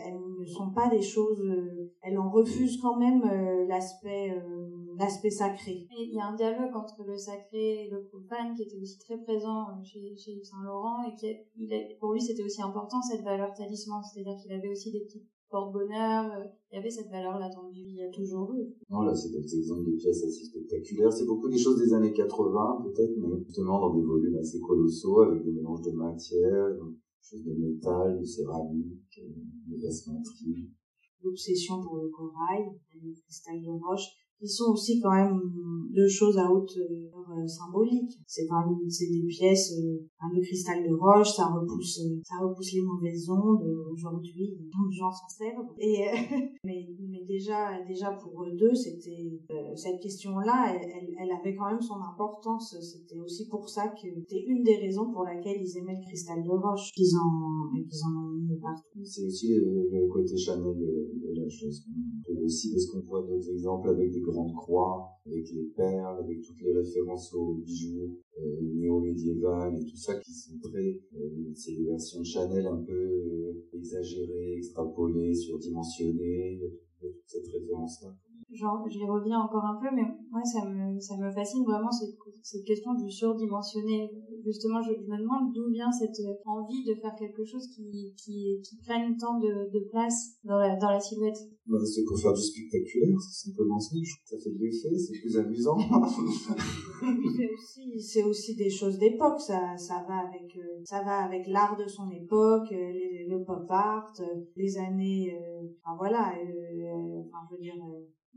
elles 0.05 0.19
ne 0.39 0.45
sont 0.45 0.71
pas 0.71 0.89
des 0.89 1.01
choses 1.01 1.43
elles 2.01 2.17
en 2.17 2.29
refusent 2.29 2.79
quand 2.81 2.97
même 2.97 3.23
l'aspect 3.67 4.33
l'aspect 4.97 5.29
sacré. 5.29 5.87
il 5.91 6.13
y 6.13 6.19
a 6.19 6.25
un 6.25 6.35
dialogue 6.35 6.75
entre 6.75 7.03
le 7.03 7.17
sacré 7.17 7.85
et 7.85 7.89
le 7.89 8.03
profane 8.03 8.55
qui 8.55 8.63
était 8.63 8.77
aussi 8.77 8.97
très 8.99 9.17
présent 9.17 9.69
euh, 9.69 9.83
chez, 9.83 10.15
chez 10.15 10.41
Saint-Laurent 10.43 11.03
et 11.03 11.15
qui 11.15 11.35
pour 11.99 12.13
lui 12.13 12.21
c'était 12.21 12.43
aussi 12.43 12.61
important 12.61 13.01
cette 13.01 13.23
valeur 13.25 13.53
talisman, 13.53 14.01
c'est-à-dire 14.01 14.37
qu'il 14.41 14.53
avait 14.53 14.69
aussi 14.69 14.91
des 14.91 15.01
petits 15.01 15.25
porte-bonheur, 15.49 16.31
euh, 16.31 16.45
il 16.71 16.75
y 16.75 16.79
avait 16.79 16.89
cette 16.89 17.09
valeur 17.09 17.37
dans 17.39 17.69
il 17.73 17.95
y 17.95 18.03
a 18.03 18.09
toujours 18.09 18.53
eu. 18.53 18.73
Non, 18.89 19.01
là 19.01 19.13
c'est 19.13 19.29
des 19.29 19.57
exemples 19.57 19.91
de 19.91 19.95
pièces 19.95 20.23
assez 20.23 20.45
spectaculaires, 20.45 21.11
c'est 21.11 21.25
beaucoup 21.25 21.49
des 21.49 21.57
choses 21.57 21.77
des 21.77 21.93
années 21.93 22.13
80 22.13 22.83
peut-être, 22.83 23.13
mais 23.17 23.43
justement 23.45 23.79
dans 23.79 23.93
des 23.93 24.03
volumes 24.03 24.37
assez 24.37 24.59
colossaux 24.59 25.21
avec 25.21 25.43
des 25.43 25.51
mélanges 25.51 25.81
de 25.81 25.91
matières, 25.91 26.73
des 26.73 27.27
choses 27.29 27.43
de 27.43 27.53
métal, 27.53 28.19
de 28.19 28.23
céramique, 28.23 29.19
euh, 29.19 29.75
de 29.75 29.81
bassementerie 29.81 30.71
l'obsession 31.25 31.81
pour 31.81 31.97
le 31.97 32.09
corail, 32.09 32.63
le 32.93 33.13
cristal 33.13 33.61
de 33.61 33.71
roche. 33.71 34.07
Qui 34.39 34.47
sont 34.47 34.71
aussi 34.71 34.99
quand 35.01 35.13
même 35.13 35.39
deux 35.95 36.07
choses 36.07 36.37
à 36.37 36.51
haute 36.51 36.77
euh, 36.77 37.47
symbolique. 37.47 38.19
C'est 38.27 38.45
quand 38.47 38.65
même 38.65 38.77
c'est 38.89 39.09
des 39.09 39.25
pièces, 39.25 39.73
euh, 39.77 40.05
un 40.19 40.41
cristal 40.41 40.83
de 40.83 40.93
roche, 40.93 41.31
ça 41.31 41.47
repousse 41.47 41.99
ça 42.23 42.35
repousse 42.41 42.73
les 42.73 42.81
mauvaises 42.81 43.29
ondes. 43.29 43.63
Aujourd'hui, 43.91 44.57
tant 44.71 44.85
de 44.87 44.91
gens 44.91 45.11
s'en 45.11 45.29
servent. 45.29 45.73
Et 45.79 46.05
mais 46.63 46.87
mais 47.09 47.23
déjà 47.25 47.83
déjà 47.87 48.11
pour 48.11 48.43
eux 48.43 48.51
deux, 48.55 48.73
c'était 48.73 49.39
cette 49.75 50.01
question-là, 50.01 50.75
elle, 50.75 51.07
elle, 51.19 51.31
avait 51.31 51.55
quand 51.55 51.69
même 51.69 51.81
son 51.81 51.95
importance. 51.95 52.75
C'était 52.81 53.19
aussi 53.19 53.47
pour 53.47 53.69
ça 53.69 53.87
que 53.89 54.07
c'était 54.27 54.43
une 54.47 54.63
des 54.63 54.77
raisons 54.77 55.11
pour 55.11 55.23
laquelle 55.23 55.61
ils 55.61 55.77
aimaient 55.77 55.95
le 55.95 56.05
cristal 56.05 56.43
de 56.43 56.49
roche 56.49 56.91
qu'ils 56.93 57.15
en 57.15 57.71
qu'ils 57.73 58.03
en 58.05 58.13
ont 58.19 58.33
mis 58.33 58.59
partout. 58.59 59.03
C'est 59.03 59.25
aussi 59.25 59.55
le, 59.55 60.07
côté 60.07 60.37
Chanel 60.37 60.75
de, 60.77 61.41
la 61.41 61.49
chose. 61.49 61.85
Aussi 62.43 62.71
parce 62.71 62.85
qu'on 62.87 62.99
voit 63.01 63.21
d'autres 63.21 63.49
exemples 63.49 63.89
avec 63.89 64.11
des 64.11 64.21
grandes 64.25 64.53
croix, 64.55 65.19
avec 65.25 65.49
les 65.51 65.65
perles, 65.75 66.19
avec 66.19 66.41
toutes 66.41 66.61
les 66.61 66.73
références 66.73 67.33
aux 67.33 67.55
bijoux 67.55 68.17
euh, 68.37 68.61
néo-médiévales 68.61 69.75
et 69.81 69.85
tout 69.85 69.97
ça 69.97 70.15
qui 70.19 70.33
sont 70.33 70.57
très... 70.59 70.99
Euh, 71.15 71.51
c'est 71.53 71.73
des 71.73 71.85
versions 71.85 72.23
Chanel 72.23 72.65
un 72.65 72.83
peu 72.83 72.93
euh, 72.93 73.67
exagérées, 73.73 74.57
extrapolées, 74.57 75.33
surdimensionnées. 75.33 76.53
Il 76.53 77.11
toute 77.11 77.21
cette 77.27 77.47
référence-là 77.47 78.15
genre, 78.55 78.85
je 78.87 78.99
reviens 79.05 79.39
encore 79.39 79.65
un 79.65 79.79
peu, 79.81 79.93
mais 79.93 80.07
moi, 80.31 80.41
ça 80.43 80.65
me, 80.65 80.99
ça 80.99 81.17
me 81.17 81.31
fascine 81.31 81.63
vraiment 81.63 81.91
cette 81.91 82.63
question 82.65 82.93
du 82.93 83.09
surdimensionné. 83.11 84.09
Justement, 84.45 84.81
je, 84.81 84.91
me 84.91 85.17
demande 85.17 85.53
d'où 85.53 85.71
vient 85.71 85.91
cette 85.91 86.21
envie 86.45 86.83
de 86.85 86.93
faire 86.93 87.15
quelque 87.17 87.43
chose 87.43 87.67
qui, 87.75 88.13
qui, 88.15 88.61
qui 88.63 88.77
prenne 88.77 89.17
tant 89.17 89.39
de, 89.39 89.71
de 89.73 89.79
place 89.89 90.37
dans 90.43 90.57
la, 90.57 90.75
dans 90.75 90.91
la 90.91 90.99
silhouette. 90.99 91.37
Bah, 91.67 91.79
c'est 91.83 92.03
pour 92.03 92.19
faire 92.19 92.33
du 92.33 92.41
spectaculaire, 92.41 93.17
c'est 93.19 93.49
simplement 93.49 93.79
ça. 93.79 93.95
Ça 94.23 94.37
fait 94.37 94.51
de 94.51 94.59
l'effet, 94.59 94.95
c'est 94.97 95.19
plus 95.19 95.35
amusant. 95.35 95.77
c'est 97.35 97.49
aussi, 97.51 97.99
c'est 97.99 98.23
aussi 98.23 98.55
des 98.55 98.69
choses 98.69 98.99
d'époque. 98.99 99.39
Ça, 99.39 99.75
ça 99.75 100.05
va 100.07 100.27
avec, 100.27 100.55
euh, 100.57 100.81
ça 100.83 101.01
va 101.01 101.23
avec 101.23 101.47
l'art 101.47 101.75
de 101.75 101.87
son 101.87 102.11
époque, 102.11 102.71
euh, 102.71 102.91
le 103.27 103.43
pop 103.43 103.65
art, 103.69 104.13
euh, 104.19 104.41
les 104.55 104.77
années, 104.77 105.35
enfin 105.81 105.95
voilà, 105.97 106.33
enfin 106.33 107.39
je 107.49 107.55
veux 107.55 107.61
dire 107.61 107.81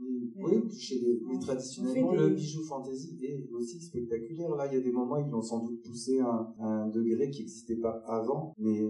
oui, 0.00 0.70
chez 0.76 1.00
les, 1.00 1.38
traditionnellement, 1.40 2.12
le 2.12 2.28
bijou 2.30 2.62
fantasy 2.62 3.18
est 3.22 3.50
aussi 3.52 3.80
spectaculaire. 3.80 4.54
Là, 4.54 4.66
il 4.66 4.74
y 4.74 4.76
a 4.76 4.80
des 4.80 4.92
moments, 4.92 5.16
ils 5.16 5.28
l'ont 5.28 5.42
sans 5.42 5.64
doute 5.64 5.82
poussé 5.82 6.20
à, 6.20 6.54
un 6.60 6.88
degré 6.88 7.30
qui 7.30 7.40
n'existait 7.40 7.76
pas 7.76 8.02
avant. 8.06 8.52
Mais 8.58 8.80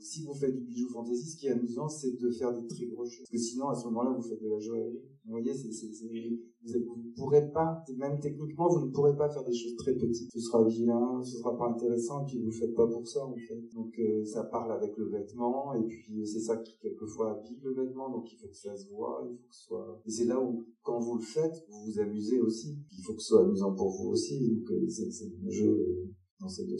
si 0.00 0.24
vous 0.24 0.34
faites 0.34 0.54
du 0.54 0.62
bijou 0.62 0.88
fantasy, 0.88 1.30
ce 1.30 1.36
qui 1.36 1.46
est 1.46 1.50
amusant, 1.50 1.88
c'est 1.88 2.18
de 2.18 2.30
faire 2.30 2.52
des 2.52 2.66
très 2.66 2.86
grosses 2.86 3.10
choses. 3.10 3.26
Parce 3.30 3.30
que 3.30 3.38
sinon, 3.38 3.68
à 3.68 3.74
ce 3.74 3.84
moment-là, 3.86 4.10
vous 4.16 4.22
faites 4.22 4.42
de 4.42 4.48
la 4.48 4.58
joaillerie. 4.58 5.02
Vous 5.24 5.30
voyez, 5.30 5.54
c'est, 5.54 5.86
vous 5.86 6.96
ne 6.96 7.14
pourrez 7.16 7.50
pas, 7.50 7.82
même 7.96 8.20
techniquement, 8.20 8.68
vous 8.68 8.86
ne 8.86 8.90
pourrez 8.90 9.16
pas 9.16 9.30
faire 9.30 9.44
des 9.44 9.54
choses 9.54 9.74
très 9.76 9.94
petites. 9.94 10.30
Ce 10.30 10.38
sera 10.38 10.62
vilain, 10.64 11.22
ce 11.22 11.38
sera 11.38 11.56
pas 11.56 11.68
intéressant, 11.68 12.22
et 12.22 12.26
puis 12.26 12.38
vous 12.38 12.50
le 12.50 12.52
faites 12.52 12.74
pas 12.74 12.86
pour 12.86 13.08
ça, 13.08 13.24
en 13.24 13.34
fait. 13.34 13.60
Donc, 13.74 13.98
euh, 13.98 14.22
ça 14.24 14.44
parle 14.44 14.72
avec 14.72 14.96
le 14.98 15.08
vêtement, 15.08 15.72
et 15.74 15.82
puis 15.82 16.26
c'est 16.26 16.40
ça 16.40 16.58
qui, 16.58 16.76
quelquefois, 16.78 17.38
habille 17.38 17.58
le 17.62 17.72
vêtement, 17.72 18.10
donc 18.10 18.30
il 18.30 18.36
faut 18.36 18.48
que 18.48 18.56
ça 18.56 18.76
se 18.76 18.86
voit, 18.90 19.26
il 19.30 19.36
faut 19.36 19.48
que 19.48 19.54
ce 19.54 19.64
soit... 19.64 20.02
Et 20.04 20.10
c'est 20.10 20.26
là 20.26 20.38
où, 20.38 20.66
quand 20.82 20.98
vous 21.00 21.16
le 21.16 21.22
faites, 21.22 21.64
vous 21.68 21.84
vous 21.86 21.98
amusez 22.00 22.40
aussi. 22.40 22.78
Il 22.92 23.02
faut 23.02 23.14
que 23.14 23.22
ce 23.22 23.28
soit 23.28 23.44
amusant 23.44 23.74
pour 23.74 23.90
vous 23.90 24.10
aussi, 24.10 24.38
donc 24.46 24.70
euh, 24.70 24.86
c'est, 24.88 25.10
c'est 25.10 25.32
un 25.42 25.50
jeu 25.50 26.12
ces 26.48 26.66
deux. 26.66 26.76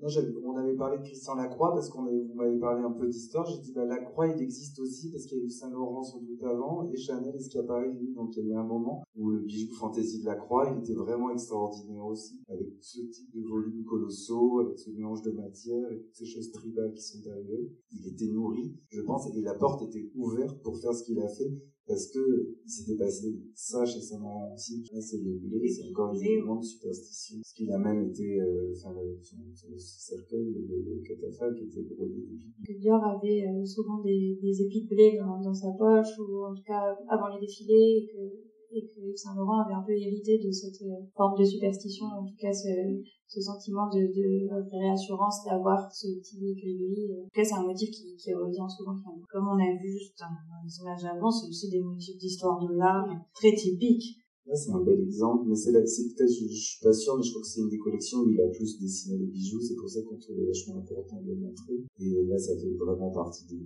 Non, 0.00 0.52
on 0.52 0.56
avait 0.56 0.74
parlé 0.74 0.98
de 0.98 1.02
Christian 1.02 1.34
Lacroix 1.34 1.72
parce 1.72 1.88
qu'on 1.88 2.04
vous 2.04 2.34
m'avez 2.34 2.58
parlé 2.58 2.82
un 2.82 2.90
peu 2.90 3.06
d'histoire. 3.06 3.46
J'ai 3.46 3.58
dit, 3.58 3.72
bah, 3.72 3.84
Lacroix, 3.84 4.28
il 4.28 4.42
existe 4.42 4.78
aussi 4.80 5.10
parce 5.10 5.24
qu'il 5.26 5.38
y 5.38 5.40
a 5.40 5.44
eu 5.44 5.50
Saint-Laurent 5.50 6.02
sans 6.02 6.20
doute 6.20 6.42
avant 6.42 6.88
et 6.90 6.96
Chanel 6.96 7.34
lui? 7.34 8.12
Donc, 8.14 8.36
il 8.36 8.46
y 8.46 8.50
a 8.50 8.54
eu 8.54 8.56
un 8.56 8.64
moment 8.64 9.04
où 9.16 9.30
le 9.30 9.40
bijou 9.40 9.72
fantaisie 9.74 10.20
de 10.20 10.26
Lacroix, 10.26 10.72
il 10.72 10.82
était 10.82 10.94
vraiment 10.94 11.30
extraordinaire 11.30 12.04
aussi. 12.06 12.42
Avec 12.48 12.68
ce 12.80 13.00
type 13.00 13.34
de 13.34 13.42
volumes 13.42 13.84
colossaux, 13.84 14.60
avec 14.60 14.78
ce 14.78 14.90
mélange 14.90 15.22
de 15.22 15.30
matière 15.30 15.90
et 15.90 16.00
toutes 16.00 16.14
ces 16.14 16.26
choses 16.26 16.50
tribales 16.52 16.92
qui 16.92 17.02
sont 17.02 17.20
arrivées. 17.30 17.72
Il 17.92 18.06
était 18.06 18.28
nourri, 18.28 18.74
je 18.88 19.00
pense, 19.02 19.28
et 19.34 19.40
la 19.40 19.54
porte 19.54 19.82
était 19.82 20.10
ouverte 20.14 20.62
pour 20.62 20.78
faire 20.78 20.94
ce 20.94 21.04
qu'il 21.04 21.20
a 21.20 21.28
fait 21.28 21.52
parce 21.86 22.08
que 22.08 22.56
il 22.64 22.70
s'était 22.70 22.96
passé 22.96 23.34
ça 23.54 23.84
chez 23.84 24.00
son 24.00 24.20
aussi. 24.54 24.84
c'est 25.00 25.18
le 25.18 25.34
blé, 25.34 25.68
c'est 25.68 25.88
encore 25.90 26.14
une 26.14 26.22
élément 26.22 26.56
de 26.56 26.64
superstition. 26.64 27.38
Ce 27.44 27.54
qu'il 27.54 27.70
a 27.72 27.78
même 27.78 28.08
été, 28.08 28.40
euh, 28.40 28.72
enfin, 28.74 28.94
le, 28.94 29.18
son, 29.22 29.36
cercueil, 29.76 30.54
le, 30.68 31.02
catafalque 31.06 31.60
était 31.60 31.82
brodé 31.82 32.14
d'épis. 32.14 32.80
Dior 32.80 33.04
avait 33.04 33.46
euh, 33.46 33.64
souvent 33.64 34.00
des, 34.02 34.38
des 34.40 34.62
épis 34.62 34.84
de 34.84 34.88
blé 34.88 35.18
dans, 35.18 35.40
dans 35.40 35.54
sa 35.54 35.72
poche, 35.72 36.18
ou 36.18 36.44
en 36.44 36.54
tout 36.54 36.64
cas 36.66 36.96
avant 37.08 37.28
les 37.34 37.40
défilés, 37.40 37.98
et 37.98 38.06
que 38.06 38.53
et 38.74 38.90
que 38.90 39.14
Saint 39.14 39.34
Laurent 39.36 39.62
avait 39.62 39.74
un 39.74 39.82
peu 39.86 39.92
hérité 39.92 40.38
de 40.38 40.50
cette 40.50 40.82
euh, 40.82 41.06
forme 41.16 41.38
de 41.38 41.44
superstition, 41.44 42.06
en 42.06 42.26
tout 42.26 42.34
cas 42.38 42.52
ce, 42.52 43.40
sentiment 43.40 43.88
de, 43.88 43.98
de 43.98 44.46
réassurance 44.70 45.44
d'avoir 45.44 45.90
ce 45.92 46.06
petit 46.18 46.38
gris. 46.38 47.10
En 47.18 47.24
tout 47.24 47.34
cas, 47.34 47.44
c'est 47.44 47.54
un 47.54 47.66
motif 47.66 47.90
qui, 47.90 48.34
revient 48.34 48.66
souvent. 48.70 48.94
Comme 49.30 49.48
on 49.48 49.58
a 49.58 49.70
vu 49.82 49.90
juste 49.90 50.18
dans 50.18 50.30
les 50.62 50.74
images 50.80 51.04
avant, 51.04 51.30
c'est 51.30 51.48
aussi 51.48 51.68
des 51.68 51.80
motifs 51.80 52.16
d'histoire 52.18 52.60
de 52.60 52.74
l'art 52.74 53.08
très 53.34 53.54
typiques. 53.54 54.22
Là, 54.46 54.54
c'est 54.54 54.70
un 54.70 54.82
bel 54.84 55.00
exemple, 55.00 55.48
mais 55.48 55.56
c'est 55.56 55.72
là, 55.72 55.80
c'est 55.86 56.14
peut-être, 56.14 56.30
je, 56.30 56.46
je, 56.46 56.62
suis 56.76 56.84
pas 56.84 56.92
sûr, 56.92 57.16
mais 57.16 57.22
je 57.22 57.30
crois 57.30 57.40
que 57.40 57.48
c'est 57.48 57.60
une 57.62 57.70
des 57.70 57.78
collections 57.78 58.18
où 58.18 58.28
il 58.28 58.38
a 58.40 58.48
plus 58.48 58.78
dessiné 58.78 59.16
les 59.16 59.26
bijoux, 59.26 59.60
c'est 59.60 59.74
pour 59.74 59.88
ça 59.88 60.02
qu'on 60.02 60.18
trouvait 60.18 60.44
vachement 60.44 60.76
important 60.76 61.22
de 61.22 61.28
le 61.32 61.36
montrer. 61.36 61.80
Et 61.98 62.24
là, 62.28 62.38
ça 62.38 62.52
fait 62.54 62.76
vraiment 62.76 63.10
partie 63.10 63.46
des, 63.46 63.64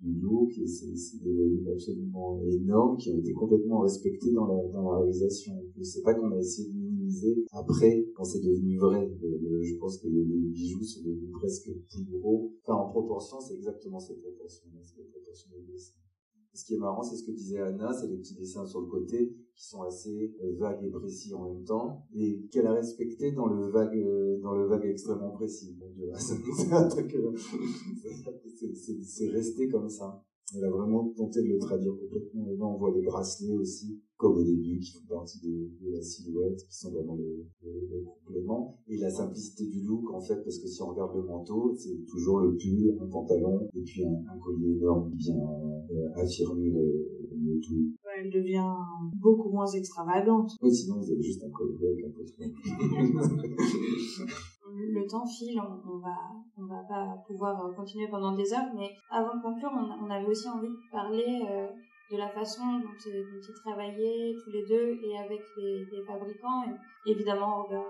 du 0.00 0.20
look 0.20 0.56
et 0.58 0.66
c'est 0.66 1.22
des 1.22 1.68
absolument 1.70 2.40
énormes 2.42 2.96
qui 2.96 3.10
ont 3.10 3.18
été 3.18 3.32
complètement 3.32 3.80
respectés 3.80 4.32
dans 4.32 4.46
la, 4.46 4.68
dans 4.68 4.92
la 4.92 4.98
réalisation. 4.98 5.52
Sais 5.82 6.02
pas 6.02 6.14
qu'on 6.14 6.30
a 6.32 6.38
essayé 6.38 6.68
de 6.68 6.74
minimiser 6.74 7.44
après 7.52 8.06
quand 8.14 8.24
c'est 8.24 8.40
devenu 8.40 8.78
vrai. 8.78 9.10
je 9.20 9.74
pense 9.78 9.98
que 9.98 10.08
les, 10.08 10.24
bijoux 10.24 10.84
sont 10.84 11.02
devenus 11.02 11.32
presque 11.32 11.70
plus 11.90 12.04
gros. 12.04 12.52
Enfin, 12.62 12.78
en 12.78 12.88
proportion, 12.90 13.40
c'est 13.40 13.54
exactement 13.54 13.98
cette 13.98 14.20
proportion. 14.20 14.66
C'est. 14.82 15.94
Ce 16.58 16.64
qui 16.64 16.74
est 16.74 16.78
marrant, 16.78 17.04
c'est 17.04 17.14
ce 17.16 17.22
que 17.22 17.30
disait 17.30 17.60
Anna, 17.60 17.92
c'est 17.92 18.08
les 18.08 18.16
petits 18.16 18.34
dessins 18.34 18.66
sur 18.66 18.80
le 18.80 18.88
côté 18.88 19.32
qui 19.54 19.64
sont 19.64 19.82
assez 19.82 20.34
euh, 20.42 20.56
vagues 20.58 20.82
et 20.82 20.90
précis 20.90 21.32
en 21.32 21.44
même 21.44 21.62
temps, 21.62 22.04
et 22.12 22.48
qu'elle 22.50 22.66
a 22.66 22.72
respecté 22.72 23.30
dans 23.30 23.46
le 23.46 23.70
vague, 23.70 23.96
euh, 23.96 24.40
dans 24.42 24.54
le 24.54 24.66
vague 24.66 24.84
extrêmement 24.86 25.30
précis. 25.30 25.78
c'est 29.04 29.28
resté 29.28 29.68
comme 29.68 29.88
ça. 29.88 30.24
Elle 30.56 30.64
a 30.64 30.70
vraiment 30.70 31.08
tenté 31.16 31.44
de 31.44 31.48
le 31.48 31.58
traduire 31.58 31.96
complètement. 31.96 32.48
Et 32.48 32.56
là, 32.56 32.64
on 32.64 32.76
voit 32.76 32.90
les 32.92 33.02
bracelets 33.02 33.54
aussi, 33.54 34.02
comme 34.18 34.36
au 34.36 34.42
début, 34.42 34.80
qui 34.80 34.92
font 34.92 35.06
partie 35.08 35.40
de, 35.40 35.70
de 35.80 35.90
la 35.92 36.02
silhouette, 36.02 36.60
qui 36.68 36.76
sont 36.76 36.90
vraiment 36.90 37.14
le, 37.14 37.46
le, 37.62 38.04
complément. 38.04 38.76
Et 38.88 38.98
la 38.98 39.10
simplicité 39.10 39.66
du 39.66 39.82
look, 39.82 40.12
en 40.12 40.20
fait, 40.20 40.42
parce 40.42 40.58
que 40.58 40.66
si 40.66 40.82
on 40.82 40.88
regarde 40.88 41.14
le 41.16 41.22
manteau, 41.22 41.72
c'est 41.76 42.04
toujours 42.04 42.40
le 42.40 42.56
pull, 42.56 42.98
un 43.00 43.06
pantalon, 43.06 43.68
et 43.74 43.82
puis 43.82 44.04
un, 44.04 44.24
un 44.28 44.36
collier 44.38 44.72
énorme 44.76 45.12
qui 45.12 45.18
vient 45.18 45.36
euh, 45.36 46.08
affirmer 46.16 46.70
le, 46.70 47.28
le 47.30 47.60
tout. 47.60 47.92
Elle 48.18 48.32
devient 48.32 48.74
beaucoup 49.14 49.50
moins 49.50 49.66
extravagante. 49.66 50.56
Oui, 50.60 50.74
sinon 50.74 50.98
vous 50.98 51.12
avez 51.12 51.22
juste 51.22 51.44
un 51.44 51.50
collier 51.50 51.86
avec 51.86 52.04
un 52.04 52.10
peu 52.10 52.24
le 54.70 55.06
temps 55.06 55.26
file, 55.26 55.60
on, 55.60 55.98
va 55.98 56.16
on 56.56 56.66
va 56.66 56.82
pas 56.88 57.16
pouvoir 57.26 57.74
continuer 57.74 58.08
pendant 58.08 58.34
des 58.34 58.52
heures, 58.52 58.72
mais 58.74 58.90
avant 59.10 59.36
de 59.36 59.42
conclure, 59.42 59.70
on, 59.72 60.10
avait 60.10 60.26
aussi 60.26 60.48
envie 60.48 60.68
de 60.68 60.90
parler 60.90 61.42
euh, 61.48 61.68
de 62.10 62.16
la 62.16 62.28
façon 62.28 62.62
dont, 62.78 62.88
dont, 62.88 63.40
ils 63.48 63.54
travaillaient 63.62 64.34
tous 64.42 64.50
les 64.50 64.64
deux 64.64 64.98
et 65.02 65.18
avec 65.18 65.40
les, 65.56 66.02
fabricants. 66.06 66.64
Évidemment, 67.06 67.62
Robert 67.62 67.84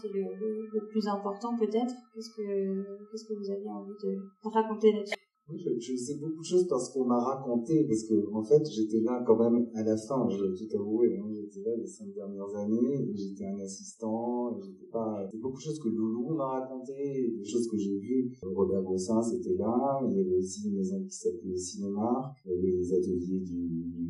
qui 0.00 0.06
est 0.06 0.12
le, 0.12 0.68
le, 0.72 0.86
plus 0.88 1.06
important 1.06 1.56
peut-être. 1.56 1.94
Qu'est-ce 2.14 2.30
que 2.30 3.10
qu'est-ce 3.10 3.26
que 3.28 3.34
vous 3.34 3.50
avez 3.50 3.68
envie 3.68 3.96
de 4.02 4.50
raconter 4.50 4.92
là-dessus? 4.92 5.27
Oui, 5.50 5.58
je, 5.58 5.70
je, 5.78 5.96
sais 5.96 6.18
beaucoup 6.18 6.40
de 6.40 6.44
choses 6.44 6.68
parce 6.68 6.90
qu'on 6.90 7.04
m'a 7.04 7.18
raconté, 7.18 7.84
parce 7.84 8.02
que 8.04 8.32
en 8.32 8.42
fait 8.42 8.62
j'étais 8.70 9.00
là 9.00 9.24
quand 9.26 9.38
même 9.38 9.66
à 9.74 9.82
la 9.82 9.96
fin, 9.96 10.28
je 10.28 10.36
dois 10.36 10.54
tout 10.54 10.76
avouer, 10.76 11.16
hein, 11.16 11.28
j'étais 11.32 11.60
là 11.60 11.74
les 11.76 11.86
cinq 11.86 12.12
dernières 12.12 12.54
années, 12.54 13.08
j'étais 13.14 13.46
un 13.46 13.58
assistant, 13.58 14.60
j'étais 14.60 14.90
pas, 14.92 15.26
c'est 15.30 15.40
beaucoup 15.40 15.56
de 15.56 15.62
choses 15.62 15.80
que 15.80 15.88
Loulou 15.88 16.34
m'a 16.34 16.60
raconté, 16.60 17.34
des 17.38 17.44
choses 17.44 17.66
que 17.68 17.78
j'ai 17.78 17.96
vues. 17.96 18.30
Robert 18.42 18.82
Bossin 18.82 19.22
c'était 19.22 19.54
là, 19.54 20.00
il 20.08 20.16
y 20.16 20.20
avait 20.20 20.36
aussi 20.36 20.68
une 20.68 20.76
maison 20.76 21.02
qui 21.02 21.16
s'appelait 21.16 21.56
Cinéma, 21.56 22.30
il 22.44 22.52
y 22.52 22.54
avait 22.54 22.76
les 22.76 22.92
ateliers 22.92 23.40
du, 23.40 23.68
du 23.68 24.08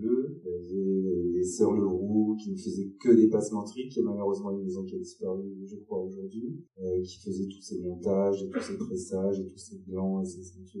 2, 0.00 0.40
il 0.44 0.50
y 0.50 0.80
avait 0.80 1.28
les 1.34 1.44
Sœurs 1.44 1.72
Leroux 1.72 2.36
qui 2.42 2.50
ne 2.50 2.56
faisaient 2.56 2.90
que 3.00 3.14
des 3.14 3.28
passementeries, 3.28 3.88
qui 3.88 4.00
est 4.00 4.02
malheureusement 4.02 4.50
une 4.50 4.62
maison 4.62 4.84
qui 4.84 4.96
a 4.96 4.98
disparu, 4.98 5.44
je 5.64 5.76
crois, 5.76 6.00
aujourd'hui, 6.00 6.64
euh, 6.80 7.02
qui 7.02 7.18
faisait 7.20 7.46
tous 7.46 7.60
ces 7.60 7.80
montages 7.80 8.42
et 8.42 8.48
tous 8.48 8.60
ces 8.60 8.78
tressages 8.78 9.40
et 9.40 9.46
tous 9.46 9.58
ces 9.58 9.78
blancs 9.86 10.22
et 10.24 10.28
ces 10.28 10.42
ceintures 10.42 10.79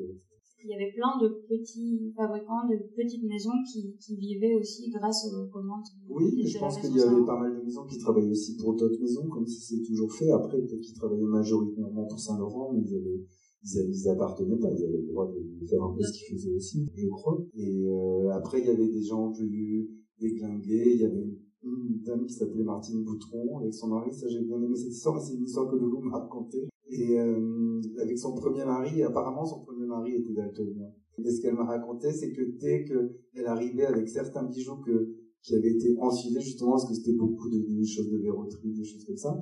il 0.62 0.70
y 0.70 0.74
avait 0.74 0.92
plein 0.92 1.16
de 1.20 1.28
petits 1.48 2.12
fabricants, 2.14 2.68
de 2.68 2.76
petites 2.94 3.24
maisons 3.24 3.56
qui, 3.72 3.96
qui 3.98 4.16
vivaient 4.16 4.54
aussi 4.54 4.90
grâce 4.90 5.26
aux 5.32 5.46
commandes. 5.46 5.86
Oui, 6.08 6.46
je 6.46 6.58
pense 6.58 6.78
qu'il 6.78 6.94
y 6.96 7.00
avait 7.00 7.24
pas 7.24 7.38
mal 7.38 7.58
de 7.58 7.64
maisons 7.64 7.86
qui 7.86 7.98
travaillaient 7.98 8.30
aussi 8.30 8.56
pour 8.56 8.74
d'autres 8.74 9.00
maisons, 9.00 9.26
comme 9.28 9.46
si 9.46 9.60
c'est 9.60 9.82
toujours 9.82 10.12
fait. 10.12 10.30
Après, 10.30 10.58
peut-être 10.58 10.80
qu'ils 10.80 10.96
travaillaient 10.96 11.22
majoritairement 11.22 12.04
pour 12.04 12.20
Saint-Laurent, 12.20 12.72
mais 12.72 12.82
ils 12.82 12.94
avaient 12.94 13.20
ils, 13.62 14.08
appartenaient 14.08 14.58
pas, 14.58 14.70
ils 14.70 14.84
avaient 14.84 15.00
le 15.00 15.06
droit 15.06 15.30
de 15.30 15.66
faire 15.66 15.82
un 15.82 15.94
peu 15.94 16.02
ce 16.02 16.12
qu'ils 16.12 16.36
faisaient 16.36 16.54
aussi, 16.54 16.86
je 16.94 17.08
crois. 17.08 17.38
Et 17.54 17.86
euh, 17.86 18.30
après, 18.32 18.60
il 18.60 18.66
y 18.66 18.70
avait 18.70 18.88
des 18.88 19.02
gens 19.02 19.32
plus 19.32 19.88
déglingué. 20.18 20.92
Il 20.94 21.00
y 21.00 21.04
avait 21.04 21.28
une 21.62 22.00
dame 22.02 22.24
qui 22.24 22.34
s'appelait 22.34 22.64
Martine 22.64 23.04
Boutron 23.04 23.58
avec 23.58 23.74
son 23.74 23.88
mari. 23.88 24.12
Ça, 24.12 24.28
j'ai 24.28 24.40
bien 24.40 24.60
aimé 24.62 24.74
cette 24.74 24.92
histoire. 24.92 25.20
C'est 25.20 25.34
une 25.34 25.44
histoire 25.44 25.70
que 25.70 25.76
Loulou 25.76 26.00
m'a 26.00 26.18
racontée. 26.18 26.69
Et 26.90 27.18
euh, 27.18 27.80
avec 28.00 28.18
son 28.18 28.34
premier 28.34 28.64
mari, 28.64 29.02
apparemment 29.02 29.44
son 29.44 29.60
premier 29.64 29.86
mari 29.86 30.16
était 30.16 30.32
daltonien. 30.32 30.90
Et 31.24 31.30
ce 31.30 31.40
qu'elle 31.40 31.54
m'a 31.54 31.64
raconté, 31.64 32.12
c'est 32.12 32.32
que 32.32 32.42
dès 32.58 32.84
qu'elle 32.84 33.46
arrivait 33.46 33.86
avec 33.86 34.08
certains 34.08 34.44
bijoux 34.44 34.76
que, 34.78 35.14
qui 35.42 35.54
avaient 35.54 35.72
été 35.72 35.96
enfilés, 35.98 36.40
justement, 36.40 36.72
parce 36.72 36.88
que 36.88 36.94
c'était 36.94 37.12
beaucoup 37.12 37.48
de, 37.48 37.84
choses 37.84 38.10
de 38.10 38.18
verroterie, 38.18 38.72
des 38.72 38.84
choses 38.84 39.04
comme 39.04 39.16
ça, 39.16 39.40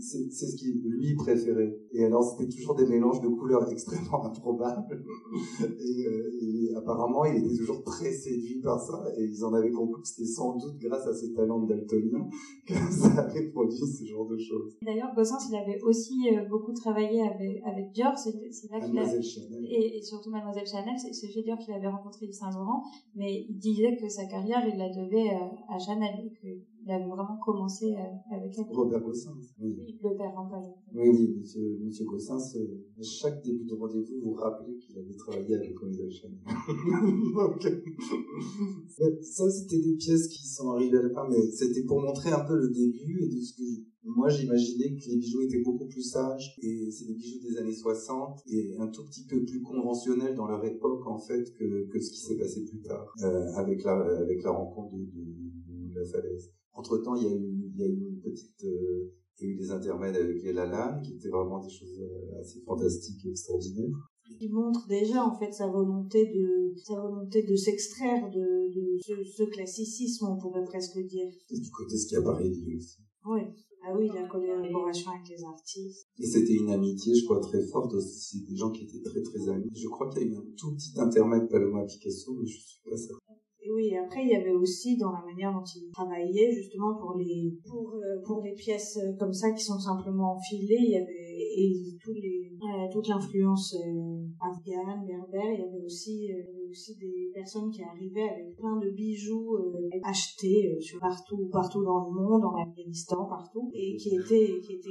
c'est 0.00 0.30
ce 0.30 0.56
qu'il 0.56 0.80
lui 0.82 1.14
préférait. 1.14 1.76
Et 1.92 2.04
alors 2.04 2.24
c'était 2.24 2.48
toujours 2.48 2.74
des 2.74 2.86
mélanges 2.86 3.20
de 3.20 3.28
couleurs 3.28 3.68
extrêmement 3.70 4.24
improbables. 4.24 5.04
et, 5.60 6.06
euh, 6.06 6.38
et, 6.40 6.74
apparemment 6.76 7.24
il 7.24 7.44
était 7.44 7.56
toujours 7.56 7.82
très 7.84 8.12
séduit 8.12 8.60
par 8.60 8.80
ça. 8.80 9.04
Et 9.18 9.24
ils 9.24 9.44
en 9.44 9.52
avaient 9.54 9.70
compris 9.70 10.02
que 10.02 10.08
c'était 10.08 10.28
sans 10.28 10.56
doute 10.56 10.78
grâce 10.78 11.06
à 11.06 11.14
ses 11.14 11.32
talents 11.34 11.60
de 11.60 11.68
daltonien 11.68 12.28
que 12.66 12.74
ça 12.74 13.20
avait 13.20 13.48
produit 13.50 13.76
ce 13.76 14.04
genre 14.04 14.26
de 14.26 14.38
choses. 14.38 14.76
D'ailleurs 14.82 15.14
Gossens 15.14 15.48
il 15.50 15.56
avait 15.56 15.80
aussi 15.82 16.28
euh, 16.30 16.44
beaucoup 16.48 16.72
travaillé 16.72 17.22
avec, 17.22 17.62
avec 17.64 17.92
Dior. 17.92 18.16
C'est 18.16 18.32
là 18.70 18.80
qu'il 18.80 18.98
a... 18.98 19.04
Et, 19.68 19.98
et, 19.98 20.02
surtout 20.02 20.30
Mademoiselle 20.30 20.66
Chanel. 20.66 20.94
C'est 20.98 21.28
chez 21.28 21.42
Dior 21.42 21.58
qu'il 21.58 21.74
avait 21.74 21.88
rencontré 21.88 22.26
Yves 22.26 22.32
Saint 22.32 22.50
Laurent. 22.50 22.82
Mais 23.14 23.46
il 23.48 23.58
disait 23.58 23.96
que 23.96 24.08
sa 24.08 24.26
carrière 24.26 24.66
il 24.66 24.78
la 24.78 24.88
devait 24.88 25.34
euh, 25.34 25.74
à 25.74 25.78
Chanel. 25.78 26.30
Et 26.42 26.62
il 26.86 26.92
avait 26.92 27.04
vraiment 27.04 27.36
commencé 27.44 27.96
euh, 27.96 28.34
avec 28.36 28.56
elle. 28.56 28.64
Robert 28.70 29.00
Gossens. 29.00 29.54
Oui. 29.58 29.76
Le 30.00 30.16
père 30.16 30.32
en 30.38 30.48
Oui, 30.94 31.08
oui, 31.08 31.36
monsieur, 31.40 31.78
monsieur 31.82 32.04
Gossens, 32.04 32.54
euh, 32.56 32.84
à 32.96 33.02
chaque 33.02 33.42
début 33.42 33.64
de 33.64 33.74
rendez-vous, 33.74 34.20
vous 34.22 34.34
rappelez 34.34 34.76
qu'il 34.76 34.96
avait 34.96 35.16
travaillé 35.16 35.56
avec 35.56 35.74
Mademoiselle 35.74 36.12
Chanel. 36.12 36.38
Donc, 37.34 37.60
ça, 39.20 39.50
c'était 39.50 39.80
des 39.80 39.96
pièces 39.96 40.28
qui 40.28 40.46
sont 40.46 40.70
arrivées 40.70 40.98
à 40.98 41.02
la 41.02 41.10
fin, 41.10 41.26
mais 41.28 41.50
c'était 41.50 41.82
pour 41.82 42.00
montrer 42.00 42.30
un 42.30 42.44
peu 42.44 42.54
le 42.54 42.68
début 42.68 43.24
et 43.24 43.34
de 43.34 43.40
ce 43.40 43.56
que 43.56 43.64
moi 44.04 44.28
j'imaginais 44.28 44.94
que 44.94 45.08
les 45.08 45.16
bijoux 45.16 45.42
étaient 45.42 45.62
beaucoup 45.62 45.88
plus 45.88 46.02
sages 46.02 46.56
et 46.62 46.88
c'est 46.92 47.06
des 47.06 47.14
bijoux 47.14 47.40
des 47.40 47.58
années 47.58 47.74
60 47.74 48.40
et 48.46 48.76
un 48.78 48.86
tout 48.86 49.04
petit 49.04 49.26
peu 49.26 49.44
plus 49.44 49.60
conventionnels 49.62 50.36
dans 50.36 50.46
leur 50.46 50.64
époque 50.64 51.04
en 51.08 51.18
fait 51.18 51.42
que, 51.58 51.88
que 51.88 52.00
ce 52.00 52.12
qui 52.12 52.20
s'est 52.20 52.36
passé 52.36 52.64
plus 52.64 52.80
tard 52.82 53.12
euh, 53.24 53.52
avec 53.56 53.82
la 53.82 53.94
avec 54.20 54.44
la 54.44 54.52
rencontre 54.52 54.94
de, 54.94 55.02
de, 55.02 55.88
de 55.90 55.94
la 55.98 56.04
falaise. 56.04 56.52
Entre 56.76 56.98
temps, 56.98 57.14
il 57.16 57.24
y 57.24 57.26
a 57.26 57.34
eu, 57.34 57.70
il 57.74 57.80
y 57.80 57.82
a 57.82 57.86
eu 57.86 58.08
une 58.08 58.20
petite, 58.20 58.64
euh, 58.64 59.12
il 59.40 59.46
y 59.46 59.50
a 59.50 59.52
eu 59.54 59.56
des 59.56 59.70
intermèdes 59.70 60.16
avec 60.16 60.42
les 60.42 60.52
Lalanne, 60.52 61.00
qui 61.02 61.14
étaient 61.14 61.30
vraiment 61.30 61.58
des 61.58 61.70
choses 61.70 62.00
euh, 62.00 62.40
assez 62.40 62.60
fantastiques 62.60 63.24
et 63.24 63.30
extraordinaires. 63.30 63.96
Il 64.40 64.52
montre 64.52 64.86
déjà 64.88 65.24
en 65.24 65.38
fait 65.38 65.52
sa 65.52 65.68
volonté 65.68 66.26
de 66.26 66.74
sa 66.84 67.00
volonté 67.00 67.44
de 67.44 67.56
s'extraire 67.56 68.28
de, 68.30 68.68
de 68.74 68.98
ce, 69.00 69.24
ce, 69.24 69.44
classicisme, 69.44 70.26
on 70.26 70.36
pourrait 70.36 70.64
presque 70.64 70.98
dire. 70.98 71.28
Et 71.50 71.58
du 71.58 71.70
côté 71.70 71.96
ce 71.96 72.08
qui 72.08 72.16
apparaît 72.16 72.50
dit 72.50 72.74
aussi. 72.76 72.98
Oui. 73.24 73.40
Ah 73.88 73.94
oui, 73.96 74.08
la 74.12 74.26
collaboration 74.26 75.12
avec 75.12 75.28
les 75.28 75.44
artistes. 75.44 76.08
Et 76.18 76.26
c'était 76.26 76.54
une 76.54 76.70
amitié, 76.70 77.14
je 77.14 77.24
crois, 77.24 77.38
très 77.38 77.64
forte 77.68 77.94
aussi. 77.94 78.44
Des 78.44 78.56
gens 78.56 78.72
qui 78.72 78.82
étaient 78.82 79.02
très 79.02 79.22
très 79.22 79.48
amis. 79.48 79.70
Je 79.72 79.86
crois 79.86 80.10
qu'il 80.10 80.22
y 80.22 80.24
a 80.24 80.28
eu 80.28 80.36
un 80.36 80.44
tout 80.56 80.74
petit 80.74 80.98
intermède 80.98 81.48
Paloma 81.48 81.84
Picasso, 81.84 82.34
mais 82.34 82.46
je 82.46 82.58
suis 82.58 82.80
pas 82.84 82.96
certain 82.96 83.35
oui, 83.74 83.96
après 83.96 84.22
il 84.22 84.28
y 84.30 84.34
avait 84.34 84.52
aussi 84.52 84.96
dans 84.96 85.12
la 85.12 85.22
manière 85.24 85.52
dont 85.52 85.64
il 85.64 85.90
travaillait 85.90 86.52
justement 86.52 86.94
pour 86.94 87.16
les 87.16 87.58
pour 87.66 87.94
euh, 87.94 88.42
les 88.42 88.54
pièces 88.54 88.98
euh, 88.98 89.16
comme 89.18 89.32
ça 89.32 89.50
qui 89.52 89.64
sont 89.64 89.78
simplement 89.78 90.34
enfilées, 90.34 90.78
il 90.78 90.90
y 90.90 90.96
avait 90.96 91.36
et 91.58 91.96
tous 92.02 92.12
les 92.12 92.52
euh, 92.62 92.88
toute 92.90 93.08
l'influence 93.08 93.76
afghane, 94.40 95.06
berbère, 95.06 95.52
il 95.52 95.60
y 95.60 95.64
avait 95.64 95.84
aussi 95.84 96.28
aussi 96.70 96.96
des 96.96 97.30
personnes 97.34 97.70
qui 97.70 97.82
arrivaient 97.82 98.28
avec 98.28 98.56
plein 98.56 98.76
de 98.76 98.90
bijoux 98.90 99.56
achetés 100.02 100.76
sur 100.80 101.00
partout 101.00 101.48
partout 101.50 101.82
dans 101.84 102.06
le 102.06 102.12
monde, 102.12 102.44
en 102.44 102.54
Afghanistan, 102.62 103.24
partout 103.26 103.70
et 103.74 103.96
qui 103.96 104.16
étaient 104.16 104.60
qui 104.60 104.74
étaient 104.74 104.90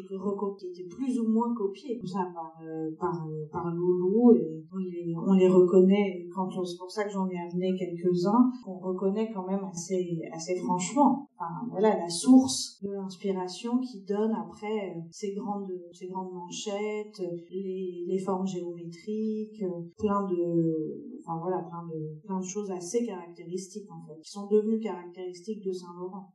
qui 0.57 0.67
étaient 0.67 0.89
plus 0.89 1.19
ou 1.19 1.27
moins 1.27 1.53
copiés 1.55 1.97
tout 1.99 2.07
ça 2.07 2.27
par 2.33 2.53
par 2.99 3.27
par 3.51 3.73
Loulou 3.73 4.33
et 4.33 4.63
on 4.71 4.77
les 4.77 5.15
on 5.15 5.33
les 5.33 5.47
reconnaît 5.47 6.27
quand 6.33 6.49
c'est 6.63 6.77
pour 6.77 6.91
ça 6.91 7.03
que 7.03 7.11
j'en 7.11 7.27
ai 7.29 7.37
amené 7.37 7.75
quelques-uns 7.77 8.51
qu'on 8.63 8.77
reconnaît 8.77 9.31
quand 9.33 9.45
même 9.47 9.63
assez, 9.71 10.21
assez 10.33 10.55
franchement. 10.55 11.27
Enfin, 11.35 11.67
voilà, 11.69 11.97
la 11.97 12.09
source 12.09 12.79
de 12.81 12.91
l'inspiration 12.91 13.79
qui 13.79 14.01
donne 14.03 14.33
après 14.33 14.95
euh, 14.95 14.99
ces 15.11 15.33
grandes, 15.33 15.71
ces 15.91 16.07
grandes 16.07 16.33
manchettes, 16.33 17.21
les, 17.49 18.05
les 18.07 18.19
formes 18.19 18.47
géométriques, 18.47 19.61
euh, 19.63 19.81
plein 19.97 20.25
de, 20.27 21.19
enfin 21.19 21.39
voilà, 21.41 21.65
de, 21.83 22.19
plein 22.25 22.39
de 22.39 22.45
choses 22.45 22.71
assez 22.71 23.05
caractéristiques 23.05 23.89
en 23.91 24.05
fait, 24.07 24.19
qui 24.21 24.31
sont 24.31 24.47
devenues 24.47 24.79
caractéristiques 24.79 25.63
de 25.65 25.71
Saint-Laurent. 25.71 26.31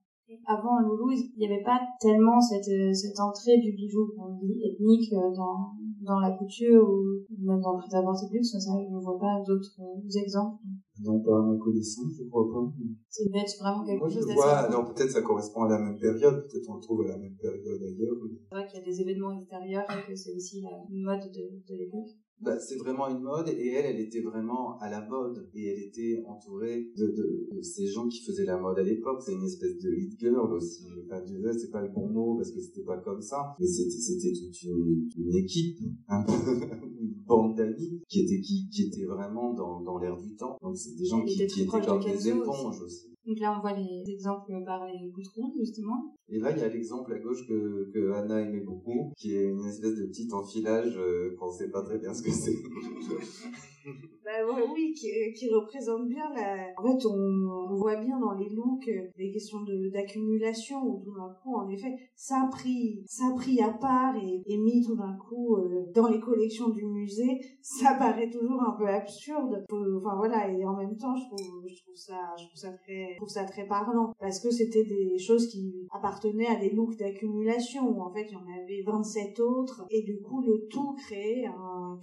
Avant 0.47 0.78
Loulou, 0.78 1.11
il 1.11 1.38
n'y 1.38 1.47
avait 1.47 1.64
pas 1.64 1.80
tellement 2.01 2.41
cette, 2.41 2.68
euh, 2.68 2.95
cette 2.95 3.18
entrée 3.18 3.59
du 3.59 3.72
bijou 3.72 4.12
qu'on 4.14 4.38
dit 4.38 4.62
ethnique 4.62 5.11
dans, 5.11 5.74
dans 6.03 6.20
la 6.20 6.30
couture 6.30 6.88
ou 6.88 7.26
même 7.43 7.61
dans 7.61 7.72
le 7.72 7.78
prêt-à-porter 7.78 8.26
de 8.28 8.34
luxe. 8.34 8.53
Ça, 8.53 8.78
je 8.78 8.95
ne 8.95 9.01
vois 9.01 9.18
pas 9.18 9.43
d'autres 9.45 9.74
exemples. 10.22 10.62
Non, 11.03 11.18
pas 11.18 11.36
à 11.36 11.43
ma 11.43 11.59
connaissance, 11.59 12.12
je 12.16 12.28
crois 12.28 12.47
pas. 12.47 12.72
C'est 13.09 13.28
vraiment 13.59 13.84
quelque 13.84 14.09
chose 14.09 14.26
d'assez... 14.26 14.38
Ouais, 14.38 14.70
alors 14.70 14.84
peut-être 14.95 15.11
ça 15.11 15.22
correspond 15.22 15.64
à 15.64 15.70
la 15.70 15.78
même 15.80 15.99
période, 15.99 16.47
peut-être 16.47 16.68
on 16.68 16.74
le 16.74 16.80
trouve 16.80 17.03
à 17.03 17.09
la 17.09 17.18
même 17.18 17.34
période 17.34 17.82
ailleurs. 17.82 18.14
C'est 18.51 18.55
vrai 18.55 18.66
qu'il 18.68 18.78
y 18.78 18.82
a 18.82 18.86
des 18.86 19.01
événements 19.01 19.32
extérieurs 19.32 19.86
et 19.91 20.07
que 20.09 20.14
c'est 20.14 20.32
aussi 20.32 20.61
la 20.61 20.70
mode 20.91 21.26
de, 21.32 21.59
de 21.66 21.76
l'époque 21.76 22.11
bah, 22.41 22.59
c'est 22.59 22.76
vraiment 22.76 23.09
une 23.09 23.20
mode 23.20 23.49
et 23.49 23.68
elle, 23.68 23.86
elle 23.86 24.01
était 24.01 24.22
vraiment 24.22 24.78
à 24.78 24.88
la 24.91 25.07
mode 25.07 25.49
et 25.55 25.66
elle 25.66 25.78
était 25.78 26.22
entourée 26.26 26.91
de, 26.97 27.07
de, 27.09 27.49
de 27.55 27.62
ces 27.62 27.86
gens 27.86 28.09
qui 28.09 28.22
faisaient 28.22 28.45
la 28.45 28.59
mode 28.59 28.78
à 28.78 28.82
l'époque. 28.82 29.22
C'est 29.24 29.34
une 29.34 29.45
espèce 29.45 29.78
de 29.78 29.91
lead 29.91 30.18
girl 30.18 30.53
aussi. 30.53 30.86
Enfin, 31.05 31.20
tu 31.22 31.41
sais, 31.41 31.59
c'est 31.59 31.70
pas 31.70 31.82
le 31.82 31.88
bon 31.88 32.09
mot 32.09 32.36
parce 32.36 32.51
que 32.51 32.61
c'était 32.61 32.82
pas 32.84 32.99
comme 32.99 33.20
ça, 33.20 33.55
mais 33.61 33.66
c'était, 33.66 33.91
c'était 33.91 34.32
toute 34.32 34.62
une, 34.62 35.09
une 35.18 35.34
équipe, 35.34 35.78
un 36.09 36.22
peu, 36.22 36.32
une 37.01 37.14
bande 37.26 37.57
d'amis 37.57 38.03
qui 38.09 38.20
était, 38.20 38.41
qui, 38.41 38.68
qui 38.70 38.84
était 38.84 39.05
vraiment 39.05 39.53
dans, 39.53 39.80
dans 39.80 39.99
l'air 39.99 40.16
du 40.16 40.34
temps. 40.36 40.57
Donc 40.62 40.76
c'est 40.76 40.97
des 40.97 41.05
gens 41.05 41.24
qui, 41.24 41.36
qui 41.47 41.62
étaient 41.62 41.66
comme 41.66 42.01
des 42.03 42.28
éponges 42.28 42.80
aussi. 42.80 43.09
Donc 43.26 43.38
là, 43.38 43.54
on 43.56 43.60
voit 43.60 43.74
les 43.74 44.10
exemples 44.10 44.52
par 44.64 44.86
les 44.86 45.10
boutrons, 45.10 45.52
justement. 45.58 46.14
Et 46.28 46.38
là, 46.38 46.52
il 46.52 46.58
y 46.58 46.62
a 46.62 46.68
l'exemple 46.68 47.12
à 47.12 47.18
gauche 47.18 47.46
que, 47.46 47.90
que 47.92 48.12
Anna 48.12 48.40
aimait 48.40 48.60
beaucoup, 48.60 49.12
qui 49.16 49.34
est 49.34 49.44
une 49.44 49.64
espèce 49.66 49.96
de 49.96 50.06
petit 50.06 50.28
enfilage 50.32 50.96
euh, 50.96 51.36
qu'on 51.38 51.50
sait 51.50 51.70
pas 51.70 51.82
très 51.82 51.98
bien 51.98 52.14
ce 52.14 52.22
que 52.22 52.30
c'est. 52.30 52.54
bah 54.24 54.30
oui, 54.74 54.92
qui, 54.94 55.08
qui 55.34 55.50
représente 55.50 56.08
bien 56.08 56.32
la... 56.34 56.68
En 56.78 56.82
fait, 56.84 57.06
on, 57.06 57.70
on 57.70 57.74
voit 57.76 57.96
bien 57.96 58.18
dans 58.18 58.34
les 58.34 58.48
looks 58.48 58.88
euh, 58.88 59.08
les 59.16 59.32
questions 59.32 59.62
de 59.62 59.90
d'accumulation 59.90 60.82
où 60.82 61.02
tout 61.02 61.14
d'un 61.14 61.34
coup, 61.42 61.56
en 61.56 61.68
effet, 61.68 61.94
ça 62.14 62.42
a 62.44 62.48
pris, 62.48 63.02
ça 63.06 63.24
a 63.32 63.34
pris 63.34 63.60
à 63.60 63.70
part 63.70 64.14
et, 64.16 64.42
et 64.46 64.58
mis 64.58 64.84
tout 64.84 64.96
d'un 64.96 65.16
coup 65.16 65.56
euh, 65.56 65.90
dans 65.94 66.08
les 66.08 66.20
collections 66.20 66.68
du 66.68 66.84
musée, 66.86 67.40
ça 67.60 67.94
paraît 67.94 68.30
toujours 68.30 68.62
un 68.62 68.76
peu 68.78 68.86
absurde. 68.86 69.64
Enfin 69.68 70.16
voilà, 70.16 70.48
et 70.48 70.64
en 70.64 70.76
même 70.76 70.96
temps, 70.96 71.16
je 71.16 71.26
trouve, 71.26 71.66
je 71.66 71.82
trouve 71.82 71.96
ça, 71.96 72.18
je 72.38 72.44
trouve 72.44 72.56
ça 72.56 72.72
très, 72.72 73.09
je 73.12 73.16
trouve 73.16 73.28
ça 73.28 73.44
très 73.44 73.66
parlant 73.66 74.12
parce 74.18 74.40
que 74.40 74.50
c'était 74.50 74.84
des 74.84 75.18
choses 75.18 75.48
qui 75.48 75.86
appartenaient 75.90 76.46
à 76.46 76.56
des 76.56 76.70
looks 76.70 76.96
d'accumulation 76.96 77.88
où 77.88 78.02
en 78.02 78.12
fait 78.12 78.26
il 78.28 78.32
y 78.32 78.36
en 78.36 78.62
avait 78.62 78.82
27 78.82 79.40
autres 79.40 79.86
et 79.90 80.02
du 80.02 80.20
coup 80.20 80.42
le 80.42 80.66
tout 80.68 80.94
créait 80.94 81.46
un, 81.46 81.98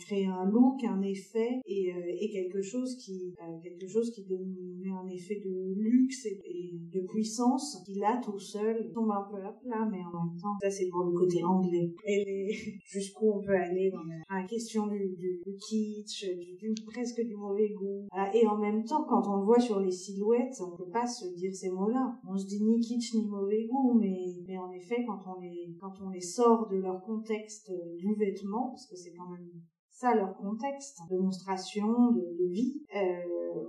look, 0.52 0.84
un 0.84 1.02
effet 1.02 1.60
et, 1.66 1.94
euh, 1.94 2.16
et 2.20 2.30
quelque 2.30 2.62
chose 2.62 2.96
qui 2.98 3.36
euh, 3.42 3.60
quelque 3.62 3.88
chose 3.88 4.12
qui 4.12 4.24
donnait 4.26 4.92
un 4.92 5.08
effet 5.08 5.42
de 5.44 5.74
luxe 5.76 6.26
et, 6.26 6.72
de 6.94 7.02
puissance 7.02 7.82
qui 7.86 7.96
là 7.96 8.20
tout 8.24 8.40
seul 8.40 8.92
tombe 8.94 9.12
un 9.12 9.28
peu 9.30 9.38
à 9.38 9.52
plat 9.52 9.88
mais 9.92 10.00
en 10.00 10.26
même 10.26 10.38
temps 10.42 10.56
ça 10.62 10.72
c'est 10.72 10.88
pour 10.90 11.04
le 11.04 11.12
côté 11.12 11.44
anglais. 11.44 11.94
Et 12.06 12.50
jusqu'où 12.86 13.32
on 13.32 13.42
peut 13.42 13.56
aller 13.56 13.92
dans 13.92 14.04
la, 14.04 14.44
question 14.44 14.88
du, 14.88 15.16
du, 15.18 15.42
kitsch 15.58 16.26
du, 16.60 16.74
presque 16.86 17.22
du 17.22 17.36
mauvais 17.36 17.70
goût. 17.70 18.08
Et 18.34 18.48
en 18.48 18.58
même 18.58 18.84
temps 18.84 19.04
quand 19.04 19.28
on 19.28 19.38
le 19.38 19.46
voit 19.46 19.60
sur 19.60 19.80
les 19.80 19.92
silhouettes 19.92 20.62
on 20.62 20.76
peut 20.76 20.90
pas 20.90 20.97
se 21.06 21.28
dire 21.36 21.54
ces 21.54 21.70
mots-là. 21.70 22.20
On 22.28 22.38
se 22.38 22.48
dit 22.48 22.64
ni 22.64 22.80
kitsch 22.80 23.14
ni 23.14 23.28
mauvais 23.28 23.68
goût 23.70 23.94
mais 24.00 24.18
mais 24.48 24.58
en 24.58 24.72
effet 24.72 25.04
quand 25.06 25.22
on 25.28 25.40
les 25.42 25.76
quand 25.80 25.94
on 26.02 26.10
les 26.10 26.22
sort 26.22 26.68
de 26.70 26.78
leur 26.78 27.04
contexte 27.04 27.72
du 27.98 28.16
vêtement 28.16 28.70
parce 28.70 28.88
que 28.88 28.96
c'est 28.96 29.14
quand 29.14 29.30
même 29.30 29.50
ça 29.98 30.14
leur 30.14 30.38
contexte 30.38 31.00
de 31.10 31.16
démonstration 31.16 32.12
de, 32.12 32.48
vie, 32.52 32.84
euh, 32.96 33.00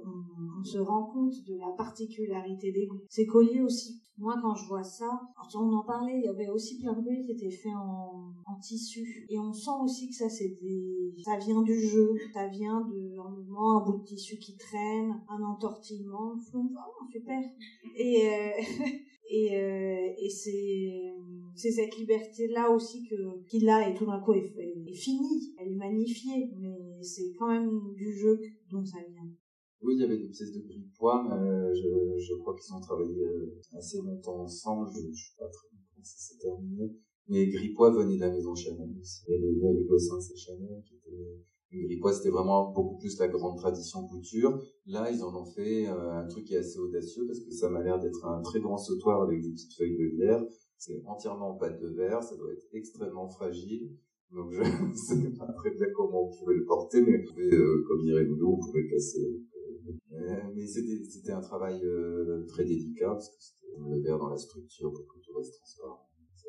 on, 0.05 0.61
on, 0.61 0.63
se 0.63 0.77
rend 0.77 1.07
compte 1.07 1.33
de 1.47 1.57
la 1.57 1.73
particularité 1.75 2.71
des 2.71 2.87
goûts. 2.87 3.01
Ces 3.09 3.27
colliers 3.27 3.63
aussi. 3.63 4.03
Moi, 4.19 4.35
quand 4.43 4.55
je 4.55 4.67
vois 4.67 4.83
ça, 4.83 5.09
quand 5.37 5.59
on 5.59 5.73
en 5.73 5.85
parlait, 5.85 6.19
il 6.19 6.25
y 6.25 6.29
avait 6.29 6.51
aussi 6.51 6.79
plein 6.81 6.93
de 6.93 7.03
colliers 7.03 7.25
qui 7.25 7.33
étaient 7.33 7.57
faits 7.57 7.73
en, 7.73 8.35
en 8.45 8.61
tissu. 8.61 9.27
Et 9.31 9.39
on 9.39 9.55
sent 9.55 9.71
aussi 9.83 10.11
que 10.11 10.17
ça, 10.17 10.29
c'est 10.29 10.59
des, 10.61 11.15
ça 11.25 11.39
vient 11.39 11.63
du 11.63 11.81
jeu. 11.81 12.13
Ça 12.35 12.47
vient 12.49 12.83
de, 12.83 13.17
moment, 13.17 13.81
un 13.81 13.85
bout 13.87 13.99
de 14.01 14.05
tissu 14.05 14.37
qui 14.37 14.55
traîne, 14.59 15.19
un 15.29 15.43
entortillement, 15.43 16.35
oh, 16.53 17.05
super. 17.11 17.41
Et, 17.97 18.29
euh, 18.29 18.85
et, 19.29 19.57
euh, 19.57 20.13
et 20.19 20.31
c'est 20.31 21.15
c'est 21.55 21.73
cette 21.73 21.97
liberté 21.97 22.49
là 22.49 22.71
aussi 22.71 23.07
que 23.09 23.45
qu'il 23.47 23.69
a 23.69 23.89
et 23.89 23.95
tout 23.95 24.07
d'un 24.07 24.21
coup 24.21 24.33
est, 24.33 24.55
est, 24.57 24.95
finie 24.95 25.55
elle 25.59 25.73
est 25.73 25.77
magnifiée 25.77 26.51
mais 26.59 26.79
c'est 27.03 27.33
quand 27.39 27.49
même 27.49 27.71
du 27.95 28.13
jeu 28.17 28.41
dont 28.71 28.85
ça 28.85 28.99
vient 29.09 29.29
Oui, 29.83 29.95
il 29.97 30.01
y 30.01 30.05
avait 30.05 30.19
des 30.19 30.29
pièces 30.29 30.53
de 30.53 30.61
Gripois, 30.61 31.25
mais 31.29 31.75
je, 31.75 32.19
je 32.19 32.35
crois 32.41 32.57
qu'ils 32.57 32.75
ont 32.75 32.81
travaillé 32.81 33.25
assez 33.73 33.99
longtemps 33.99 34.41
ensemble. 34.43 34.89
Je, 34.93 35.01
je 35.11 35.17
suis 35.17 35.37
pas 35.37 35.49
très 35.49 35.69
bien 35.71 35.79
si 36.03 36.17
c'est 36.19 36.39
terminé. 36.39 36.93
Mais 37.29 37.47
Gripois 37.47 37.91
venait 37.91 38.17
de 38.17 38.21
la 38.21 38.31
maison 38.31 38.55
Chanel 38.55 38.91
aussi. 38.99 39.23
Il 39.29 39.33
y 39.33 39.37
avait, 39.37 39.53
il 39.53 39.63
y 39.63 39.67
avait 39.67 39.85
Gossin, 39.85 40.21
c'est 40.21 40.37
Chanel 40.37 40.83
qui 40.85 40.95
était 40.97 41.45
Gripois, 41.71 42.15
c'était 42.15 42.31
vraiment 42.31 42.73
beaucoup 42.73 42.97
plus 42.97 43.19
la 43.19 43.29
grande 43.29 43.59
tradition 43.59 44.07
couture. 44.07 44.59
Là, 44.87 45.11
ils 45.11 45.23
en 45.23 45.35
ont 45.35 45.45
fait 45.45 45.87
euh, 45.87 46.13
un 46.13 46.27
truc 46.27 46.45
qui 46.45 46.55
est 46.55 46.59
assez 46.59 46.79
audacieux 46.79 47.27
parce 47.27 47.41
que 47.41 47.51
ça 47.51 47.69
m'a 47.69 47.83
l'air 47.83 47.99
d'être 47.99 48.25
un 48.25 48.41
très 48.41 48.61
grand 48.61 48.79
sautoir 48.79 49.23
avec 49.23 49.43
des 49.43 49.51
petites 49.51 49.75
feuilles 49.75 49.97
de 49.97 50.05
lierre. 50.17 50.43
C'est 50.79 51.03
entièrement 51.05 51.51
en 51.51 51.55
pâte 51.57 51.79
de 51.81 51.89
verre, 51.89 52.23
ça 52.23 52.37
doit 52.37 52.53
être 52.53 52.67
extrêmement 52.73 53.29
fragile. 53.29 53.91
Donc 54.33 54.53
je 54.53 54.61
ne 54.89 54.95
sais 54.95 55.31
pas 55.39 55.53
très 55.53 55.71
bien 55.71 55.87
comment 55.95 56.29
on 56.29 56.37
pouvait 56.39 56.55
le 56.55 56.65
porter, 56.65 57.03
mais 57.03 57.23
euh, 57.39 57.85
comme 57.87 58.03
dirait 58.03 58.25
Loulou, 58.25 58.55
on 58.55 58.59
pouvait 58.59 58.83
le 58.83 58.91
casser. 58.91 59.43
Euh, 60.13 60.43
mais 60.55 60.67
c'était, 60.67 61.05
c'était 61.05 61.33
un 61.33 61.41
travail 61.41 61.83
très 62.49 62.65
délicat 62.65 63.11
parce 63.11 63.29
que 63.29 63.37
c'était 63.39 63.77
le 63.79 64.01
verre 64.01 64.19
dans 64.19 64.31
la 64.31 64.39
structure 64.39 64.91
pour 64.93 65.07
que 65.07 65.19
tout 65.21 65.35
reste 65.35 65.55
transparent 65.55 66.08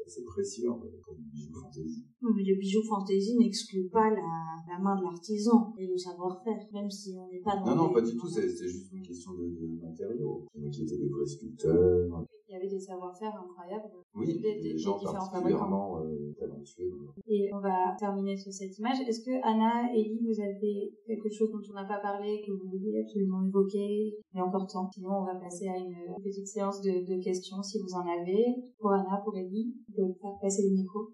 c'est 0.10 0.24
précieux 0.24 0.70
en 0.70 0.80
fait, 0.80 0.90
pour 1.04 1.14
le 1.14 1.24
bijou 1.32 1.54
fantaisie. 1.54 2.06
mais 2.22 2.44
le 2.44 2.60
bijou 2.60 2.82
fantaisie 2.84 3.38
n'exclut 3.38 3.88
pas 3.90 4.10
la, 4.10 4.30
la, 4.68 4.80
main 4.80 4.98
de 4.98 5.04
l'artisan 5.04 5.74
et 5.78 5.88
le 5.88 5.98
savoir-faire, 5.98 6.60
même 6.74 6.90
si 6.90 7.16
on 7.18 7.30
n'est 7.30 7.42
pas 7.42 7.56
dans 7.58 7.66
Non, 7.66 7.76
non, 7.76 7.94
pas 7.94 8.02
du 8.02 8.16
tout, 8.16 8.28
c'est 8.28 8.50
juste 8.50 8.92
une 8.92 9.02
question 9.02 9.34
de, 9.34 9.46
de 9.46 9.82
matériaux. 9.82 10.48
Qui 10.72 10.84
étaient 10.84 10.98
des 10.98 11.10
vrais 11.10 11.26
sculpteurs, 11.26 12.08
il 12.08 12.39
des 12.70 12.80
savoir-faire 12.80 13.34
incroyables. 13.36 13.90
Oui, 14.16 14.40
des, 14.40 14.56
des, 14.56 14.74
des 14.74 14.78
gens 14.78 15.00
particulièrement 15.00 16.02
euh, 16.02 16.36
talentueux. 16.40 16.92
Et 17.28 17.50
on 17.54 17.60
va 17.60 17.96
terminer 17.98 18.38
sur 18.38 18.52
cette 18.52 18.78
image. 18.78 19.00
Est-ce 19.08 19.22
que 19.22 19.32
Anna, 19.44 19.94
Ellie, 19.94 20.26
vous 20.26 20.40
avez 20.42 20.94
quelque 21.06 21.30
chose 21.30 21.52
dont 21.52 21.62
on 21.70 21.74
n'a 21.74 21.86
pas 21.86 22.00
parlé, 22.00 22.42
que 22.46 22.52
vous 22.52 22.70
vouliez 22.70 23.02
absolument 23.02 23.46
évoquer 23.46 24.16
Il 24.34 24.38
y 24.38 24.40
a 24.40 24.46
encore 24.46 24.68
temps? 24.68 24.90
Sinon, 24.92 25.22
on 25.22 25.26
va 25.26 25.36
passer 25.36 25.68
à 25.68 25.78
une 25.78 25.96
petite 26.24 26.48
séance 26.48 26.82
de, 26.82 27.06
de 27.06 27.24
questions 27.24 27.62
si 27.62 27.80
vous 27.80 27.94
en 27.94 28.08
avez. 28.08 28.46
Pour 28.80 28.92
Anna, 28.92 29.22
pour 29.24 29.36
Ellie, 29.36 29.76
vous 29.90 29.94
pouvez 29.94 30.14
faire 30.22 30.38
passer 30.42 30.64
le 30.70 30.76
micro. 30.76 31.14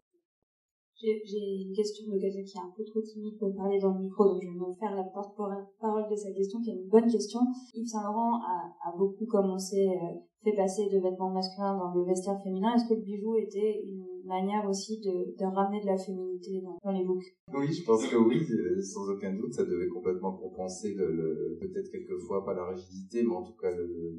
J'ai 0.98 1.62
une 1.62 1.76
question 1.76 2.08
de 2.08 2.18
quelqu'un 2.18 2.44
qui 2.44 2.58
est 2.58 2.62
un 2.62 2.72
peu 2.76 2.84
trop 2.86 3.02
timide 3.02 3.38
pour 3.38 3.54
parler 3.54 3.80
dans 3.80 3.94
le 3.94 4.00
micro, 4.00 4.26
donc 4.26 4.42
je 4.42 4.48
vais 4.48 4.58
vous 4.58 4.74
faire 4.74 4.96
la 4.96 5.04
porte-parole 5.04 6.10
de 6.10 6.16
sa 6.16 6.32
question, 6.32 6.62
qui 6.62 6.72
est 6.72 6.76
une 6.76 6.88
bonne 6.88 7.12
question. 7.12 7.42
Yves 7.74 7.88
Saint-Laurent 7.88 8.40
a, 8.42 8.72
a, 8.88 8.98
beaucoup 8.98 9.26
commencé, 9.26 9.90
euh, 9.90 10.16
fait 10.46 10.56
passer 10.56 10.88
de 10.90 11.00
vêtements 11.00 11.32
masculins 11.32 11.76
dans 11.78 11.94
le 11.94 12.06
vestiaire 12.06 12.40
féminin. 12.44 12.76
Est-ce 12.76 12.88
que 12.88 12.94
le 12.94 13.02
bijou 13.02 13.36
était 13.36 13.82
une 13.84 14.06
manière 14.26 14.68
aussi 14.70 15.02
de, 15.02 15.46
ramener 15.46 15.82
de 15.82 15.88
la 15.88 15.98
féminité 15.98 16.62
dans, 16.62 16.92
les 16.92 17.04
looks 17.04 17.26
Oui, 17.54 17.72
je 17.74 17.84
pense 17.84 18.06
que 18.08 18.16
oui, 18.16 18.46
euh, 18.52 18.82
sans 18.82 19.10
aucun 19.10 19.34
doute, 19.34 19.54
ça 19.54 19.66
devait 19.66 19.88
complètement 19.88 20.34
compenser 20.34 20.94
le, 20.94 21.58
peut-être 21.60 21.90
quelquefois 21.92 22.46
pas 22.46 22.54
la 22.54 22.68
rigidité, 22.68 23.24
mais 23.24 23.36
en 23.36 23.44
tout 23.44 23.56
cas 23.60 23.72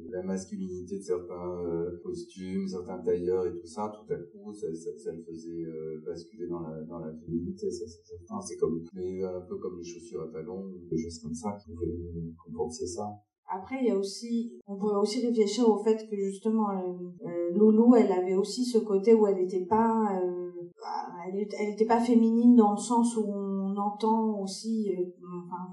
la 0.09 0.23
masculinité 0.23 0.97
de 0.97 1.03
certains 1.03 1.63
euh, 1.65 1.99
costumes, 2.03 2.67
certains 2.67 2.99
tailleurs 2.99 3.45
et 3.47 3.55
tout 3.57 3.67
ça. 3.67 3.91
Tout 3.93 4.13
à 4.13 4.17
coup, 4.17 4.53
ça, 4.53 4.67
le 4.67 5.23
faisait 5.23 5.65
basculer 6.05 6.47
dans 6.47 6.59
la 6.59 7.13
féminité, 7.25 7.71
ça 7.71 7.85
c'est 7.87 8.03
certain. 8.03 8.39
Comme, 8.59 8.83
un 8.95 9.41
peu 9.41 9.57
comme 9.57 9.77
les 9.77 9.83
chaussures 9.83 10.21
à 10.23 10.27
talons, 10.27 10.71
des 10.89 10.97
choses 10.97 11.19
comme 11.19 11.33
ça 11.33 11.55
qui 11.63 11.71
pouvaient 11.71 11.95
compenser 12.43 12.87
ça. 12.87 13.07
Après, 13.49 13.77
il 13.79 13.87
y 13.87 13.91
a 13.91 13.97
aussi, 13.97 14.59
on 14.67 14.75
pourrait 14.75 14.99
aussi 14.99 15.25
réfléchir 15.25 15.69
au 15.69 15.77
fait 15.77 16.05
que 16.09 16.15
justement, 16.17 16.69
euh, 16.69 17.27
euh, 17.27 17.51
Loulou, 17.53 17.95
elle 17.95 18.11
avait 18.11 18.35
aussi 18.35 18.65
ce 18.65 18.77
côté 18.77 19.13
où 19.13 19.25
elle 19.25 19.37
n'était 19.37 19.65
pas, 19.65 20.19
euh, 20.21 20.51
elle, 21.25 21.47
elle 21.57 21.69
était 21.69 21.85
pas 21.85 22.01
féminine 22.01 22.55
dans 22.55 22.71
le 22.71 22.77
sens 22.77 23.15
où 23.15 23.23
on 23.25 23.75
entend 23.77 24.41
aussi, 24.41 24.93
euh, 24.97 25.03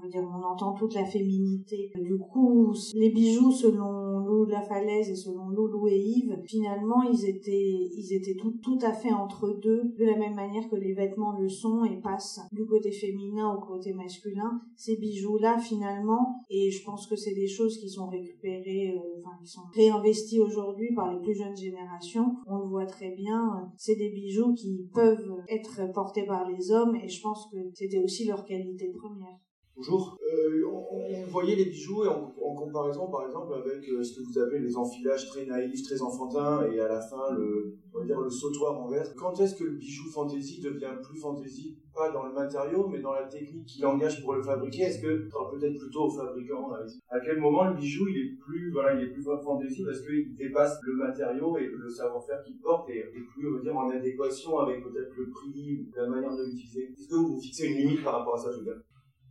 dire, 0.09 0.23
on 0.23 0.43
entend 0.43 0.73
toute 0.73 0.93
la 0.93 1.05
féminité. 1.05 1.91
Du 1.95 2.17
coup, 2.17 2.73
les 2.93 3.09
bijoux, 3.09 3.51
selon 3.51 4.05
de 4.45 4.51
la 4.51 4.61
Falaise 4.61 5.09
et 5.09 5.15
selon 5.15 5.49
Loulou 5.49 5.87
et 5.87 5.97
Yves, 5.97 6.41
finalement, 6.45 7.03
ils 7.03 7.25
étaient, 7.25 7.89
ils 7.95 8.13
étaient 8.13 8.35
tout, 8.35 8.57
tout 8.61 8.79
à 8.81 8.93
fait 8.93 9.11
entre 9.11 9.49
deux, 9.61 9.93
de 9.97 10.05
la 10.05 10.17
même 10.17 10.35
manière 10.35 10.67
que 10.69 10.75
les 10.75 10.93
vêtements 10.93 11.37
le 11.39 11.47
sont 11.47 11.85
et 11.85 11.99
passent 12.01 12.41
du 12.51 12.65
côté 12.65 12.91
féminin 12.91 13.53
au 13.53 13.59
côté 13.59 13.93
masculin. 13.93 14.61
Ces 14.75 14.97
bijoux-là, 14.97 15.57
finalement, 15.57 16.41
et 16.49 16.71
je 16.71 16.83
pense 16.83 17.07
que 17.07 17.15
c'est 17.15 17.33
des 17.33 17.47
choses 17.47 17.77
qui 17.77 17.89
sont 17.89 18.07
récupérées, 18.07 18.95
euh, 18.95 19.21
enfin, 19.21 19.37
qui 19.41 19.47
sont 19.47 19.63
réinvesties 19.73 20.39
aujourd'hui 20.39 20.93
par 20.93 21.13
les 21.13 21.19
plus 21.21 21.35
jeunes 21.35 21.55
générations. 21.55 22.35
On 22.47 22.59
le 22.59 22.67
voit 22.67 22.85
très 22.85 23.11
bien, 23.11 23.71
c'est 23.77 23.95
des 23.95 24.09
bijoux 24.09 24.53
qui 24.53 24.89
peuvent 24.93 25.43
être 25.47 25.91
portés 25.93 26.25
par 26.25 26.49
les 26.49 26.71
hommes 26.71 26.95
et 26.95 27.07
je 27.07 27.21
pense 27.21 27.47
que 27.51 27.57
c'était 27.73 27.99
aussi 27.99 28.25
leur 28.25 28.45
qualité 28.45 28.91
première. 28.91 29.39
Bonjour. 29.77 30.17
Euh, 30.23 30.63
on, 30.69 31.25
voyait 31.25 31.55
les 31.55 31.65
bijoux 31.65 32.05
et 32.05 32.07
en, 32.07 32.31
comparaison, 32.55 33.11
par 33.11 33.25
exemple, 33.25 33.53
avec 33.55 33.89
euh, 33.89 34.01
ce 34.01 34.17
que 34.17 34.25
vous 34.25 34.39
appelez 34.39 34.59
les 34.59 34.77
enfilages 34.77 35.27
très 35.27 35.45
naïfs, 35.45 35.83
très 35.83 36.01
enfantins, 36.01 36.65
et 36.71 36.79
à 36.79 36.87
la 36.87 37.01
fin 37.01 37.33
le, 37.35 37.75
on 37.93 37.99
va 37.99 38.05
dire 38.05 38.21
le 38.21 38.29
sautoir 38.29 38.79
en 38.79 38.87
verre. 38.87 39.13
Quand 39.15 39.37
est-ce 39.41 39.55
que 39.55 39.65
le 39.65 39.71
bijou 39.71 40.09
fantaisie 40.09 40.61
devient 40.61 40.93
plus 41.03 41.19
fantaisie? 41.19 41.77
Pas 41.93 42.09
dans 42.09 42.25
le 42.25 42.33
matériau, 42.33 42.87
mais 42.87 42.99
dans 43.01 43.11
la 43.11 43.23
technique 43.23 43.65
qu'il 43.65 43.85
engage 43.85 44.21
pour 44.21 44.33
le 44.33 44.41
fabriquer. 44.41 44.83
Est-ce 44.83 45.01
que, 45.01 45.27
peut-être 45.51 45.77
plutôt 45.77 46.05
au 46.05 46.09
fabricant, 46.09 46.71
à 47.09 47.19
quel 47.19 47.39
moment 47.39 47.65
le 47.65 47.75
bijou 47.75 48.07
il 48.07 48.17
est 48.17 48.35
plus, 48.45 48.71
voilà, 48.71 48.93
il 48.93 49.03
est 49.03 49.11
plus 49.11 49.23
fantaisie 49.23 49.83
parce 49.83 49.99
qu'il 50.01 50.35
dépasse 50.37 50.79
le 50.83 50.93
matériau 50.93 51.57
et 51.57 51.67
le 51.67 51.89
savoir-faire 51.89 52.41
qu'il 52.43 52.57
porte 52.59 52.89
et 52.89 52.99
est 52.99 53.25
plus, 53.33 53.49
on 53.49 53.57
va 53.57 53.61
dire, 53.61 53.75
en 53.75 53.89
adéquation 53.89 54.57
avec 54.59 54.81
peut-être 54.81 55.13
le 55.17 55.29
prix 55.29 55.79
ou 55.81 55.91
la 55.97 56.07
manière 56.07 56.33
de 56.33 56.43
l'utiliser? 56.43 56.93
Est-ce 56.97 57.09
que 57.09 57.15
vous 57.15 57.41
fixez 57.41 57.67
une 57.67 57.75
limite 57.75 58.03
par 58.05 58.19
rapport 58.19 58.35
à 58.35 58.37
ça, 58.37 58.51
je 58.53 58.59
veux 58.59 58.63
dire 58.63 58.81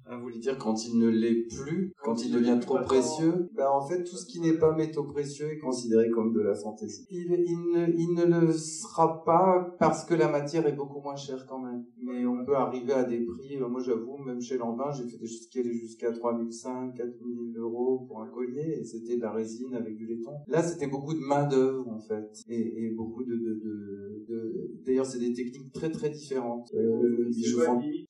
ah, 0.07 0.17
vous 0.17 0.23
voulez 0.25 0.39
dire 0.39 0.59
quand 0.59 0.87
il 0.87 0.99
ne 0.99 1.09
l'est 1.09 1.47
plus, 1.49 1.93
quand 2.03 2.23
il 2.25 2.33
devient 2.33 2.59
trop 2.61 2.79
précieux? 2.81 3.49
Ben, 3.55 3.69
En 3.69 3.81
fait, 3.87 4.05
tout 4.05 4.17
ce 4.17 4.27
qui 4.27 4.41
n'est 4.41 4.59
pas 4.59 4.75
métaux 4.75 5.05
précieux 5.05 5.51
est 5.53 5.59
considéré 5.59 6.11
comme 6.11 6.33
de 6.33 6.41
la 6.41 6.55
fantaisie. 6.55 7.07
Il, 7.11 7.33
il, 7.47 7.73
ne, 7.73 7.89
il 7.97 8.15
ne 8.15 8.25
le 8.25 8.53
sera 8.53 9.25
pas 9.25 9.75
parce 9.79 10.05
que 10.05 10.15
la 10.15 10.29
matière 10.29 10.67
est 10.67 10.73
beaucoup 10.75 11.01
moins 11.01 11.17
chère 11.17 11.47
quand 11.47 11.59
même. 11.59 11.85
Mais 12.03 12.27
on 12.27 12.45
peut 12.45 12.55
arriver 12.57 12.93
à 12.93 13.05
des 13.05 13.21
prix, 13.21 13.57
euh, 13.57 13.69
moi 13.69 13.81
j'avoue, 13.81 14.19
même 14.19 14.41
chez 14.41 14.59
Lanvin, 14.59 14.91
j'ai 14.93 15.05
fait 15.09 15.17
des 15.17 15.27
choses 15.27 15.47
qui 15.49 15.61
allaient 15.61 15.73
jusqu'à 15.73 16.13
3500, 16.13 16.93
4000 16.97 17.57
euros 17.57 18.05
pour 18.07 18.21
un 18.21 18.29
collier, 18.29 18.79
et 18.81 18.85
c'était 18.85 19.17
de 19.17 19.23
la 19.23 19.33
résine 19.33 19.75
avec 19.75 19.97
du 19.97 20.07
laiton. 20.07 20.33
Là, 20.49 20.63
c'était 20.63 20.87
beaucoup 20.87 21.15
de 21.15 21.21
main 21.21 21.47
d'œuvre 21.47 21.89
en 21.89 21.99
fait, 21.99 22.31
et, 22.49 22.85
et 22.85 22.91
beaucoup 22.91 23.25
de... 23.25 23.35
de, 23.35 23.55
de, 23.55 24.25
de... 24.29 24.71
D'ailleurs, 24.85 25.07
c'est 25.07 25.19
des 25.19 25.33
techniques 25.33 25.73
très 25.73 25.91
très 25.91 26.11
différentes. 26.11 26.71
Euh, 26.75 27.27
je, 27.31 27.57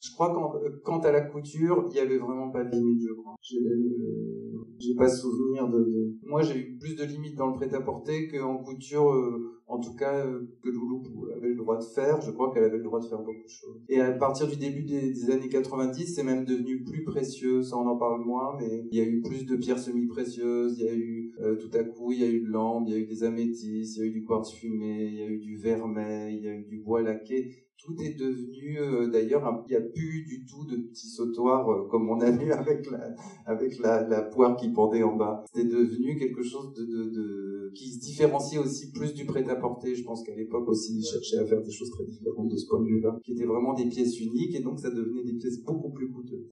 je 0.00 0.12
crois 0.12 0.34
qu'en 0.34 0.52
quant 0.82 0.98
à 1.00 1.12
la 1.12 1.20
couture, 1.20 1.83
il 1.90 1.96
y 1.96 2.00
avait 2.00 2.18
vraiment 2.18 2.50
pas 2.50 2.64
de 2.64 2.70
limite, 2.70 3.02
je 3.02 3.12
crois. 3.14 3.34
J'ai, 3.42 3.58
euh, 3.58 4.94
pas 4.96 5.08
souvenir 5.08 5.68
de. 5.68 6.16
Moi, 6.22 6.42
j'ai 6.42 6.58
eu 6.58 6.76
plus 6.78 6.94
de 6.94 7.04
limites 7.04 7.36
dans 7.36 7.48
le 7.48 7.52
prêt-à-porter 7.52 8.28
qu'en 8.28 8.58
couture, 8.58 9.12
euh, 9.12 9.60
en 9.66 9.78
tout 9.78 9.94
cas, 9.94 10.26
euh, 10.26 10.48
que 10.62 10.68
Loulou 10.68 11.02
avait 11.36 11.48
le 11.48 11.56
droit 11.56 11.78
de 11.78 11.84
faire. 11.84 12.20
Je 12.20 12.30
crois 12.30 12.52
qu'elle 12.52 12.64
avait 12.64 12.78
le 12.78 12.84
droit 12.84 13.00
de 13.00 13.06
faire 13.06 13.18
beaucoup 13.18 13.44
de 13.44 13.48
choses. 13.48 13.82
Et 13.88 14.00
à 14.00 14.12
partir 14.12 14.46
du 14.46 14.56
début 14.56 14.84
des, 14.84 15.30
années 15.30 15.48
90, 15.48 16.14
c'est 16.14 16.22
même 16.22 16.44
devenu 16.44 16.84
plus 16.84 17.04
précieux. 17.04 17.62
Ça, 17.62 17.76
on 17.76 17.86
en 17.86 17.96
parle 17.96 18.24
moins, 18.24 18.56
mais 18.58 18.86
il 18.90 18.98
y 18.98 19.00
a 19.00 19.04
eu 19.04 19.20
plus 19.22 19.44
de 19.44 19.56
pierres 19.56 19.78
semi-précieuses. 19.78 20.78
Il 20.78 20.84
y 20.84 20.88
a 20.88 20.94
eu, 20.94 21.32
tout 21.58 21.70
à 21.76 21.84
coup, 21.84 22.12
il 22.12 22.20
y 22.20 22.24
a 22.24 22.28
eu 22.28 22.40
de 22.40 22.48
l'ambre, 22.48 22.88
il 22.88 22.94
y 22.94 22.96
a 22.96 23.00
eu 23.00 23.06
des 23.06 23.24
améthystes, 23.24 23.96
il 23.96 24.00
y 24.00 24.02
a 24.02 24.06
eu 24.06 24.12
du 24.12 24.24
quartz 24.24 24.52
fumé, 24.52 25.06
il 25.06 25.14
y 25.14 25.22
a 25.22 25.26
eu 25.26 25.38
du 25.38 25.56
vermeil, 25.56 26.36
il 26.36 26.44
y 26.44 26.48
a 26.48 26.54
eu 26.54 26.64
du 26.64 26.78
bois 26.78 27.02
laqué 27.02 27.63
tout 27.78 27.94
est 28.02 28.14
devenu 28.14 28.78
euh, 28.78 29.10
d'ailleurs 29.10 29.64
il 29.68 29.70
n'y 29.70 29.76
a 29.76 29.80
plus 29.80 30.24
du 30.24 30.44
tout 30.46 30.64
de 30.64 30.76
petits 30.76 31.08
sautoirs 31.08 31.68
euh, 31.68 31.86
comme 31.90 32.08
on 32.08 32.20
a 32.20 32.30
vu 32.30 32.50
avec 32.52 32.90
la 32.90 33.14
avec 33.46 33.78
la, 33.78 34.06
la 34.08 34.22
poire 34.22 34.56
qui 34.56 34.70
pendait 34.70 35.02
en 35.02 35.16
bas. 35.16 35.44
C'était 35.52 35.68
devenu 35.68 36.16
quelque 36.16 36.42
chose 36.42 36.72
de, 36.74 36.84
de, 36.84 37.10
de 37.10 37.72
qui 37.74 37.92
se 37.92 37.98
différenciait 38.00 38.58
aussi 38.58 38.90
plus 38.92 39.12
du 39.14 39.26
prêt-à-porter. 39.26 39.94
Je 39.94 40.04
pense 40.04 40.22
qu'à 40.22 40.34
l'époque 40.34 40.68
aussi 40.68 40.98
ils 40.98 41.04
cherchaient 41.04 41.38
à 41.38 41.46
faire 41.46 41.62
des 41.62 41.72
choses 41.72 41.90
très 41.90 42.04
différentes 42.04 42.48
de 42.48 42.56
ce 42.56 42.66
point 42.66 42.80
de 42.80 42.86
vue-là 42.86 43.18
qui 43.24 43.32
étaient 43.32 43.44
vraiment 43.44 43.74
des 43.74 43.86
pièces 43.86 44.18
uniques 44.20 44.54
et 44.54 44.60
donc 44.62 44.78
ça 44.80 44.90
devenait 44.90 45.24
des 45.24 45.34
pièces 45.34 45.62
beaucoup 45.62 45.90
plus 45.90 46.10
coûteuses 46.10 46.50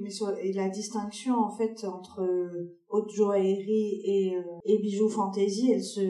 mais 0.00 0.10
et 0.42 0.52
la 0.52 0.68
distinction 0.68 1.34
en 1.34 1.50
fait 1.50 1.84
entre 1.84 2.22
haute 2.88 3.10
joaillerie 3.10 4.00
et, 4.04 4.36
euh, 4.36 4.42
et 4.64 4.78
bijoux 4.78 5.08
fantaisie 5.08 5.72
elle 5.72 5.82
se 5.82 6.00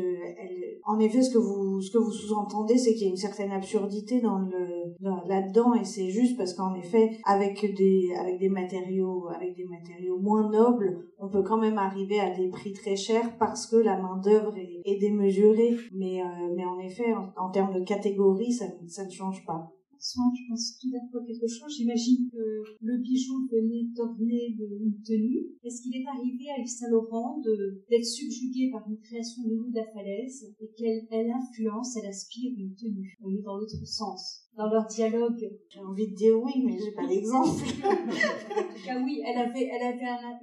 en 0.85 0.99
effet, 0.99 1.23
ce 1.23 1.31
que 1.31 1.39
vous, 1.39 1.81
ce 1.81 1.91
que 1.93 1.99
vous 1.99 2.11
sous-entendez, 2.11 2.77
c'est 2.77 2.95
qu'il 2.95 3.05
y 3.05 3.07
a 3.07 3.11
une 3.11 3.17
certaine 3.17 3.53
absurdité 3.53 4.21
dans 4.21 4.39
le, 4.39 4.95
là-dedans, 5.29 5.75
et 5.75 5.85
c'est 5.85 6.11
juste 6.11 6.37
parce 6.37 6.55
qu'en 6.55 6.75
effet, 6.75 7.19
avec 7.25 7.75
des, 7.77 8.13
avec 8.19 8.39
des 8.39 8.49
matériaux, 8.49 9.29
avec 9.29 9.55
des 9.55 9.65
matériaux 9.65 10.19
moins 10.19 10.51
nobles, 10.51 11.07
on 11.19 11.29
peut 11.29 11.43
quand 11.43 11.59
même 11.59 11.79
arriver 11.79 12.19
à 12.19 12.31
des 12.31 12.49
prix 12.49 12.73
très 12.73 12.97
chers 12.97 13.37
parce 13.39 13.67
que 13.67 13.77
la 13.77 13.97
main 13.97 14.17
d'œuvre 14.17 14.55
est, 14.57 14.99
démesurée. 15.01 15.77
Mais, 15.93 16.21
euh, 16.21 16.53
mais 16.57 16.65
en 16.65 16.79
effet, 16.81 17.15
en, 17.37 17.51
termes 17.51 17.75
de 17.75 17.85
catégorie, 17.85 18.53
ça, 18.53 18.67
ça 18.89 19.05
ne 19.05 19.11
change 19.11 19.45
pas. 19.47 19.73
Soin, 20.03 20.33
je 20.35 20.49
pense 20.49 20.79
tout 20.79 20.91
d'abord 20.91 21.25
quelque 21.27 21.47
chose. 21.47 21.75
J'imagine 21.77 22.29
que 22.31 22.63
le 22.81 22.99
bijou 22.99 23.49
venait 23.51 23.85
d'orner 23.95 24.57
une 24.59 25.01
tenue. 25.03 25.47
Est-ce 25.63 25.83
qu'il 25.83 25.95
est 25.97 26.07
arrivé 26.07 26.51
à 26.51 26.61
Yves 26.61 26.67
Saint 26.67 26.91
Laurent 26.91 27.41
d'être 27.89 28.05
subjugué 28.05 28.71
par 28.71 28.89
une 28.89 28.99
création 28.99 29.45
de 29.45 29.51
Loulou 29.51 29.71
de 29.71 29.77
la 29.77 29.87
Falaise 29.93 30.53
et 30.61 30.69
qu'elle 30.77 31.07
elle 31.11 31.31
influence, 31.31 31.97
elle 31.97 32.09
aspire 32.09 32.53
une 32.59 32.75
tenue? 32.75 33.17
On 33.23 33.35
est 33.35 33.43
dans 33.43 33.57
l'autre 33.57 33.87
sens. 33.87 34.49
Dans 34.57 34.69
leur 34.69 34.87
dialogue. 34.87 35.51
J'ai 35.69 35.81
envie 35.81 36.09
de 36.09 36.15
dire 36.15 36.37
oui, 36.43 36.53
mais 36.65 36.79
j'ai 36.79 36.93
pas 36.93 37.07
l'exemple. 37.07 37.63
ah 37.85 39.01
oui, 39.05 39.23
elle 39.25 39.39
avait, 39.39 39.65
elle 39.73 39.95
avait 39.95 40.05
un, 40.05 40.39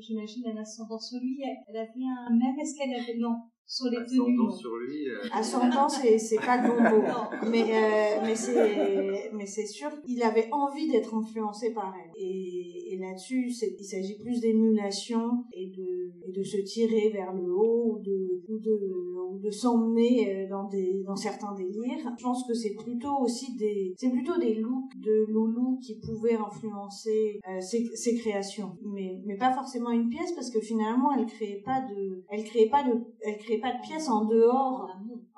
j'imagine, 0.00 0.46
un 0.48 0.56
ascendant 0.56 0.98
sur 0.98 1.20
lui. 1.20 1.40
Elle 1.68 1.76
avait 1.76 2.04
un, 2.04 2.36
même, 2.36 2.58
est-ce 2.58 2.74
qu'elle 2.76 2.94
avait, 2.94 3.16
non, 3.16 3.36
sur 3.68 3.90
les 3.90 3.98
tenues. 4.06 4.50
sur 4.50 4.76
lui. 4.76 5.10
Euh... 5.10 5.28
Ascendant, 5.30 5.88
c'est, 5.88 6.18
c'est 6.18 6.40
pas 6.40 6.56
le 6.56 6.68
bon 6.68 6.80
mot. 6.80 7.50
mais, 7.50 7.64
euh, 7.64 8.20
mais 8.24 8.34
c'est, 8.34 9.30
mais 9.34 9.44
c'est 9.46 9.66
sûr 9.66 9.90
qu'il 10.02 10.22
avait 10.22 10.48
envie 10.52 10.90
d'être 10.90 11.14
influencé 11.14 11.74
par 11.74 11.94
elle. 11.94 12.10
Et, 12.16 12.94
et 12.94 12.98
là-dessus, 12.98 13.50
c'est, 13.50 13.76
il 13.78 13.84
s'agit 13.84 14.16
plus 14.16 14.40
d'émulation 14.40 15.44
et 15.52 15.66
de, 15.66 16.12
et 16.26 16.32
de 16.32 16.42
se 16.42 16.56
tirer 16.56 17.10
vers 17.10 17.34
le 17.34 17.52
haut 17.54 17.92
ou 17.92 17.98
de, 17.98 18.42
ou 18.48 18.58
de, 18.58 19.28
ou 19.32 19.38
de 19.38 19.50
s'emmener 19.50 20.34
euh, 20.34 20.48
dans 20.48 20.64
des, 20.64 21.02
dans 21.06 21.16
certains 21.16 21.54
délires. 21.54 22.14
Je 22.16 22.24
pense 22.24 22.46
que 22.48 22.54
c'est 22.54 22.74
plutôt 22.74 23.18
aussi 23.20 23.54
des, 23.56 23.92
c'est 23.98 24.10
plutôt 24.10 24.38
des 24.38 24.54
looks 24.54 24.96
de 24.96 25.26
Loulou 25.28 25.78
qui 25.82 26.00
pouvaient 26.00 26.36
influencer 26.36 27.38
euh, 27.46 27.60
ses, 27.60 27.84
ses 27.94 28.16
créations. 28.16 28.78
Mais, 28.82 29.20
mais 29.26 29.36
pas 29.36 29.52
forcément 29.52 29.90
une 29.90 30.08
pièce 30.08 30.32
parce 30.32 30.50
que 30.50 30.60
finalement, 30.60 31.12
elle 31.12 31.26
créait 31.26 31.60
pas 31.62 31.82
de, 31.82 32.24
elle 32.30 32.44
créait 32.44 32.70
pas 32.70 32.82
de, 32.82 32.92
elle 33.20 33.36
créait 33.36 33.57
pas 33.58 33.72
de 33.72 33.80
pièces 33.80 34.08
en 34.08 34.24
dehors, 34.24 34.88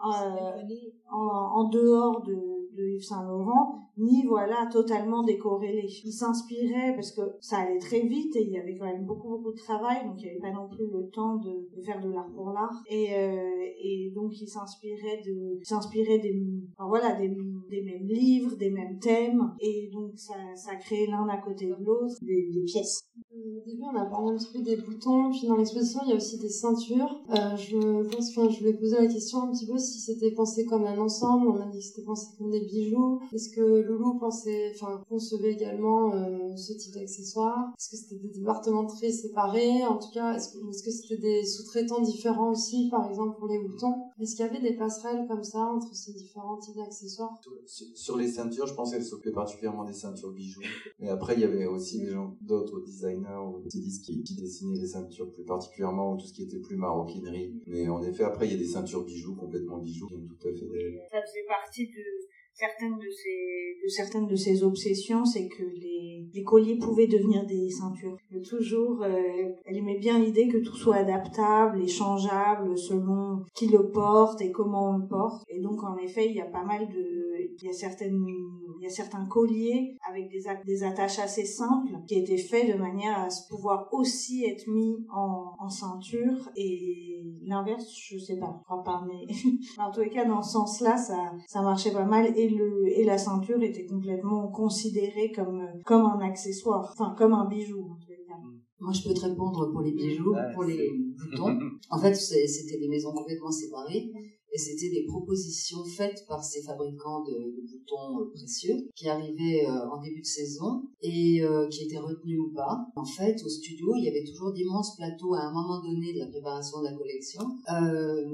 euh, 0.05 0.63
en, 1.11 1.69
dehors 1.69 2.23
de, 2.23 2.35
de 2.77 2.89
Yves 2.95 3.05
Saint 3.05 3.27
Laurent, 3.27 3.91
ni 3.99 4.25
voilà 4.27 4.69
totalement 4.73 5.23
décorrélé. 5.23 5.87
Il 6.05 6.13
s'inspirait 6.13 6.95
parce 6.95 7.13
que 7.13 7.21
ça 7.41 7.59
allait 7.59 7.79
très 7.79 8.01
vite 8.01 8.35
et 8.37 8.43
il 8.43 8.51
y 8.51 8.59
avait 8.59 8.75
quand 8.77 8.87
même 8.87 9.05
beaucoup 9.05 9.29
beaucoup 9.29 9.53
de 9.53 9.59
travail, 9.59 10.07
donc 10.07 10.15
il 10.19 10.25
n'y 10.25 10.31
avait 10.31 10.41
pas 10.41 10.53
non 10.53 10.69
plus 10.69 10.87
le 10.87 11.11
temps 11.11 11.37
de, 11.37 11.69
de 11.77 11.83
faire 11.83 12.01
de 12.01 12.11
l'art 12.11 12.31
pour 12.35 12.51
l'art. 12.51 12.83
Et, 12.89 13.15
euh, 13.15 13.67
et 13.83 14.13
donc 14.15 14.41
il 14.41 14.49
s'inspirait 14.49 15.23
de, 15.27 15.59
s'inspirait 15.63 16.19
des, 16.19 16.43
enfin, 16.77 16.89
voilà, 16.89 17.13
des, 17.15 17.29
des 17.29 17.83
mêmes 17.83 18.07
livres, 18.07 18.57
des 18.57 18.71
mêmes 18.71 18.99
thèmes, 18.99 19.55
et 19.61 19.91
donc 19.93 20.13
ça, 20.17 20.35
ça 20.55 20.77
créait 20.77 21.07
l'un 21.07 21.29
à 21.29 21.39
côté 21.39 21.67
de 21.67 21.77
l'autre 21.85 22.15
des, 22.23 22.51
des 22.51 22.63
pièces. 22.63 23.11
Au 23.41 23.61
début, 23.65 23.85
on 23.85 23.97
a 23.97 24.05
parlé 24.05 24.33
un 24.33 24.37
petit 24.37 24.53
peu 24.53 24.61
des 24.61 24.77
boutons, 24.77 25.31
puis 25.31 25.47
dans 25.47 25.57
l'exposition, 25.57 26.01
il 26.05 26.11
y 26.11 26.13
a 26.13 26.17
aussi 26.17 26.39
des 26.39 26.51
ceintures. 26.51 27.23
Euh, 27.31 27.57
je 27.57 27.77
pense, 28.11 28.31
enfin, 28.31 28.51
je 28.51 28.59
voulais 28.59 28.75
poser 28.75 28.97
la 28.97 29.07
question 29.07 29.43
un 29.43 29.53
petit 29.53 29.67
peu 29.67 29.79
si 29.79 29.99
c'était 30.01 30.33
pensé 30.33 30.67
comme 30.67 30.85
un 30.85 30.99
ensemble. 30.99 31.49
On 31.49 31.57
a 31.61 31.67
dit 31.67 31.79
que 31.79 31.85
c'était 31.85 32.03
pensé 32.03 32.27
comme 32.37 32.51
des 32.51 32.61
bijoux. 32.61 33.21
Est-ce 33.33 33.49
que 33.55 33.61
Loulou 33.61 34.19
pensait, 34.19 34.73
enfin, 34.75 35.03
concevait 35.09 35.53
également 35.53 36.13
euh, 36.13 36.55
ce 36.57 36.75
type 36.75 36.95
d'accessoires 36.95 37.73
Est-ce 37.79 37.91
que 37.91 37.97
c'était 37.97 38.21
des 38.21 38.29
départements 38.29 38.87
très 38.87 39.11
séparés? 39.11 39.85
En 39.87 39.97
tout 39.97 40.11
cas, 40.13 40.35
est-ce 40.35 40.83
que 40.83 40.91
c'était 40.91 41.21
des 41.21 41.45
sous-traitants 41.45 42.01
différents 42.01 42.51
aussi, 42.51 42.89
par 42.91 43.09
exemple 43.09 43.39
pour 43.39 43.49
les 43.49 43.59
boutons? 43.59 43.95
Est-ce 44.21 44.37
qu'il 44.37 44.45
y 44.45 44.49
avait 44.49 44.61
des 44.61 44.77
passerelles 44.77 45.27
comme 45.29 45.45
ça 45.45 45.61
entre 45.61 45.95
ces 45.95 46.13
différents 46.13 46.59
types 46.59 46.77
d'accessoires? 46.77 47.41
Sur, 47.95 48.17
les 48.17 48.29
ceintures, 48.29 48.67
je 48.67 48.75
pense 48.75 48.91
qu'elle 48.91 49.05
s'occupait 49.05 49.33
particulièrement 49.33 49.85
des 49.85 49.95
ceintures 49.95 50.33
bijoux. 50.33 50.61
Mais 50.99 51.09
après, 51.09 51.35
il 51.35 51.41
y 51.41 51.45
avait 51.45 51.67
aussi 51.67 52.01
des 52.01 52.11
gens, 52.11 52.37
d'autres 52.43 52.81
designers 52.81 53.30
ou 53.39 53.63
stylistes 53.69 54.05
qui, 54.05 54.23
qui 54.23 54.35
dessinaient 54.35 54.79
les 54.79 54.87
ceintures 54.87 55.33
plus 55.33 55.45
particulièrement 55.45 56.15
ou 56.15 56.17
tout 56.17 56.27
ce 56.27 56.33
qui 56.33 56.43
était 56.43 56.59
plus 56.61 56.77
maroquinerie. 56.77 57.55
Mais 57.67 57.89
en 57.89 58.03
effet, 58.03 58.25
après, 58.25 58.47
il 58.47 58.53
y 58.53 58.55
a 58.55 58.59
des 58.59 58.67
ceintures 58.67 59.05
bijoux, 59.05 59.35
complètement 59.35 59.79
bijoux, 59.79 60.09
qui 60.09 60.27
tout 60.27 60.49
à 60.49 60.53
fait 60.53 60.67
Ça 61.11 61.23
faisait 61.23 61.47
partie 61.49 61.87
de 61.87 62.03
certaines 62.55 62.99
de 62.99 63.11
ces 63.11 63.79
de 63.83 63.89
certaines 63.89 64.27
de 64.27 64.37
ses 64.37 64.63
obsessions 64.63 65.25
c'est 65.25 65.49
que 65.49 65.63
les, 65.63 66.20
les 66.33 66.45
colliers 66.45 66.77
pouvaient 66.77 67.07
devenir 67.07 67.45
des 67.47 67.71
ceintures. 67.71 68.17
Toujours 68.49 69.03
euh, 69.03 69.53
elle 69.65 69.77
aimait 69.77 69.99
bien 69.99 70.19
l'idée 70.19 70.49
que 70.49 70.59
tout 70.59 70.77
soit 70.77 70.97
adaptable 70.97 71.81
et 71.83 71.89
changeable 71.89 72.77
selon 72.77 73.45
qui 73.55 73.69
le 73.69 73.91
porte 73.91 74.41
et 74.41 74.51
comment 74.51 74.91
on 74.91 74.99
le 74.99 75.07
porte. 75.07 75.43
Et 75.49 75.61
donc 75.61 75.83
en 75.83 75.97
effet 75.97 76.27
il 76.29 76.37
y 76.37 76.41
a 76.41 76.47
pas 76.47 76.65
mal 76.65 76.89
de 76.89 77.31
il 77.63 77.67
y 77.67 77.69
a 77.69 77.73
certaines 77.73 78.25
il 78.79 78.85
y 78.85 78.87
a 78.87 78.91
certains 78.91 79.27
colliers 79.27 79.97
avec 80.09 80.31
des, 80.31 80.45
des 80.65 80.83
attaches 80.85 81.19
assez 81.19 81.45
simples 81.45 81.93
qui 82.07 82.15
étaient 82.15 82.39
faits 82.39 82.73
de 82.73 82.79
manière 82.79 83.19
à 83.19 83.29
pouvoir 83.51 83.89
aussi 83.93 84.45
être 84.45 84.67
mis 84.69 85.05
en, 85.13 85.53
en 85.59 85.69
ceinture. 85.69 86.51
Et 86.57 87.23
l'inverse 87.43 87.87
je 87.95 88.19
sais 88.19 88.39
pas 88.39 88.57
je 88.61 88.65
crois 88.65 88.83
pas 88.83 89.05
mais 89.07 89.27
en 89.79 89.91
tous 89.91 90.01
les 90.01 90.11
cas 90.11 90.25
dans 90.25 90.43
ce 90.43 90.53
sens 90.53 90.81
là 90.81 90.97
ça 90.97 91.33
ça 91.47 91.63
marchait 91.63 91.93
pas 91.93 92.05
mal. 92.05 92.33
Et 92.37 92.49
le 92.49 92.87
et 92.87 93.05
la 93.05 93.19
ceinture 93.19 93.63
était 93.63 93.87
complètement 93.87 94.49
considérée 94.49 95.33
comme 95.33 95.67
comme 95.85 96.05
un 96.05 96.20
accessoire 96.23 96.91
enfin 96.93 97.15
comme 97.17 97.33
un 97.33 97.49
bijou 97.49 97.97
cas. 98.31 98.35
Moi, 98.79 98.93
je 98.93 99.07
peux 99.07 99.15
te 99.15 99.21
répondre 99.21 99.71
pour 99.71 99.83
les 99.83 99.93
bijoux, 99.93 100.35
pour 100.55 100.65
les 100.65 100.89
boutons. 101.19 101.59
En 101.91 101.99
fait, 101.99 102.15
c'était 102.15 102.79
des 102.79 102.89
maisons 102.89 103.13
complètement 103.13 103.51
séparées 103.51 104.11
et 104.53 104.59
c'était 104.59 104.91
des 104.91 105.05
propositions 105.05 105.85
faites 105.85 106.25
par 106.27 106.43
ces 106.43 106.63
fabricants 106.63 107.23
de, 107.23 107.33
de 107.33 107.63
boutons 107.71 108.21
euh, 108.21 108.31
précieux 108.35 108.75
qui 108.97 109.09
arrivaient 109.09 109.67
euh, 109.67 109.91
en 109.91 110.01
début 110.01 110.21
de 110.21 110.27
saison 110.27 110.83
et 111.03 111.43
euh, 111.43 111.69
qui 111.69 111.85
étaient 111.85 111.99
retenus 111.99 112.41
ou 112.41 112.53
pas. 112.53 112.79
En 112.97 113.05
fait, 113.05 113.41
au 113.45 113.49
studio, 113.49 113.95
il 113.97 114.05
y 114.05 114.09
avait 114.09 114.25
toujours 114.25 114.53
d'immenses 114.53 114.97
plateaux 114.97 115.35
à 115.35 115.43
un 115.43 115.53
moment 115.53 115.81
donné 115.83 116.13
de 116.15 116.19
la 116.19 116.27
préparation 116.27 116.81
de 116.81 116.87
la 116.87 116.95
collection 116.95 117.43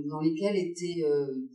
dans 0.09 0.21
lesquels 0.21 0.57
étaient 0.57 1.05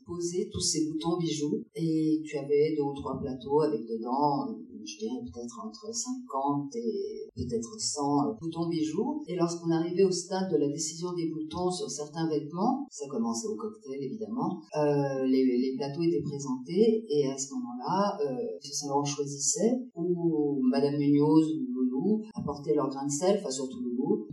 posés 0.05 0.49
tous 0.51 0.59
ces 0.59 0.86
boutons 0.88 1.17
bijoux 1.17 1.63
et 1.75 2.21
tu 2.25 2.38
avais 2.38 2.75
deux 2.75 2.84
ou 2.84 2.93
trois 2.93 3.19
plateaux 3.19 3.61
avec 3.61 3.82
dedans 3.82 4.47
je 4.86 4.97
dirais 4.97 5.21
peut-être 5.23 5.59
entre 5.63 5.93
50 5.93 6.75
et 6.75 7.29
peut-être 7.36 7.79
100 7.79 8.38
boutons 8.41 8.67
bijoux. 8.67 9.23
Et 9.27 9.36
lorsqu'on 9.36 9.71
arrivait 9.71 10.03
au 10.03 10.11
stade 10.11 10.51
de 10.51 10.57
la 10.57 10.67
décision 10.67 11.13
des 11.13 11.29
boutons 11.29 11.71
sur 11.71 11.89
certains 11.89 12.27
vêtements, 12.29 12.86
ça 12.89 13.07
commençait 13.07 13.47
au 13.47 13.55
cocktail 13.55 14.01
évidemment, 14.01 14.61
euh, 14.77 15.25
les, 15.25 15.45
les, 15.45 15.75
plateaux 15.77 16.03
étaient 16.03 16.21
présentés 16.21 17.05
et 17.09 17.27
à 17.27 17.38
ce 17.38 17.53
moment-là, 17.53 18.17
euh, 18.25 18.59
Saint-Laurent 18.61 19.03
choisissait 19.03 19.79
ou 19.95 20.59
Madame 20.69 20.97
Munoz 20.97 21.53
ou 21.55 21.73
Loulou 21.73 22.23
apportaient 22.34 22.73
leur 22.73 22.89
grain 22.89 23.05
de 23.05 23.11
sel, 23.11 23.39
enfin 23.39 23.51
surtout 23.51 23.82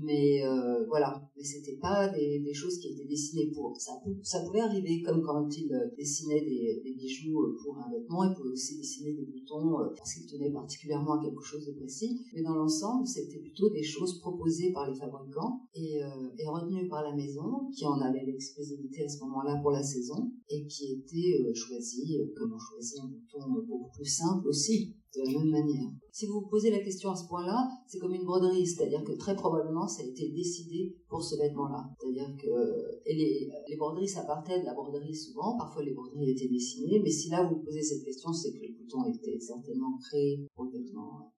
mais 0.08 0.42
euh, 0.42 0.86
voilà, 0.86 1.22
mais 1.36 1.44
c'était 1.44 1.76
pas 1.76 2.08
des, 2.08 2.54
choses 2.54 2.78
qui 2.78 2.88
étaient 2.88 3.04
dessinées 3.04 3.50
pour. 3.52 3.76
Ça, 3.78 3.92
ça 4.22 4.40
pouvait 4.40 4.60
arriver 4.60 5.02
comme 5.02 5.20
quand 5.22 5.46
il 5.54 5.70
euh, 5.70 5.86
dessinait 5.98 6.40
des, 6.40 6.94
bijoux 6.96 7.42
euh, 7.42 7.54
pour 7.62 7.76
un 7.76 7.90
vêtement, 7.90 8.24
il 8.24 8.34
pouvait 8.34 8.48
aussi 8.48 8.78
dessiner 8.78 9.12
des 9.12 9.26
boutons 9.26 9.76
parce 9.94 10.14
qu'il 10.14 10.26
tenait 10.26 10.50
particulièrement 10.50 11.20
à 11.20 11.22
quelque 11.22 11.42
chose 11.42 11.66
de 11.66 11.72
précis. 11.72 12.18
Mais 12.32 12.42
dans 12.42 12.54
l'ensemble, 12.54 13.06
c'était 13.06 13.38
plutôt 13.38 13.68
des 13.68 13.82
choses 13.82 14.18
proposées 14.20 14.72
par 14.72 14.90
les 14.90 14.96
fabricants 14.96 15.60
et, 15.74 16.00
et 16.38 16.46
retenues 16.46 16.88
par 16.88 17.02
la 17.02 17.14
maison, 17.14 17.68
qui 17.76 17.84
en 17.84 18.00
avait 18.00 18.24
l'exclusivité 18.24 19.04
à 19.04 19.08
ce 19.08 19.20
moment-là 19.24 19.58
pour 19.60 19.72
la 19.72 19.82
saison 19.82 20.32
et 20.48 20.66
qui 20.66 20.92
étaient 20.92 21.54
choisies, 21.54 22.16
comme 22.34 22.54
on 22.54 22.58
choisit 22.58 22.98
un 23.00 23.08
bouton 23.08 23.62
beaucoup 23.68 23.90
plus 23.92 24.06
simple 24.08 24.48
aussi 24.48 24.96
de 25.14 25.22
la 25.22 25.38
même 25.38 25.50
manière. 25.50 25.90
Si 26.12 26.26
vous 26.26 26.40
vous 26.40 26.48
posez 26.48 26.70
la 26.70 26.80
question 26.80 27.10
à 27.10 27.16
ce 27.16 27.26
point-là, 27.28 27.68
c'est 27.86 27.98
comme 27.98 28.14
une 28.14 28.24
broderie, 28.24 28.66
c'est-à-dire 28.66 29.04
que 29.04 29.12
très 29.12 29.34
probablement 29.34 29.86
ça 29.86 30.02
a 30.02 30.06
été 30.06 30.28
décidé 30.30 30.94
pour 31.08 31.22
ce 31.22 31.36
vêtement-là. 31.36 31.88
C'est-à-dire 32.00 32.34
que 32.36 33.00
et 33.06 33.14
les, 33.14 33.50
les 33.68 33.76
broderies, 33.76 34.08
ça 34.08 34.24
partait 34.24 34.60
de 34.60 34.64
la 34.64 34.74
broderie 34.74 35.14
souvent, 35.14 35.56
parfois 35.56 35.82
les 35.82 35.94
broderies 35.94 36.30
étaient 36.30 36.48
dessinées, 36.48 37.00
mais 37.02 37.10
si 37.10 37.30
là 37.30 37.44
vous 37.44 37.56
posez 37.64 37.82
cette 37.82 38.04
question, 38.04 38.32
c'est 38.32 38.52
que 38.52 38.60
les 38.60 38.72
boutons 38.72 39.04
étaient 39.04 39.38
certainement 39.40 39.96
créés 39.98 40.46
pour 40.54 40.64
le 40.64 40.72
vêtement. 40.72 41.32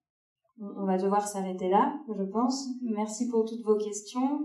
On 0.59 0.85
va 0.85 0.97
devoir 0.97 1.27
s'arrêter 1.27 1.69
là, 1.69 1.99
je 2.07 2.23
pense. 2.23 2.67
Merci 2.83 3.27
pour 3.29 3.45
toutes 3.45 3.63
vos 3.63 3.77
questions. 3.77 4.41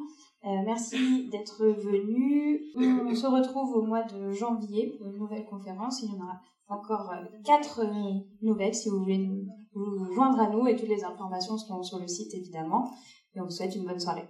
Euh, 0.47 0.63
merci 0.65 1.29
d'être 1.31 1.67
venu. 1.67 2.61
On 2.77 3.15
se 3.15 3.27
retrouve 3.27 3.77
au 3.77 3.83
mois 3.83 4.05
de 4.05 4.31
janvier 4.31 4.95
pour 4.97 5.09
une 5.09 5.19
nouvelle 5.19 5.45
conférence. 5.45 6.03
Il 6.03 6.11
y 6.11 6.13
en 6.13 6.25
aura 6.25 6.41
encore 6.69 7.11
euh, 7.11 7.25
quatre 7.45 7.81
euh, 7.81 8.21
nouvelles 8.43 8.75
si 8.75 8.89
vous 8.89 9.01
voulez 9.01 9.29
vous 9.75 10.15
joindre 10.15 10.41
à 10.41 10.49
nous 10.49 10.69
et 10.69 10.77
toutes 10.77 10.89
les 10.89 11.05
informations 11.05 11.59
seront 11.59 11.83
sur 11.83 11.99
le 11.99 12.07
site 12.07 12.33
évidemment. 12.35 12.91
Et 13.35 13.41
on 13.41 13.45
vous 13.45 13.51
souhaite 13.51 13.75
une 13.75 13.87
bonne 13.87 13.99
soirée. 13.99 14.29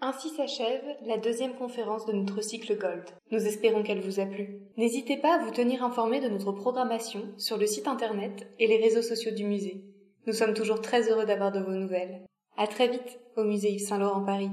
Ainsi 0.00 0.30
s'achève 0.30 0.84
la 1.04 1.18
deuxième 1.18 1.56
conférence 1.56 2.06
de 2.06 2.12
notre 2.12 2.40
cycle 2.42 2.78
Gold. 2.78 3.04
Nous 3.32 3.46
espérons 3.46 3.82
qu'elle 3.82 4.00
vous 4.00 4.20
a 4.20 4.26
plu. 4.26 4.62
N'hésitez 4.78 5.18
pas 5.18 5.34
à 5.34 5.44
vous 5.44 5.50
tenir 5.50 5.84
informé 5.84 6.20
de 6.20 6.28
notre 6.28 6.52
programmation 6.52 7.22
sur 7.36 7.58
le 7.58 7.66
site 7.66 7.88
internet 7.88 8.48
et 8.58 8.66
les 8.66 8.78
réseaux 8.78 9.02
sociaux 9.02 9.32
du 9.32 9.44
musée. 9.44 9.84
Nous 10.26 10.32
sommes 10.32 10.54
toujours 10.54 10.80
très 10.80 11.10
heureux 11.10 11.26
d'avoir 11.26 11.50
de 11.50 11.60
vos 11.60 11.74
nouvelles. 11.74 12.24
À 12.56 12.66
très 12.66 12.88
vite 12.88 13.20
au 13.36 13.44
musée 13.44 13.72
Yves 13.72 13.86
Saint 13.86 13.98
Laurent 13.98 14.24
Paris. 14.24 14.50